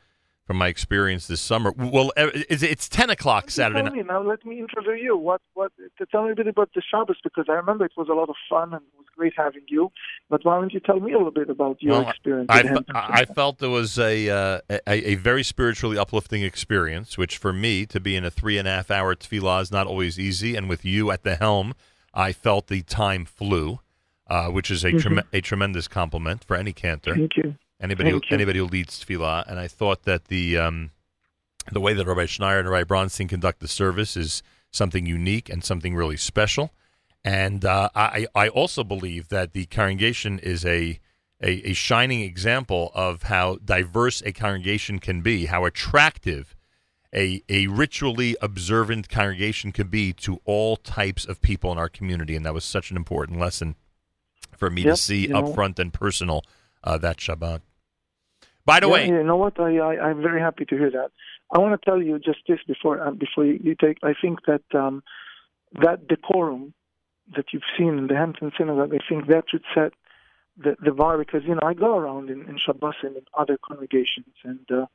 from 0.46 0.56
my 0.56 0.66
experience 0.66 1.28
this 1.28 1.40
summer. 1.40 1.72
Well, 1.76 2.12
it's, 2.16 2.62
it's 2.64 2.88
ten 2.88 3.08
o'clock 3.08 3.50
Saturday 3.50 3.82
night. 3.82 4.06
now. 4.06 4.20
Let 4.20 4.44
me 4.44 4.58
interview 4.58 4.94
you. 4.94 5.16
What? 5.16 5.40
What? 5.54 5.72
To 5.98 6.06
tell 6.06 6.24
me 6.24 6.32
a 6.32 6.34
bit 6.34 6.48
about 6.48 6.70
the 6.74 6.82
Shabbos 6.90 7.18
because 7.22 7.46
I 7.48 7.52
remember 7.52 7.84
it 7.84 7.92
was 7.96 8.08
a 8.08 8.14
lot 8.14 8.28
of 8.28 8.34
fun 8.48 8.72
and 8.74 8.82
it 8.82 8.98
was 8.98 9.06
great 9.16 9.32
having 9.36 9.62
you. 9.68 9.92
But 10.28 10.44
why 10.44 10.58
don't 10.58 10.72
you 10.72 10.80
tell 10.80 10.98
me 10.98 11.12
a 11.12 11.18
little 11.18 11.30
bit 11.30 11.50
about 11.50 11.80
your 11.80 12.00
Well, 12.00 12.08
experience? 12.10 12.46
I, 12.50 12.66
Hampton 12.66 12.84
I 12.96 13.24
felt 13.26 13.62
it 13.62 13.68
was 13.68 13.96
a, 13.98 14.28
uh, 14.28 14.60
a 14.68 15.10
a 15.10 15.14
very 15.14 15.44
spiritually 15.44 15.96
uplifting 15.96 16.42
experience, 16.42 17.16
which 17.16 17.38
for 17.38 17.52
me 17.52 17.86
to 17.86 18.00
be 18.00 18.16
in 18.16 18.24
a 18.24 18.30
three 18.30 18.58
and 18.58 18.66
a 18.66 18.72
half 18.72 18.90
hour 18.90 19.14
tefillah 19.14 19.62
is 19.62 19.70
not 19.70 19.86
always 19.86 20.18
easy. 20.18 20.56
And 20.56 20.68
with 20.68 20.84
you 20.84 21.12
at 21.12 21.22
the 21.22 21.36
helm, 21.36 21.74
I 22.12 22.32
felt 22.32 22.66
the 22.66 22.82
time 22.82 23.24
flew, 23.24 23.78
uh, 24.30 24.48
which 24.48 24.70
is 24.70 24.84
a 24.84 24.92
Mhm. 24.92 25.02
trem- 25.02 25.28
a 25.32 25.40
tremendous 25.40 25.88
compliment 25.88 26.44
for 26.44 26.56
any 26.56 26.72
cantor. 26.72 27.14
Thank 27.14 27.36
you. 27.36 27.56
Anybody 27.80 28.10
Thank 28.10 28.24
who, 28.24 28.28
you. 28.30 28.34
anybody 28.36 28.58
who 28.60 28.66
leads 28.66 29.04
tefillah, 29.04 29.46
and 29.48 29.58
I 29.58 29.66
thought 29.68 30.04
that 30.04 30.26
the 30.26 30.56
um, 30.56 30.90
the 31.72 31.80
way 31.80 31.92
that 31.94 32.06
Rabbi 32.06 32.24
Schneier 32.26 32.60
and 32.60 32.68
Rabbi 32.70 32.84
Bronstein 32.84 33.28
conduct 33.28 33.60
the 33.60 33.68
service 33.68 34.16
is 34.16 34.42
something 34.70 35.04
unique 35.06 35.48
and 35.48 35.64
something 35.64 35.94
really 35.94 36.16
special. 36.16 36.72
And 37.24 37.64
uh, 37.64 37.90
I, 37.94 38.26
I 38.34 38.48
also 38.48 38.82
believe 38.84 39.28
that 39.28 39.52
the 39.52 39.66
congregation 39.66 40.38
is 40.38 40.64
a, 40.64 40.98
a, 41.42 41.70
a 41.70 41.72
shining 41.74 42.20
example 42.22 42.90
of 42.94 43.24
how 43.24 43.56
diverse 43.64 44.22
a 44.24 44.32
congregation 44.32 45.00
can 45.00 45.20
be, 45.20 45.46
how 45.46 45.66
attractive 45.66 46.56
a, 47.14 47.42
a 47.48 47.66
ritually 47.66 48.36
observant 48.40 49.08
congregation 49.10 49.70
can 49.72 49.88
be 49.88 50.12
to 50.14 50.40
all 50.46 50.76
types 50.76 51.26
of 51.26 51.42
people 51.42 51.70
in 51.72 51.78
our 51.78 51.88
community. 51.90 52.36
And 52.36 52.46
that 52.46 52.54
was 52.54 52.64
such 52.64 52.90
an 52.90 52.96
important 52.96 53.38
lesson 53.38 53.74
for 54.60 54.70
me 54.70 54.82
Yep, 54.82 54.94
to 54.94 54.96
see 55.08 55.32
up 55.32 55.44
know- 55.46 55.52
front 55.54 55.78
and 55.78 55.92
personal 55.92 56.44
uh, 56.84 56.98
that 56.98 57.16
Shabbat. 57.16 57.60
By 58.64 58.78
the 58.80 58.86
Yeah, 58.86 58.92
way, 58.92 59.08
you 59.08 59.24
know 59.24 59.36
what? 59.44 59.58
I, 59.58 59.70
I 59.78 59.92
I'm 60.10 60.20
very 60.22 60.40
happy 60.40 60.64
to 60.66 60.76
hear 60.76 60.90
that. 60.90 61.10
I 61.52 61.58
want 61.58 61.72
to 61.80 61.84
tell 61.84 62.00
you 62.00 62.18
just 62.20 62.40
this 62.46 62.60
before 62.72 62.96
uh, 63.04 63.10
before 63.10 63.44
you, 63.44 63.58
you 63.66 63.74
take. 63.74 63.98
I 64.10 64.14
think 64.22 64.36
that 64.46 64.62
um, 64.82 65.02
that 65.84 66.06
decorum 66.06 66.62
that 67.36 67.46
you've 67.52 67.70
seen 67.76 67.92
in 68.00 68.06
the 68.06 68.14
Hampton 68.22 68.52
Synagogue, 68.56 68.92
I 68.94 69.00
think 69.08 69.26
that 69.28 69.44
should 69.50 69.64
set 69.74 69.92
the 70.64 70.76
the 70.86 70.92
bar 70.92 71.16
because 71.18 71.42
you 71.48 71.54
know 71.56 71.62
I 71.64 71.74
go 71.74 71.96
around 71.96 72.28
in, 72.30 72.40
in 72.50 72.58
Shabbos 72.64 72.94
and 73.02 73.16
in 73.16 73.24
other 73.36 73.56
congregations, 73.66 74.34
and 74.44 74.66
uh, 74.70 74.86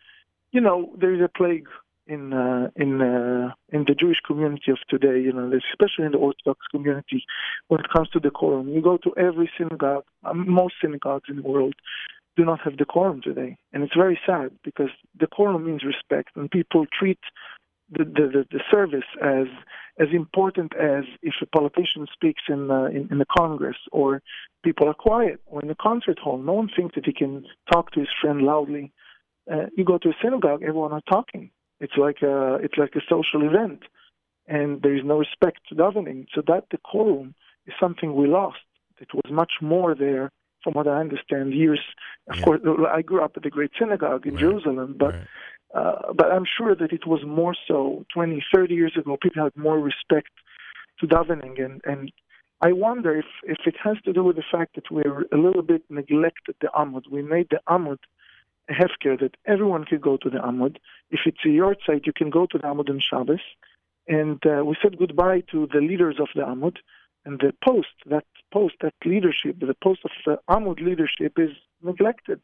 you 0.51 0.61
know 0.61 0.93
there 1.01 1.13
is 1.13 1.21
a 1.21 1.27
plague 1.39 1.67
in 2.07 2.33
uh, 2.33 2.69
in 2.75 3.01
uh, 3.01 3.51
in 3.69 3.85
the 3.87 3.95
Jewish 3.95 4.19
community 4.25 4.71
of 4.71 4.77
today. 4.89 5.19
You 5.21 5.33
know, 5.33 5.51
especially 5.71 6.05
in 6.05 6.11
the 6.11 6.17
Orthodox 6.17 6.59
community, 6.71 7.23
when 7.67 7.79
it 7.79 7.87
comes 7.93 8.09
to 8.09 8.19
decorum. 8.19 8.69
You 8.69 8.81
go 8.81 8.97
to 8.97 9.13
every 9.17 9.49
synagogue, 9.57 10.05
um, 10.23 10.49
most 10.49 10.75
synagogues 10.81 11.29
in 11.29 11.37
the 11.37 11.41
world 11.41 11.75
do 12.37 12.43
not 12.43 12.59
have 12.61 12.77
decorum 12.77 13.21
today, 13.21 13.57
and 13.71 13.83
it's 13.83 13.95
very 13.95 14.19
sad 14.25 14.51
because 14.63 14.89
decorum 15.17 15.65
means 15.65 15.83
respect, 15.83 16.29
and 16.35 16.51
people 16.51 16.85
treat 16.97 17.19
the 17.91 18.03
the, 18.03 18.27
the, 18.33 18.45
the 18.51 18.61
service 18.71 19.09
as 19.23 19.47
as 19.99 20.07
important 20.13 20.75
as 20.75 21.05
if 21.21 21.33
a 21.41 21.45
politician 21.45 22.05
speaks 22.11 22.43
in, 22.49 22.69
uh, 22.69 22.85
in 22.85 23.07
in 23.11 23.19
the 23.19 23.25
Congress 23.37 23.77
or 23.91 24.21
people 24.63 24.87
are 24.87 24.93
quiet 24.93 25.39
or 25.45 25.61
in 25.61 25.67
the 25.67 25.75
concert 25.75 26.19
hall. 26.19 26.37
No 26.37 26.53
one 26.53 26.69
thinks 26.75 26.95
that 26.95 27.05
he 27.05 27.13
can 27.13 27.45
talk 27.71 27.91
to 27.91 27.99
his 27.99 28.09
friend 28.21 28.41
loudly. 28.41 28.91
Uh, 29.51 29.67
you 29.77 29.85
go 29.85 29.97
to 29.99 30.09
a 30.09 30.15
synagogue, 30.23 30.63
everyone 30.63 30.91
are 30.91 31.03
talking. 31.07 31.51
It's 31.79 31.97
like 31.97 32.21
a 32.21 32.55
it's 32.55 32.77
like 32.77 32.95
a 32.95 33.01
social 33.09 33.45
event, 33.47 33.81
and 34.47 34.81
there 34.81 34.95
is 34.95 35.03
no 35.03 35.17
respect 35.17 35.59
to 35.69 35.75
davening. 35.75 36.25
So 36.33 36.41
that 36.47 36.69
decorum 36.69 37.35
is 37.67 37.73
something 37.79 38.15
we 38.15 38.27
lost. 38.27 38.59
It 38.99 39.13
was 39.13 39.29
much 39.29 39.53
more 39.61 39.93
there, 39.93 40.31
from 40.63 40.73
what 40.73 40.87
I 40.87 40.99
understand. 40.99 41.53
Years, 41.53 41.81
of 42.29 42.41
course, 42.41 42.61
I 42.89 43.01
grew 43.01 43.23
up 43.23 43.33
at 43.35 43.43
the 43.43 43.49
Great 43.49 43.71
Synagogue 43.77 44.25
in 44.25 44.37
Jerusalem, 44.37 44.95
but 44.97 45.15
uh, 45.73 46.13
but 46.13 46.31
I'm 46.31 46.45
sure 46.57 46.75
that 46.75 46.93
it 46.93 47.05
was 47.05 47.21
more 47.25 47.55
so 47.67 48.05
20, 48.13 48.43
30 48.53 48.73
years 48.73 48.93
ago. 48.97 49.17
People 49.21 49.43
had 49.43 49.55
more 49.57 49.79
respect 49.79 50.29
to 50.99 51.07
davening, 51.07 51.63
and 51.63 51.81
and 51.83 52.11
I 52.61 52.71
wonder 52.71 53.17
if 53.17 53.25
if 53.43 53.57
it 53.65 53.75
has 53.83 53.97
to 54.05 54.13
do 54.13 54.23
with 54.23 54.37
the 54.37 54.49
fact 54.51 54.75
that 54.75 54.89
we're 54.89 55.25
a 55.33 55.37
little 55.37 55.61
bit 55.61 55.83
neglected 55.89 56.55
the 56.61 56.69
Amud. 56.75 57.03
We 57.11 57.21
made 57.21 57.47
the 57.49 57.61
Amud 57.67 57.99
hefker 58.69 59.19
that 59.19 59.35
everyone 59.45 59.85
could 59.85 60.01
go 60.01 60.17
to 60.17 60.29
the 60.29 60.39
Amud. 60.39 60.77
If 61.09 61.21
it's 61.25 61.43
a 61.45 61.49
yahrzeit, 61.49 62.05
you 62.05 62.13
can 62.13 62.29
go 62.29 62.45
to 62.47 62.57
the 62.57 62.63
Amud 62.63 62.89
on 62.89 62.99
Shabbos. 62.99 63.41
And 64.07 64.41
uh, 64.45 64.63
we 64.65 64.75
said 64.81 64.97
goodbye 64.97 65.43
to 65.51 65.67
the 65.71 65.79
leaders 65.79 66.17
of 66.19 66.27
the 66.35 66.41
Amud. 66.41 66.77
And 67.25 67.39
the 67.39 67.53
post, 67.63 67.87
that 68.05 68.25
post, 68.53 68.75
that 68.81 68.93
leadership, 69.03 69.59
the 69.59 69.75
post 69.83 70.01
of 70.05 70.11
the 70.25 70.37
Amud 70.49 70.79
leadership 70.79 71.33
is 71.37 71.51
neglected. 71.81 72.39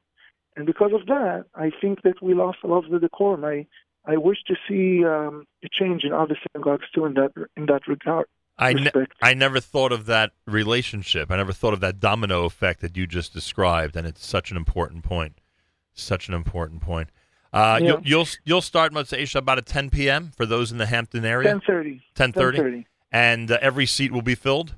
And 0.56 0.66
because 0.66 0.92
of 0.94 1.06
that, 1.06 1.46
I 1.56 1.72
think 1.80 2.02
that 2.02 2.22
we 2.22 2.34
lost 2.34 2.60
a 2.64 2.68
lot 2.68 2.86
of 2.86 2.92
the 2.92 3.00
decorum. 3.00 3.46
I, 3.46 3.68
I 4.06 4.18
wish 4.18 4.40
to 4.48 4.56
see 4.68 5.06
um, 5.06 5.46
a 5.64 5.70
change 5.72 6.04
in 6.04 6.14
other 6.14 6.38
synagogues 6.52 6.86
too 6.94 7.06
in 7.06 7.14
that 7.14 7.32
in 7.56 7.68
that 7.68 7.88
regard. 7.88 8.26
I, 8.58 8.74
ne- 8.74 8.92
I 9.22 9.34
never 9.34 9.60
thought 9.60 9.92
of 9.92 10.06
that 10.08 10.32
relationship. 10.46 11.32
I 11.32 11.38
never 11.38 11.54
thought 11.54 11.74
of 11.74 11.80
that 11.80 12.00
domino 12.00 12.46
effect 12.46 12.82
that 12.82 12.96
you 12.96 13.08
just 13.08 13.34
described, 13.34 13.96
and 13.96 14.06
it's 14.06 14.26
such 14.26 14.52
an 14.52 14.58
important 14.58 15.04
point. 15.04 15.40
Such 15.94 16.28
an 16.28 16.34
important 16.34 16.82
point. 16.82 17.10
Uh, 17.54 17.80
Yeah. 17.82 17.88
you'll, 17.88 18.02
you'll 18.04 18.28
you'll 18.46 18.62
start 18.62 18.94
Motzei 18.94 19.36
about 19.36 19.58
at 19.58 19.66
10 19.66 19.90
p.m. 19.90 20.32
for 20.38 20.46
those 20.46 20.72
in 20.72 20.78
the 20.78 20.86
Hampton 20.86 21.26
area. 21.26 21.54
10:30. 21.54 22.02
10:30. 22.16 22.34
10:30. 22.34 22.86
And 23.12 23.52
uh, 23.52 23.58
every 23.62 23.86
seat 23.86 24.12
will 24.12 24.22
be 24.22 24.36
filled. 24.36 24.76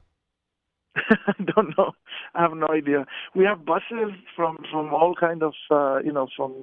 I 0.95 1.33
don't 1.55 1.77
know. 1.77 1.91
I 2.35 2.41
have 2.41 2.53
no 2.53 2.67
idea. 2.69 3.05
We 3.35 3.45
have 3.45 3.65
buses 3.65 4.11
from 4.35 4.57
from 4.71 4.93
all 4.93 5.15
kind 5.15 5.43
of 5.43 5.53
uh, 5.69 5.99
you 6.03 6.11
know 6.11 6.27
from 6.35 6.53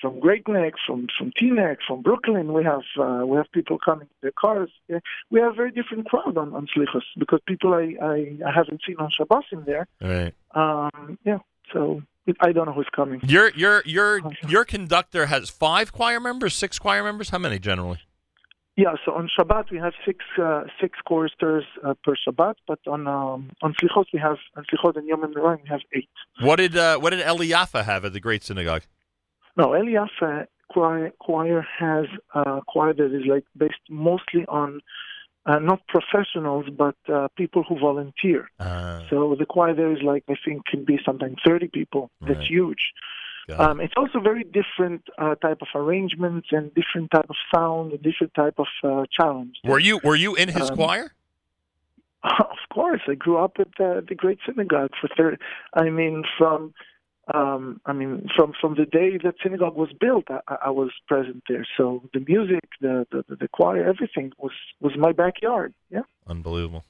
from 0.00 0.20
Great 0.20 0.46
Neck, 0.48 0.74
from 0.86 1.08
from 1.16 1.32
Teaneck, 1.32 1.78
from 1.86 2.02
Brooklyn. 2.02 2.52
We 2.52 2.62
have 2.64 2.82
uh, 2.98 3.24
we 3.26 3.36
have 3.36 3.50
people 3.52 3.78
coming 3.84 4.08
in 4.10 4.16
their 4.22 4.32
cars. 4.32 4.70
We 5.30 5.40
have 5.40 5.52
a 5.52 5.56
very 5.56 5.70
different 5.72 6.06
crowd 6.08 6.36
on 6.36 6.54
on 6.54 6.66
Slichos 6.66 7.02
because 7.18 7.40
people 7.46 7.74
I, 7.74 7.96
I 8.00 8.38
I 8.46 8.52
haven't 8.52 8.80
seen 8.86 8.96
on 8.98 9.10
Shabbos 9.10 9.44
in 9.52 9.64
there. 9.64 9.86
All 10.02 10.08
right. 10.08 10.34
Um, 10.54 11.18
yeah. 11.24 11.38
So 11.72 12.02
I 12.40 12.52
don't 12.52 12.66
know 12.66 12.72
who's 12.72 12.88
coming. 12.94 13.20
Your 13.24 13.50
your 13.50 13.82
your 13.84 14.20
your 14.46 14.64
conductor 14.64 15.26
has 15.26 15.50
five 15.50 15.92
choir 15.92 16.20
members, 16.20 16.54
six 16.54 16.78
choir 16.78 17.02
members. 17.02 17.30
How 17.30 17.38
many 17.38 17.58
generally? 17.58 18.00
Yeah, 18.76 18.94
so 19.04 19.12
on 19.12 19.28
Shabbat 19.36 19.72
we 19.72 19.78
have 19.78 19.92
six 20.06 20.24
uh, 20.40 20.62
six 20.80 20.98
choristers 21.04 21.64
uh, 21.84 21.94
per 22.04 22.14
Shabbat, 22.14 22.54
but 22.66 22.78
on 22.86 23.08
um, 23.08 23.50
on 23.60 23.74
Slichot 23.74 24.06
we 24.12 24.20
have 24.20 24.36
on 24.56 24.64
Slichot 24.64 24.96
and 24.96 25.08
Yom 25.08 25.22
Noraim 25.22 25.62
we 25.64 25.68
have 25.68 25.80
eight. 25.92 26.08
What 26.40 26.56
did 26.56 26.76
uh, 26.76 26.98
what 26.98 27.10
did 27.10 27.26
Eli 27.26 27.48
Jaffe 27.48 27.82
have 27.82 28.04
at 28.04 28.12
the 28.12 28.20
Great 28.20 28.44
Synagogue? 28.44 28.82
No, 29.56 29.74
Eli 29.74 29.94
Jaffe 29.94 30.22
uh, 30.22 30.44
choir, 30.70 31.10
choir 31.18 31.66
has 31.78 32.06
a 32.34 32.60
choir 32.68 32.94
that 32.94 33.12
is 33.12 33.26
like 33.26 33.44
based 33.56 33.74
mostly 33.90 34.44
on 34.46 34.80
uh, 35.48 35.58
not 35.70 35.80
professionals 35.96 36.66
but 36.84 36.98
uh, 37.12 37.28
people 37.42 37.62
who 37.66 37.74
volunteer. 37.88 38.40
Uh, 38.60 39.00
So 39.10 39.16
the 39.40 39.46
choir 39.54 39.74
there 39.80 39.92
is 39.96 40.02
like 40.12 40.24
I 40.34 40.36
think 40.44 40.56
can 40.72 40.82
be 40.90 40.96
sometimes 41.08 41.36
thirty 41.48 41.68
people. 41.78 42.02
That's 42.26 42.46
huge. 42.56 42.84
Um, 43.62 43.76
it's 43.84 43.94
also 43.96 44.18
very 44.20 44.44
different 44.58 45.02
uh, 45.16 45.34
type 45.46 45.60
of 45.66 45.70
arrangements 45.82 46.48
and 46.56 46.64
different 46.80 47.08
type 47.16 47.28
of 47.34 47.38
sound 47.54 47.86
and 47.94 48.00
different 48.08 48.34
type 48.42 48.56
of 48.64 48.70
uh, 48.84 49.04
challenge. 49.18 49.54
Were 49.64 49.82
you 49.88 49.94
were 50.08 50.16
you 50.24 50.32
in 50.42 50.48
his 50.58 50.68
Um, 50.70 50.76
choir? 50.76 51.06
Of 52.24 52.62
course, 52.78 53.00
I 53.12 53.14
grew 53.24 53.38
up 53.46 53.54
at 53.64 53.68
the, 53.78 53.90
the 54.08 54.14
Great 54.22 54.38
Synagogue 54.46 54.92
for 55.00 55.08
thirty. 55.16 55.38
I 55.82 55.88
mean, 55.98 56.16
from 56.36 56.74
um, 57.34 57.80
I 57.86 57.92
mean, 57.92 58.28
from 58.36 58.52
from 58.60 58.74
the 58.74 58.84
day 58.86 59.18
that 59.24 59.34
synagogue 59.42 59.76
was 59.76 59.90
built, 60.00 60.24
I, 60.30 60.56
I 60.66 60.70
was 60.70 60.90
present 61.06 61.42
there. 61.48 61.66
So 61.76 62.02
the 62.14 62.20
music, 62.20 62.64
the, 62.80 63.06
the 63.10 63.36
the 63.36 63.48
choir, 63.48 63.84
everything 63.86 64.32
was 64.38 64.52
was 64.80 64.92
my 64.96 65.12
backyard. 65.12 65.74
Yeah. 65.90 66.02
Unbelievable. 66.26 66.84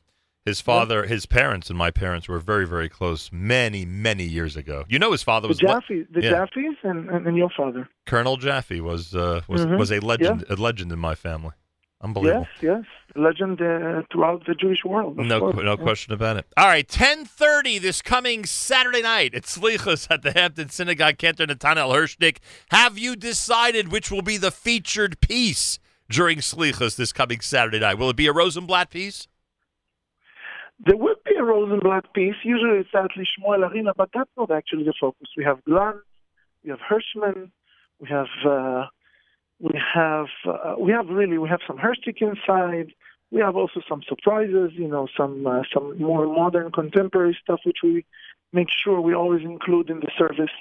His 0.45 0.63
father, 0.63 1.05
his 1.05 1.27
parents, 1.27 1.69
and 1.69 1.79
my 1.79 1.91
parents 1.91 2.27
were 2.27 2.39
very, 2.39 2.67
very 2.67 2.89
close 2.89 3.31
many, 3.31 3.85
many 3.85 4.25
years 4.25 4.57
ago. 4.57 4.85
You 4.89 4.99
know, 4.99 5.13
his 5.13 5.23
father 5.23 5.47
was 5.47 5.61
le- 5.61 5.69
Jaffe, 5.69 6.07
the 6.11 6.23
yeah. 6.23 6.31
Jaffes, 6.31 6.77
and, 6.85 7.11
and 7.11 7.27
and 7.27 7.37
your 7.37 7.51
father. 7.55 7.87
Colonel 8.07 8.39
Jaffe 8.39 8.81
was 8.81 9.15
uh, 9.15 9.43
was 9.47 9.67
Mhm. 9.67 9.79
was 9.79 9.93
a 9.93 10.01
legend, 10.01 10.45
a 10.49 10.57
legend 10.57 10.91
in 10.91 10.99
my 10.99 11.15
family. 11.15 11.53
Unbelievable. 12.01 12.47
Yes, 12.63 12.85
yes, 12.87 13.17
legend 13.17 13.61
uh, 13.61 14.03
throughout 14.13 14.47
the 14.47 14.55
Jewish 14.55 14.85
world. 14.85 15.17
No, 15.17 15.41
course. 15.41 15.57
no 15.57 15.71
Yeah. 15.73 15.77
question 15.77 16.13
about 16.13 16.37
it. 16.37 16.47
All 16.57 16.69
right, 16.69 16.87
ten 16.87 17.25
thirty 17.25 17.79
this 17.81 18.03
coming 18.03 18.45
Saturday 18.45 19.03
night 19.03 19.35
at 19.35 19.43
Slichas 19.43 20.07
at 20.09 20.23
the 20.23 20.31
Hampton 20.31 20.69
Synagogue. 20.69 21.19
Cantor 21.19 21.47
Netanel 21.47 21.93
Hershtik. 21.93 22.39
Have 22.71 22.99
you 22.99 23.17
decided 23.17 23.91
which 23.91 24.13
will 24.13 24.23
be 24.23 24.37
the 24.37 24.53
featured 24.53 25.19
piece 25.21 25.81
during 26.09 26.39
Slichas 26.39 26.95
this 26.97 27.13
coming 27.13 27.41
Saturday 27.41 27.81
night? 27.81 27.99
Will 27.99 28.11
it 28.11 28.17
be 28.17 28.29
a 28.29 28.33
Rosenblatt 28.33 28.91
piece? 28.91 29.27
There 30.79 30.97
would 30.97 31.17
be 31.25 31.35
a 31.35 31.43
Rosenblatt 31.43 32.15
piece. 32.15 32.37
Usually 32.45 32.79
it's 32.79 32.91
at 32.95 33.11
Shmuel 33.11 33.69
Arena, 33.69 33.93
but 33.97 34.11
that's 34.15 34.31
not 34.37 34.53
actually 34.53 34.85
the 34.85 34.95
focus. 35.01 35.29
We 35.37 35.43
have 35.43 35.59
Glantz, 35.69 36.03
we 36.63 36.71
have 36.71 36.79
Hershman, 36.79 37.51
we 37.99 38.09
have 38.09 38.29
uh, 38.47 38.85
we 39.61 39.81
have 39.95 40.27
uh, 40.47 40.75
we 40.79 40.93
have 40.93 41.09
really 41.09 41.39
we 41.39 41.49
have 41.49 41.61
some 41.67 41.79
Hershtik 41.79 42.21
inside. 42.21 42.93
We 43.31 43.41
have 43.41 43.57
also 43.57 43.83
some 43.89 44.03
surprises, 44.09 44.71
you 44.75 44.89
know, 44.89 45.09
some 45.17 45.47
uh, 45.47 45.63
some 45.73 45.99
more 45.99 46.27
modern 46.27 46.71
contemporary 46.73 47.37
stuff, 47.43 47.61
which 47.65 47.79
we 47.83 48.05
make 48.53 48.69
sure 48.71 49.01
we 49.01 49.15
always 49.15 49.43
include 49.43 49.91
in 49.91 50.01
the 50.01 50.11
service. 50.17 50.55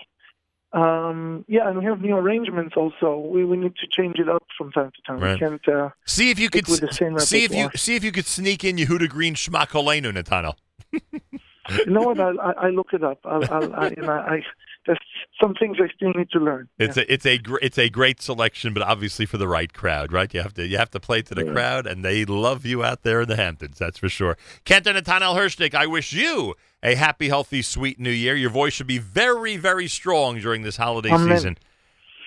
Um, 0.73 1.45
yeah, 1.47 1.69
and 1.69 1.79
we 1.79 1.85
have 1.85 2.01
new 2.01 2.15
arrangements 2.15 2.75
also. 2.75 3.17
We 3.17 3.45
we 3.45 3.55
need 3.55 3.75
to 3.77 3.87
change 3.89 4.19
it 4.19 4.27
up 4.27 4.43
from 4.57 4.71
time 4.71 4.91
to 4.95 5.01
time. 5.07 5.19
Right. 5.19 5.33
We 5.33 5.39
can't 5.39 5.67
uh, 5.69 5.89
See 6.05 6.29
if 6.29 6.39
you 6.39 6.49
could 6.49 6.67
with 6.67 6.81
the 6.81 7.19
see 7.21 7.45
if 7.45 7.53
you 7.53 7.69
see 7.75 7.95
if 7.95 8.03
you 8.03 8.11
could 8.11 8.25
sneak 8.25 8.63
in 8.63 8.75
Yehuda 8.75 9.07
Green 9.09 9.35
Shmakolenu, 9.35 10.11
Netanel. 10.11 10.55
you 11.69 11.91
know 11.91 12.01
what? 12.01 12.19
I, 12.19 12.31
I, 12.31 12.69
look 12.69 12.93
it 12.93 13.03
up. 13.03 13.19
I, 13.25 13.37
I, 13.37 13.57
I, 13.85 13.89
you 13.89 14.01
know, 14.01 14.11
I, 14.11 14.43
there's 14.85 14.99
some 15.41 15.53
things 15.53 15.77
I 15.81 15.89
still 15.95 16.13
need 16.13 16.29
to 16.31 16.39
learn. 16.39 16.69
It's 16.79 16.95
a 16.97 17.11
it's 17.11 17.25
a 17.25 17.37
gr- 17.37 17.59
it's 17.61 17.77
a 17.77 17.89
great 17.89 18.21
selection, 18.21 18.73
but 18.73 18.83
obviously 18.83 19.25
for 19.25 19.37
the 19.37 19.47
right 19.47 19.71
crowd, 19.73 20.13
right? 20.13 20.33
You 20.33 20.41
have 20.41 20.53
to 20.55 20.65
you 20.65 20.77
have 20.77 20.91
to 20.91 20.99
play 20.99 21.21
to 21.23 21.35
the 21.35 21.45
Yeah. 21.45 21.51
crowd, 21.51 21.87
and 21.87 22.05
they 22.05 22.23
love 22.25 22.65
you 22.65 22.83
out 22.83 23.03
there 23.03 23.21
in 23.21 23.27
the 23.27 23.35
Hamptons. 23.35 23.77
That's 23.79 23.97
for 23.97 24.07
sure. 24.09 24.37
Cantor 24.65 24.93
Netanel 24.93 25.35
Hershtik, 25.35 25.75
I 25.75 25.87
wish 25.87 26.13
you 26.13 26.55
a 26.81 26.95
happy, 26.95 27.27
healthy, 27.27 27.61
sweet 27.61 27.99
New 27.99 28.11
Year. 28.11 28.35
Your 28.35 28.49
voice 28.49 28.73
should 28.73 28.87
be 28.87 28.99
very, 28.99 29.57
very 29.57 29.87
strong 29.87 30.39
during 30.39 30.61
this 30.61 30.77
holiday 30.77 31.11
Amen. 31.11 31.35
season. 31.37 31.57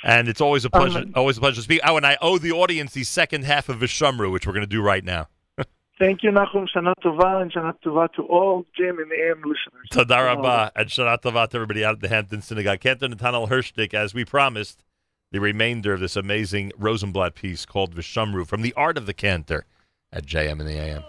And 0.03 0.29
it's 0.29 0.41
always 0.41 0.65
a 0.65 0.71
pleasure, 0.71 1.01
Um, 1.01 1.13
always 1.15 1.37
a 1.37 1.41
pleasure 1.41 1.57
to 1.57 1.63
speak. 1.63 1.81
Oh, 1.85 1.97
and 1.97 2.07
I 2.07 2.17
owe 2.23 2.39
the 2.39 2.53
audience 2.53 2.93
the 2.93 3.05
second 3.05 3.45
half 3.45 3.69
of 3.69 3.79
Vishamru, 3.79 4.33
which 4.33 4.47
we're 4.47 4.55
going 4.55 4.63
to 4.63 4.67
do 4.67 4.83
right 4.83 5.05
now. 5.05 5.29
Thank 6.01 6.23
you, 6.23 6.31
Nachum. 6.31 6.67
Shana 6.75 6.95
Tova 7.05 7.43
and 7.43 7.53
Shana 7.53 7.75
Tova 7.85 8.11
to 8.15 8.23
all 8.23 8.65
JM 8.79 9.03
and 9.03 9.13
AM 9.13 9.43
listeners. 9.43 9.87
Tadar 9.93 10.35
Rabba 10.35 10.73
and 10.75 10.89
Shana 10.89 11.21
Tova 11.21 11.47
to 11.47 11.57
everybody 11.57 11.85
out 11.85 11.97
at 11.97 12.01
the 12.01 12.09
Hampton 12.09 12.41
Synagogue. 12.41 12.81
Cantor 12.81 13.09
Netanel 13.09 13.51
Hershtik, 13.51 13.93
as 13.93 14.15
we 14.15 14.25
promised, 14.25 14.83
the 15.31 15.41
remainder 15.41 15.93
of 15.93 16.01
this 16.01 16.17
amazing 16.17 16.73
Rosenblatt 16.79 17.35
piece 17.35 17.67
called 17.67 17.95
Vishamru 17.95 18.47
from 18.47 18.63
the 18.63 18.73
Art 18.79 18.97
of 18.97 19.05
the 19.05 19.13
Cantor 19.13 19.67
at 20.11 20.25
JM 20.25 20.59
in 20.59 20.67
the 20.67 20.79
AM. 20.79 21.05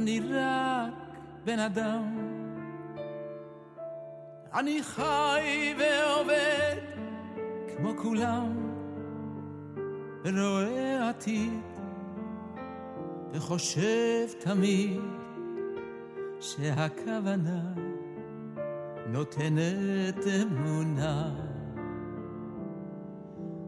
אני 0.00 0.20
רק 0.20 1.18
בן 1.44 1.58
אדם. 1.58 2.18
אני 4.54 4.82
חי 4.82 5.74
ועובד 5.78 6.76
כמו 7.68 7.96
כולם, 7.96 8.72
ורואה 10.24 11.08
עתיד, 11.08 11.62
וחושב 13.32 14.26
תמיד 14.38 15.00
שהכוונה 16.40 17.62
נותנת 19.06 20.24
אמונה. 20.42 21.30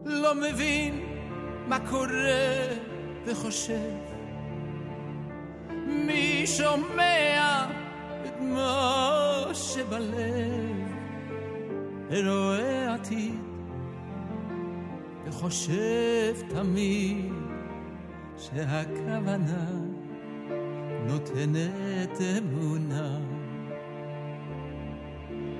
לא 0.05 0.33
מבין 0.35 1.05
מה 1.67 1.89
קורה 1.89 2.67
וחושב 3.25 4.12
מי 5.87 6.47
שומע 6.47 7.65
את 8.25 8.41
מה 8.41 9.45
שבלב 9.53 10.93
ורואה 12.09 12.93
עתיד 12.93 13.39
וחושב 15.25 16.33
תמיד 16.49 17.33
שהכוונה 18.37 19.67
נותנת 21.07 22.21
אמונה. 22.37 23.17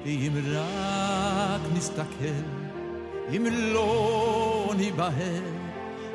ואם 0.06 0.32
רק 0.52 1.62
נסתכל 1.78 2.44
אם 3.30 3.46
לא 3.52 4.74
ניבהל 4.78 5.44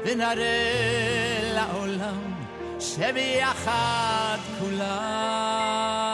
ונראה 0.05 1.53
לעולם 1.55 2.38
שביחד 2.81 4.39
כולם. 4.59 6.08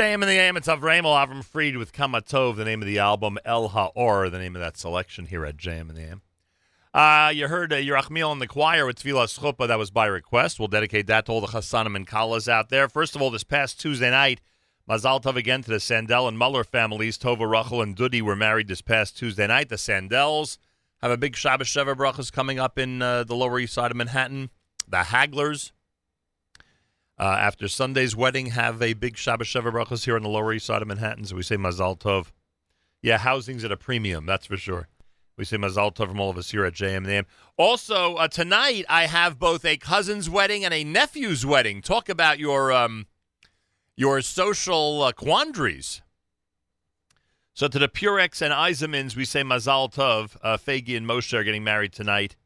JM 0.00 0.14
and 0.14 0.22
the 0.22 0.38
AM, 0.38 0.56
it's 0.56 0.66
Avramel 0.66 1.14
Avram 1.14 1.44
Fried 1.44 1.76
with 1.76 1.92
Kamatov, 1.92 2.56
the 2.56 2.64
name 2.64 2.80
of 2.80 2.86
the 2.86 2.98
album, 2.98 3.36
El 3.44 3.68
Ha'or, 3.68 4.30
the 4.30 4.38
name 4.38 4.56
of 4.56 4.62
that 4.62 4.78
selection 4.78 5.26
here 5.26 5.44
at 5.44 5.58
JM 5.58 5.90
and 5.90 5.94
the 5.94 6.04
AM. 6.04 6.22
Uh, 6.94 7.30
you 7.34 7.48
heard 7.48 7.70
uh, 7.70 7.76
Yerachmiel 7.76 8.32
in 8.32 8.38
the 8.38 8.46
choir 8.46 8.86
with 8.86 8.98
Tfilas 8.98 9.38
Chuppah. 9.38 9.68
That 9.68 9.78
was 9.78 9.90
by 9.90 10.06
request. 10.06 10.58
We'll 10.58 10.68
dedicate 10.68 11.06
that 11.08 11.26
to 11.26 11.32
all 11.32 11.42
the 11.42 11.48
Chassanim 11.48 11.96
and 11.96 12.06
Kalas 12.06 12.48
out 12.48 12.70
there. 12.70 12.88
First 12.88 13.14
of 13.14 13.20
all, 13.20 13.30
this 13.30 13.44
past 13.44 13.78
Tuesday 13.78 14.10
night, 14.10 14.40
Mazal 14.88 15.22
Tov 15.22 15.36
again 15.36 15.62
to 15.64 15.70
the 15.70 15.76
Sandel 15.78 16.26
and 16.26 16.38
Muller 16.38 16.64
families. 16.64 17.18
Tova, 17.18 17.46
Rachel, 17.46 17.82
and 17.82 17.94
Dudi 17.94 18.22
were 18.22 18.34
married 18.34 18.68
this 18.68 18.80
past 18.80 19.18
Tuesday 19.18 19.48
night. 19.48 19.68
The 19.68 19.76
Sandels 19.76 20.56
have 21.02 21.10
a 21.10 21.18
big 21.18 21.36
Shabbos 21.36 21.68
Sheva 21.68 21.94
brachas 21.94 22.32
coming 22.32 22.58
up 22.58 22.78
in 22.78 23.02
uh, 23.02 23.24
the 23.24 23.36
Lower 23.36 23.58
East 23.58 23.74
Side 23.74 23.90
of 23.90 23.98
Manhattan. 23.98 24.48
The 24.88 25.02
Haglers, 25.02 25.72
uh, 27.20 27.36
after 27.38 27.68
Sunday's 27.68 28.16
wedding, 28.16 28.46
have 28.46 28.80
a 28.80 28.94
big 28.94 29.18
Shabbos 29.18 29.48
Sheva 29.48 29.70
brachas 29.70 30.06
here 30.06 30.16
on 30.16 30.22
the 30.22 30.28
Lower 30.30 30.54
East 30.54 30.64
Side 30.64 30.80
of 30.80 30.88
Manhattan. 30.88 31.26
So 31.26 31.36
we 31.36 31.42
say 31.42 31.56
Mazal 31.56 31.98
Tov. 31.98 32.28
Yeah, 33.02 33.18
housing's 33.18 33.62
at 33.62 33.70
a 33.70 33.76
premium, 33.76 34.24
that's 34.24 34.46
for 34.46 34.56
sure. 34.56 34.88
We 35.36 35.44
say 35.44 35.58
Mazal 35.58 35.94
Tov 35.94 36.08
from 36.08 36.18
all 36.18 36.30
of 36.30 36.38
us 36.38 36.50
here 36.50 36.64
at 36.64 36.72
JM 36.72 37.06
and. 37.06 37.26
Also, 37.58 38.14
uh, 38.14 38.26
tonight 38.26 38.86
I 38.88 39.04
have 39.04 39.38
both 39.38 39.66
a 39.66 39.76
cousin's 39.76 40.30
wedding 40.30 40.64
and 40.64 40.72
a 40.72 40.82
nephew's 40.82 41.44
wedding. 41.44 41.82
Talk 41.82 42.08
about 42.08 42.38
your 42.38 42.72
um, 42.72 43.06
your 43.96 44.22
social 44.22 45.02
uh, 45.02 45.12
quandaries. 45.12 46.00
So 47.52 47.68
to 47.68 47.78
the 47.78 47.88
Purex 47.88 48.40
and 48.40 48.54
Eisemans, 48.54 49.14
we 49.14 49.26
say 49.26 49.42
Mazal 49.42 49.92
Tov. 49.92 50.38
Uh, 50.42 50.56
Fagi 50.56 50.96
and 50.96 51.06
Moshe 51.06 51.34
are 51.34 51.44
getting 51.44 51.64
married 51.64 51.92
tonight. 51.92 52.36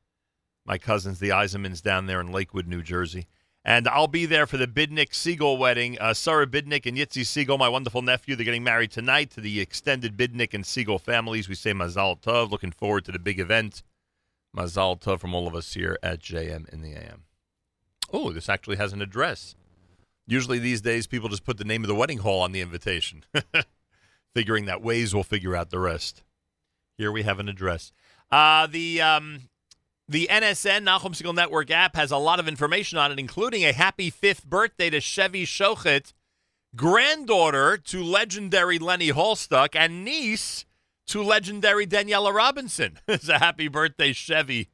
My 0.67 0.79
cousins, 0.79 1.21
the 1.21 1.29
Eisemans, 1.29 1.81
down 1.81 2.07
there 2.07 2.21
in 2.21 2.33
Lakewood, 2.33 2.67
New 2.67 2.83
Jersey. 2.83 3.29
And 3.65 3.89
I'll 3.89 4.09
be 4.09 4.27
there 4.27 4.47
for 4.47 4.59
the 4.59 4.67
Bidnick 4.67 5.15
Siegel 5.15 5.57
wedding. 5.57 5.99
Uh, 5.99 6.13
Sarah 6.13 6.47
Bidnick 6.47 6.85
and 6.85 6.99
Yitzi 6.99 7.25
Siegel, 7.25 7.57
my 7.57 7.69
wonderful 7.69 8.03
nephew, 8.03 8.37
they're 8.37 8.45
getting 8.45 8.63
married 8.63 8.91
tonight 8.91 9.31
to 9.33 9.41
the 9.41 9.61
extended 9.61 10.19
Bidnick 10.19 10.53
and 10.53 10.67
Siegel 10.67 10.99
families. 10.99 11.49
We 11.49 11.55
say 11.55 11.73
Mazal 11.73 12.21
Tov. 12.21 12.51
Looking 12.51 12.73
forward 12.73 13.07
to 13.07 13.13
the 13.13 13.19
big 13.19 13.41
event. 13.41 13.83
Mazal 14.55 15.01
Tov 15.01 15.19
from 15.19 15.35
all 15.35 15.49
of 15.49 15.55
us 15.55 15.73
here 15.73 15.99
at 16.03 16.21
JM 16.21 16.69
in 16.69 16.83
the 16.83 16.93
AM. 16.93 17.23
Oh, 18.13 18.33
this 18.33 18.51
actually 18.51 18.77
has 18.77 18.93
an 18.93 19.01
address. 19.01 19.57
Usually 20.27 20.59
these 20.59 20.83
days, 20.83 21.07
people 21.07 21.31
just 21.31 21.45
put 21.45 21.57
the 21.57 21.65
name 21.65 21.83
of 21.83 21.89
the 21.89 21.95
wedding 21.95 22.19
hall 22.19 22.43
on 22.43 22.53
the 22.53 22.61
invitation, 22.61 23.25
figuring 24.35 24.67
that 24.67 24.83
ways 24.83 25.15
will 25.15 25.25
figure 25.25 25.57
out 25.57 25.71
the 25.71 25.79
rest. 25.79 26.23
Here 26.99 27.11
we 27.11 27.23
have 27.23 27.41
an 27.41 27.49
address. 27.49 27.93
Uh, 28.31 28.67
the 28.67 29.01
um, 29.01 29.49
the 30.09 30.29
NSN 30.31 30.85
Nachum 30.85 31.13
Segal 31.13 31.35
Network 31.35 31.71
app 31.71 31.97
has 31.97 32.11
a 32.11 32.17
lot 32.17 32.39
of 32.39 32.49
information 32.49 32.99
on 32.99 33.11
it, 33.11 33.19
including 33.19 33.65
a 33.65 33.73
happy 33.73 34.11
fifth 34.11 34.45
birthday 34.45 34.91
to 34.91 35.01
Chevy 35.01 35.47
Shochet, 35.47 36.13
granddaughter 36.77 37.77
to 37.79 38.03
legendary 38.03 38.79
Lenny 38.79 39.11
Holstuck, 39.11 39.75
and 39.75 40.05
niece 40.05 40.67
to 41.07 41.23
legendary 41.23 41.87
Daniela 41.87 42.33
Robinson. 42.33 42.99
it's 43.09 43.29
a 43.29 43.39
happy 43.39 43.69
birthday, 43.69 44.13
Chevy, 44.13 44.69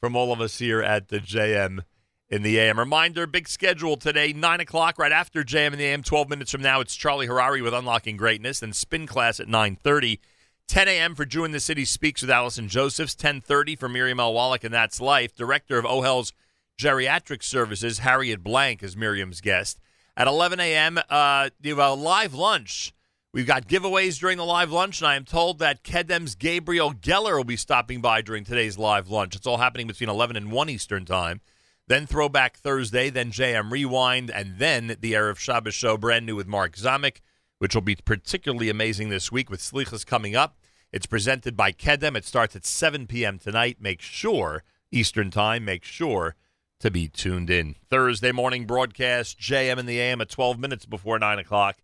from 0.00 0.16
all 0.16 0.32
of 0.32 0.40
us 0.40 0.58
here 0.58 0.82
at 0.82 1.08
the 1.08 1.20
JM 1.20 1.80
in 2.28 2.42
the 2.42 2.58
AM. 2.58 2.78
Reminder, 2.78 3.26
big 3.26 3.46
schedule 3.46 3.96
today, 3.96 4.32
9 4.32 4.60
o'clock, 4.60 4.98
right 4.98 5.12
after 5.12 5.44
JM 5.44 5.72
in 5.72 5.78
the 5.78 5.84
AM. 5.84 6.02
12 6.02 6.28
minutes 6.28 6.50
from 6.50 6.62
now, 6.62 6.80
it's 6.80 6.96
Charlie 6.96 7.28
Harary 7.28 7.62
with 7.62 7.74
Unlocking 7.74 8.16
Greatness, 8.16 8.62
and 8.62 8.74
spin 8.74 9.06
class 9.06 9.38
at 9.38 9.46
9.30. 9.46 10.18
10 10.68 10.88
a.m. 10.88 11.14
for 11.14 11.24
Jew 11.26 11.44
in 11.44 11.52
the 11.52 11.60
City 11.60 11.84
Speaks 11.84 12.22
with 12.22 12.30
Allison 12.30 12.68
Josephs. 12.68 13.14
10.30 13.14 13.78
for 13.78 13.88
Miriam 13.88 14.18
L. 14.18 14.32
Wallach 14.32 14.64
and 14.64 14.72
That's 14.72 15.00
Life. 15.00 15.36
Director 15.36 15.78
of 15.78 15.84
OHEL's 15.84 16.32
Geriatric 16.78 17.42
Services, 17.42 17.98
Harriet 17.98 18.42
Blank, 18.42 18.82
is 18.82 18.96
Miriam's 18.96 19.40
guest. 19.40 19.78
At 20.16 20.26
11 20.26 20.60
a.m., 20.60 20.98
uh, 21.10 21.50
you 21.60 21.76
have 21.76 21.90
a 21.90 21.94
live 21.94 22.34
lunch. 22.34 22.94
We've 23.32 23.46
got 23.46 23.68
giveaways 23.68 24.18
during 24.18 24.38
the 24.38 24.44
live 24.44 24.70
lunch, 24.70 25.00
and 25.00 25.08
I 25.08 25.16
am 25.16 25.24
told 25.24 25.58
that 25.58 25.82
Kedem's 25.82 26.34
Gabriel 26.34 26.94
Geller 26.94 27.36
will 27.36 27.44
be 27.44 27.56
stopping 27.56 28.00
by 28.00 28.22
during 28.22 28.44
today's 28.44 28.78
live 28.78 29.08
lunch. 29.08 29.36
It's 29.36 29.46
all 29.46 29.58
happening 29.58 29.86
between 29.86 30.08
11 30.08 30.36
and 30.36 30.50
1 30.50 30.68
Eastern 30.70 31.04
Time. 31.04 31.40
Then 31.88 32.06
Throwback 32.06 32.56
Thursday, 32.56 33.10
then 33.10 33.32
JM 33.32 33.70
Rewind, 33.70 34.30
and 34.30 34.58
then 34.58 34.96
the 35.00 35.12
Erev 35.12 35.38
Shabbos 35.38 35.74
show, 35.74 35.98
brand 35.98 36.24
new 36.24 36.36
with 36.36 36.46
Mark 36.46 36.76
Zamek, 36.76 37.20
which 37.64 37.74
will 37.74 37.80
be 37.80 37.96
particularly 37.96 38.68
amazing 38.68 39.08
this 39.08 39.32
week 39.32 39.48
with 39.48 39.58
Slichas 39.58 40.04
coming 40.04 40.36
up. 40.36 40.58
It's 40.92 41.06
presented 41.06 41.56
by 41.56 41.72
Kedem. 41.72 42.14
It 42.14 42.26
starts 42.26 42.54
at 42.54 42.66
7 42.66 43.06
p.m. 43.06 43.38
tonight. 43.38 43.78
Make 43.80 44.02
sure, 44.02 44.64
Eastern 44.92 45.30
Time, 45.30 45.64
make 45.64 45.82
sure 45.82 46.36
to 46.80 46.90
be 46.90 47.08
tuned 47.08 47.48
in. 47.48 47.76
Thursday 47.88 48.32
morning 48.32 48.66
broadcast, 48.66 49.40
JM 49.40 49.78
in 49.78 49.86
the 49.86 49.98
AM 49.98 50.20
at 50.20 50.28
12 50.28 50.58
minutes 50.58 50.84
before 50.84 51.18
9 51.18 51.38
o'clock. 51.38 51.78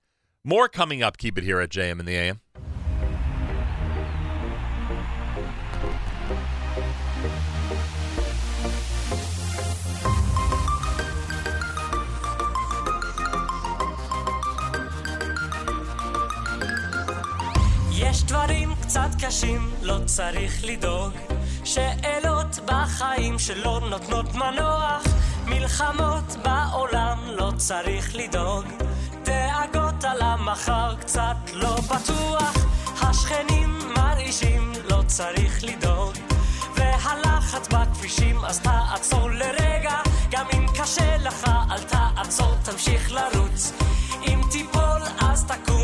More 0.45 0.69
coming 0.69 1.03
up. 1.03 1.17
Keep 1.17 1.39
it 1.39 1.45
here 1.45 1.61
at 1.61 1.71
JM 1.71 1.99
in 1.99 2.05
the 2.05 2.15
AM. 2.15 2.41
דברים 18.31 18.75
קצת 18.83 19.09
קשים, 19.21 19.71
לא 19.83 19.97
צריך 20.07 20.65
לדאוג. 20.65 21.13
שאלות 21.65 22.59
בחיים 22.65 23.39
שלא 23.39 23.81
נותנות 23.91 24.35
מנוח. 24.35 25.03
מלחמות 25.47 26.37
בעולם, 26.45 27.19
לא 27.27 27.53
צריך 27.57 28.17
לדאוג. 28.17 28.65
דאגות 29.25 30.05
על 30.05 30.23
המחר, 30.23 30.95
קצת 31.01 31.37
לא 31.53 31.77
בטוח. 31.81 32.55
השכנים 33.03 33.79
מרעישים, 33.97 34.73
לא 34.91 35.03
צריך 35.07 35.65
לדאוג. 35.65 36.15
והלחץ 36.77 37.69
בכבישים, 37.69 38.45
אז 38.45 38.61
תעצור 38.61 39.31
לרגע. 39.31 39.97
גם 40.31 40.47
אם 40.55 40.67
קשה 40.79 41.17
לך, 41.17 41.51
אל 41.71 41.83
תעצור, 41.83 42.55
תמשיך 42.63 43.13
לרוץ. 43.13 43.73
אם 44.27 44.41
תיפול, 44.51 45.03
אז 45.21 45.45
תקום, 45.45 45.80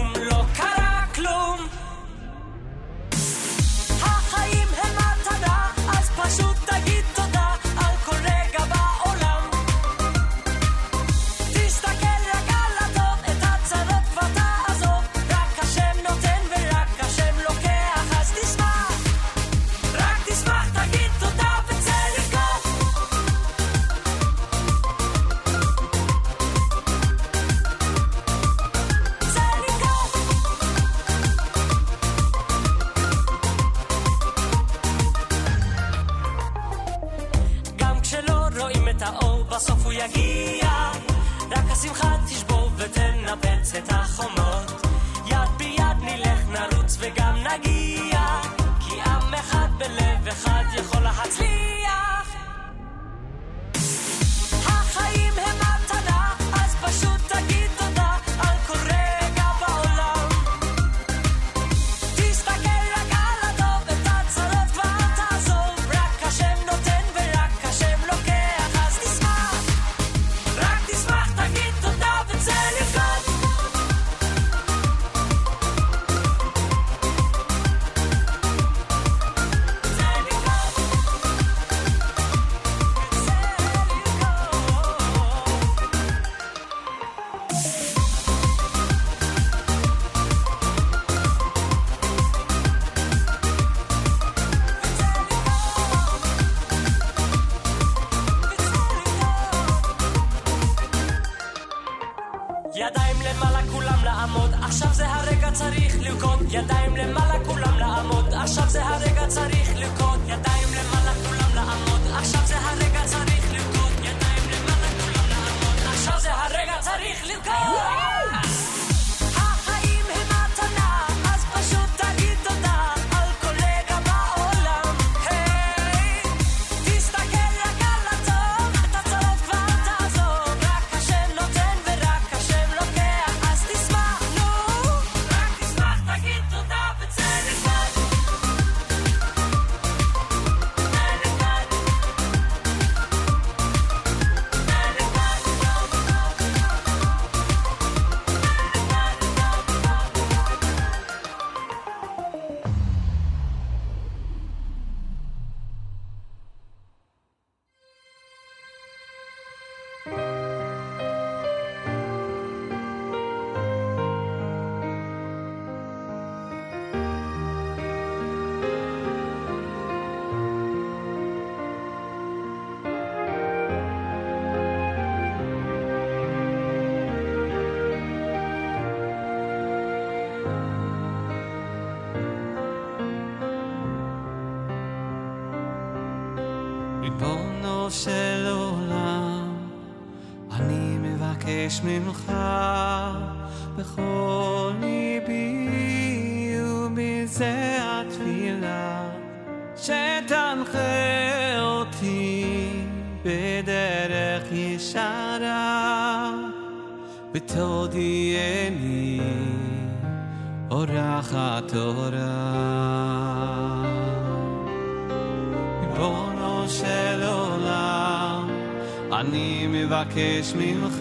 מבקש 220.36 220.54
ממך 220.56 220.95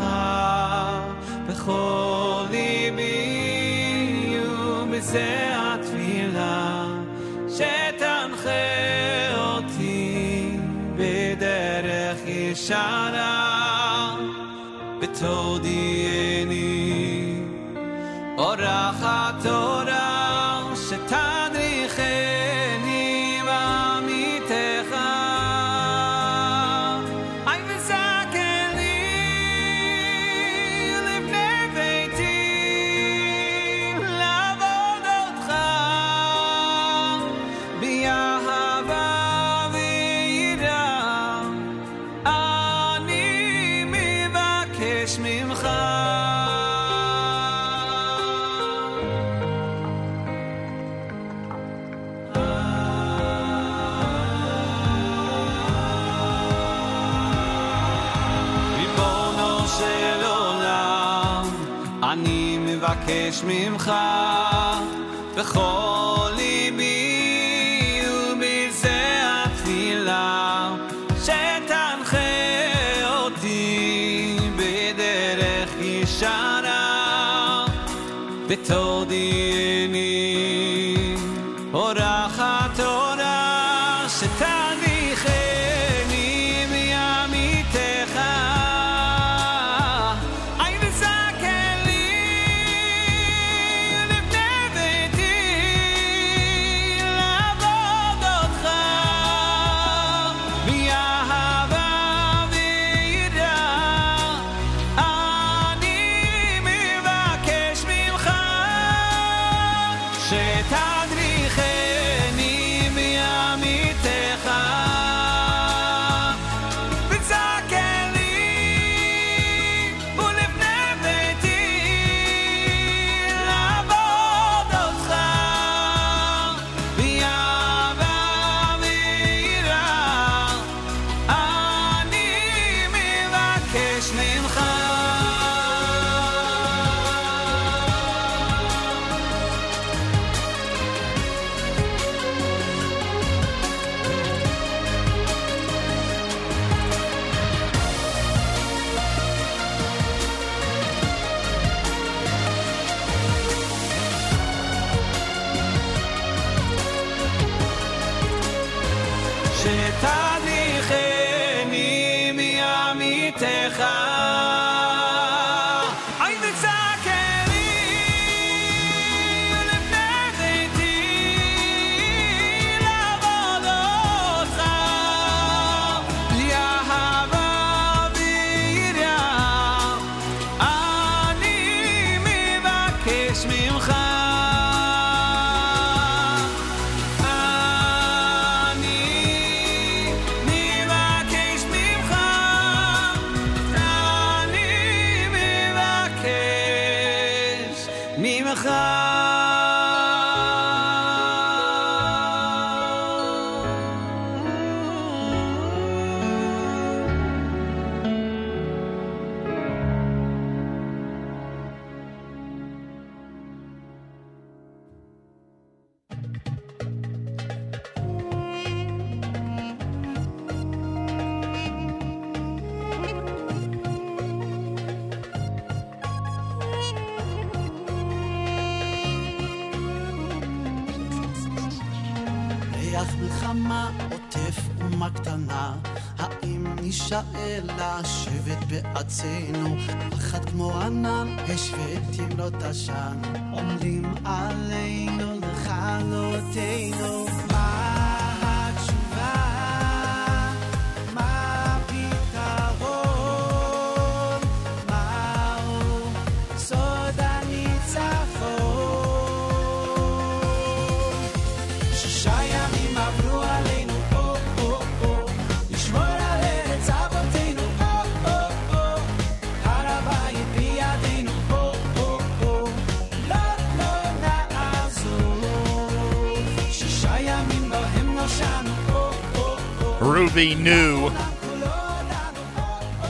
New. 280.53 281.09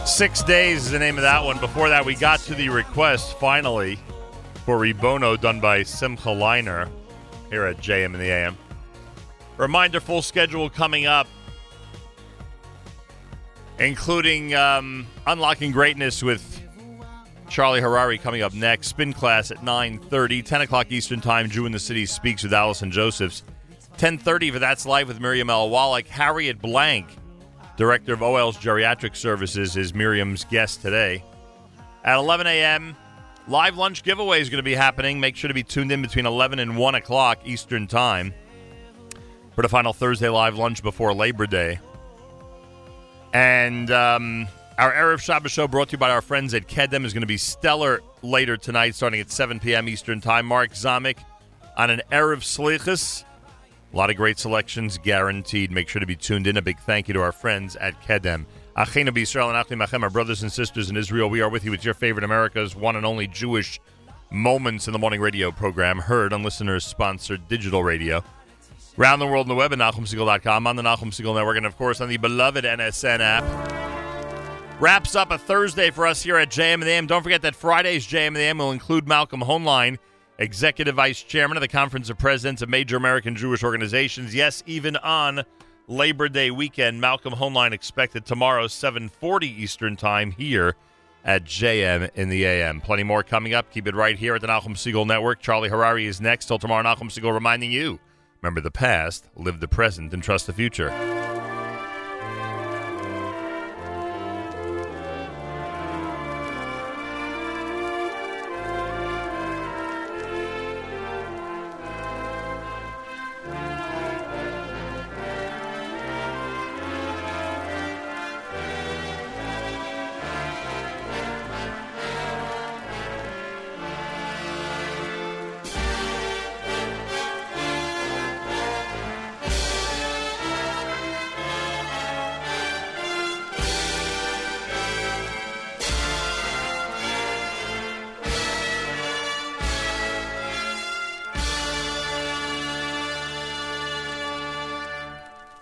Six 0.06 0.44
Days 0.44 0.86
is 0.86 0.92
the 0.92 1.00
name 1.00 1.18
of 1.18 1.24
that 1.24 1.44
one. 1.44 1.60
Before 1.60 1.90
that, 1.90 2.06
we 2.06 2.16
got 2.16 2.40
to 2.42 2.56
the 2.56 2.70
request 2.70 3.38
finally 3.40 4.00
for 4.66 4.78
Rebono 4.80 5.40
done 5.40 5.60
by 5.60 5.84
Simcha 5.84 6.30
Leiner 6.30 6.88
here 7.50 7.66
at 7.66 7.78
JM 7.78 8.14
in 8.14 8.20
the 8.20 8.30
AM. 8.30 8.58
Reminder 9.58 10.00
full 10.00 10.22
schedule 10.22 10.70
coming 10.70 11.06
up, 11.06 11.28
including 13.80 14.56
um, 14.56 15.08
Unlocking 15.28 15.72
Greatness 15.72 16.24
with 16.24 16.62
Charlie 17.50 17.82
Harary 17.82 18.22
coming 18.22 18.42
up 18.42 18.54
next. 18.54 18.88
Spin 18.88 19.14
class 19.14 19.52
at 19.52 19.58
9.30, 19.58 20.46
10 20.46 20.62
o'clock 20.62 20.92
Eastern 20.92 21.22
Time. 21.22 21.50
Jew 21.50 21.66
in 21.66 21.72
the 21.72 21.80
City 21.80 22.06
speaks 22.06 22.44
with 22.44 22.54
Allison 22.54 22.92
Josephs. 22.92 23.44
10.30 23.98 24.52
for 24.52 24.60
That's 24.60 24.86
Live 24.86 25.08
with 25.08 25.22
Miriam 25.22 25.50
L. 25.50 25.70
Wallach. 25.70 26.08
Harriet 26.08 26.62
Blank, 26.62 27.08
Director 27.78 28.14
of 28.14 28.22
OHEL's 28.22 28.58
Geriatric 28.58 29.16
Services, 29.16 29.76
is 29.76 29.94
Miriam's 29.94 30.46
guest 30.46 30.82
today. 30.82 31.24
At 32.04 32.16
11 32.16 32.48
a.m., 32.48 32.96
live 33.48 33.78
lunch 33.78 34.04
giveaway 34.04 34.42
is 34.42 34.50
going 34.50 34.60
to 34.60 34.64
be 34.64 34.76
happening. 34.76 35.20
Make 35.20 35.36
sure 35.36 35.48
to 35.48 35.54
be 35.54 35.64
tuned 35.64 35.92
in 35.92 36.02
between 36.02 36.26
11 36.26 36.60
and 36.60 36.78
1 36.78 36.96
o'clock 36.96 37.40
Eastern 37.46 37.88
Time 37.88 38.34
for 39.54 39.62
the 39.62 39.70
final 39.70 39.94
Thursday 39.94 40.30
live 40.30 40.56
lunch 40.58 40.84
before 40.84 41.14
Labor 41.14 41.48
Day. 41.48 41.80
And 43.34 43.92
um, 43.92 44.48
our 44.78 44.94
Erev 44.94 45.20
Shabbos 45.20 45.52
show 45.52 45.68
brought 45.68 45.90
to 45.90 45.94
you 45.94 45.98
by 45.98 46.12
our 46.12 46.22
friends 46.22 46.54
at 46.54 46.68
Kedem 46.68 47.06
is 47.06 47.14
going 47.14 47.22
to 47.22 47.28
be 47.28 47.38
stellar 47.38 48.02
later 48.22 48.56
tonight, 48.56 48.96
starting 48.96 49.20
at 49.20 49.32
7 49.32 49.60
p.m. 49.60 49.90
Eastern 49.90 50.22
Time. 50.22 50.46
Mark 50.46 50.72
Zamek 50.72 51.18
on 51.76 51.90
an 51.90 52.02
Erev 52.12 52.40
Slichus. 52.40 53.26
A 53.96 53.98
lot 53.98 54.10
of 54.10 54.18
great 54.18 54.38
selections 54.38 54.98
guaranteed. 54.98 55.72
Make 55.72 55.88
sure 55.88 56.02
to 56.02 56.06
be 56.06 56.18
tuned 56.18 56.48
in. 56.48 56.58
A 56.58 56.62
big 56.62 56.78
thank 56.80 57.08
you 57.08 57.14
to 57.14 57.22
our 57.22 57.32
friends 57.32 57.78
at 57.78 58.02
Kedem. 58.04 58.46
Achenu 58.76 59.08
b'Yisrael 59.08 59.48
and 59.48 59.56
Achim 59.56 59.80
Machem, 59.80 60.04
our 60.04 60.10
brothers 60.10 60.42
and 60.44 60.52
sisters 60.52 60.90
in 60.90 60.98
Israel. 60.98 61.30
We 61.30 61.40
are 61.40 61.48
with 61.48 61.64
you 61.64 61.72
with 61.72 61.86
your 61.86 61.94
favorite 61.94 62.26
America's 62.26 62.76
one 62.76 62.98
and 62.98 63.06
only 63.06 63.26
Jewish 63.26 63.80
Moments 64.32 64.88
in 64.88 64.92
the 64.92 65.00
Morning 65.00 65.22
radio 65.22 65.50
program, 65.50 66.00
heard 66.00 66.34
on 66.34 66.44
listeners-sponsored 66.44 67.48
digital 67.48 67.86
radio. 67.86 68.22
Around 69.00 69.20
the 69.20 69.28
world 69.28 69.46
on 69.46 69.48
the 69.48 69.56
web 69.56 69.72
at 69.72 69.80
NachumSegal.com, 69.80 70.68
on 70.68 70.76
the 70.76 70.84
Nachum 70.84 71.14
Segal 71.14 71.34
Network, 71.34 71.56
and 71.56 71.66
of 71.66 71.78
course 71.78 72.02
on 72.02 72.10
the 72.10 72.18
beloved 72.18 72.66
NSN 72.66 73.20
app. 73.22 74.82
Wraps 74.82 75.16
up 75.16 75.32
a 75.32 75.38
Thursday 75.38 75.90
for 75.90 76.06
us 76.06 76.22
here 76.22 76.36
at 76.36 76.50
JM 76.50 76.74
and 76.74 76.84
the 76.84 76.90
AM. 76.90 77.08
Don't 77.08 77.24
forget 77.24 77.44
that 77.44 77.56
Friday's 77.56 78.06
JM 78.06 78.28
and 78.28 78.36
the 78.36 78.42
AM 78.42 78.58
will 78.58 78.74
include 78.74 79.08
Malcolm 79.08 79.40
Hoenlein, 79.40 80.00
Executive 80.38 80.96
Vice 80.96 81.22
Chairman 81.24 81.56
of 81.56 81.62
the 81.62 81.68
Conference 81.68 82.10
of 82.10 82.18
Presidents 82.18 82.62
of 82.62 82.68
Major 82.68 82.98
American 82.98 83.36
Jewish 83.36 83.64
Organizations. 83.64 84.36
Yes, 84.36 84.64
even 84.66 84.98
on 84.98 85.44
Labor 85.88 86.28
Day 86.28 86.52
weekend, 86.52 87.00
Malcolm 87.00 87.36
Hoenlein 87.36 87.72
expected 87.72 88.26
tomorrow, 88.26 88.68
7:40 88.68 89.48
Eastern 89.48 89.96
Time 89.96 90.32
here 90.32 90.76
at 91.24 91.46
JM 91.46 92.10
in 92.16 92.30
the 92.30 92.44
AM. 92.44 92.82
Plenty 92.82 93.04
more 93.04 93.24
coming 93.24 93.54
up. 93.54 93.72
Keep 93.72 93.88
it 93.88 93.96
right 93.96 94.18
here 94.18 94.36
at 94.36 94.42
the 94.42 94.48
Nachum 94.48 94.76
Segal 94.76 95.08
Network. 95.08 95.40
Charlie 95.40 95.70
Harary 95.70 96.06
is 96.06 96.20
next. 96.20 96.48
Till 96.48 96.60
tomorrow, 96.60 96.84
Nachum 96.84 97.10
Segal 97.10 97.34
reminding 97.34 97.72
you: 97.72 98.00
remember 98.42 98.60
the 98.60 98.72
past, 98.72 99.30
live 99.36 99.62
the 99.62 99.68
present, 99.68 100.14
and 100.14 100.22
trust 100.22 100.48
the 100.48 100.54
future. 100.54 100.92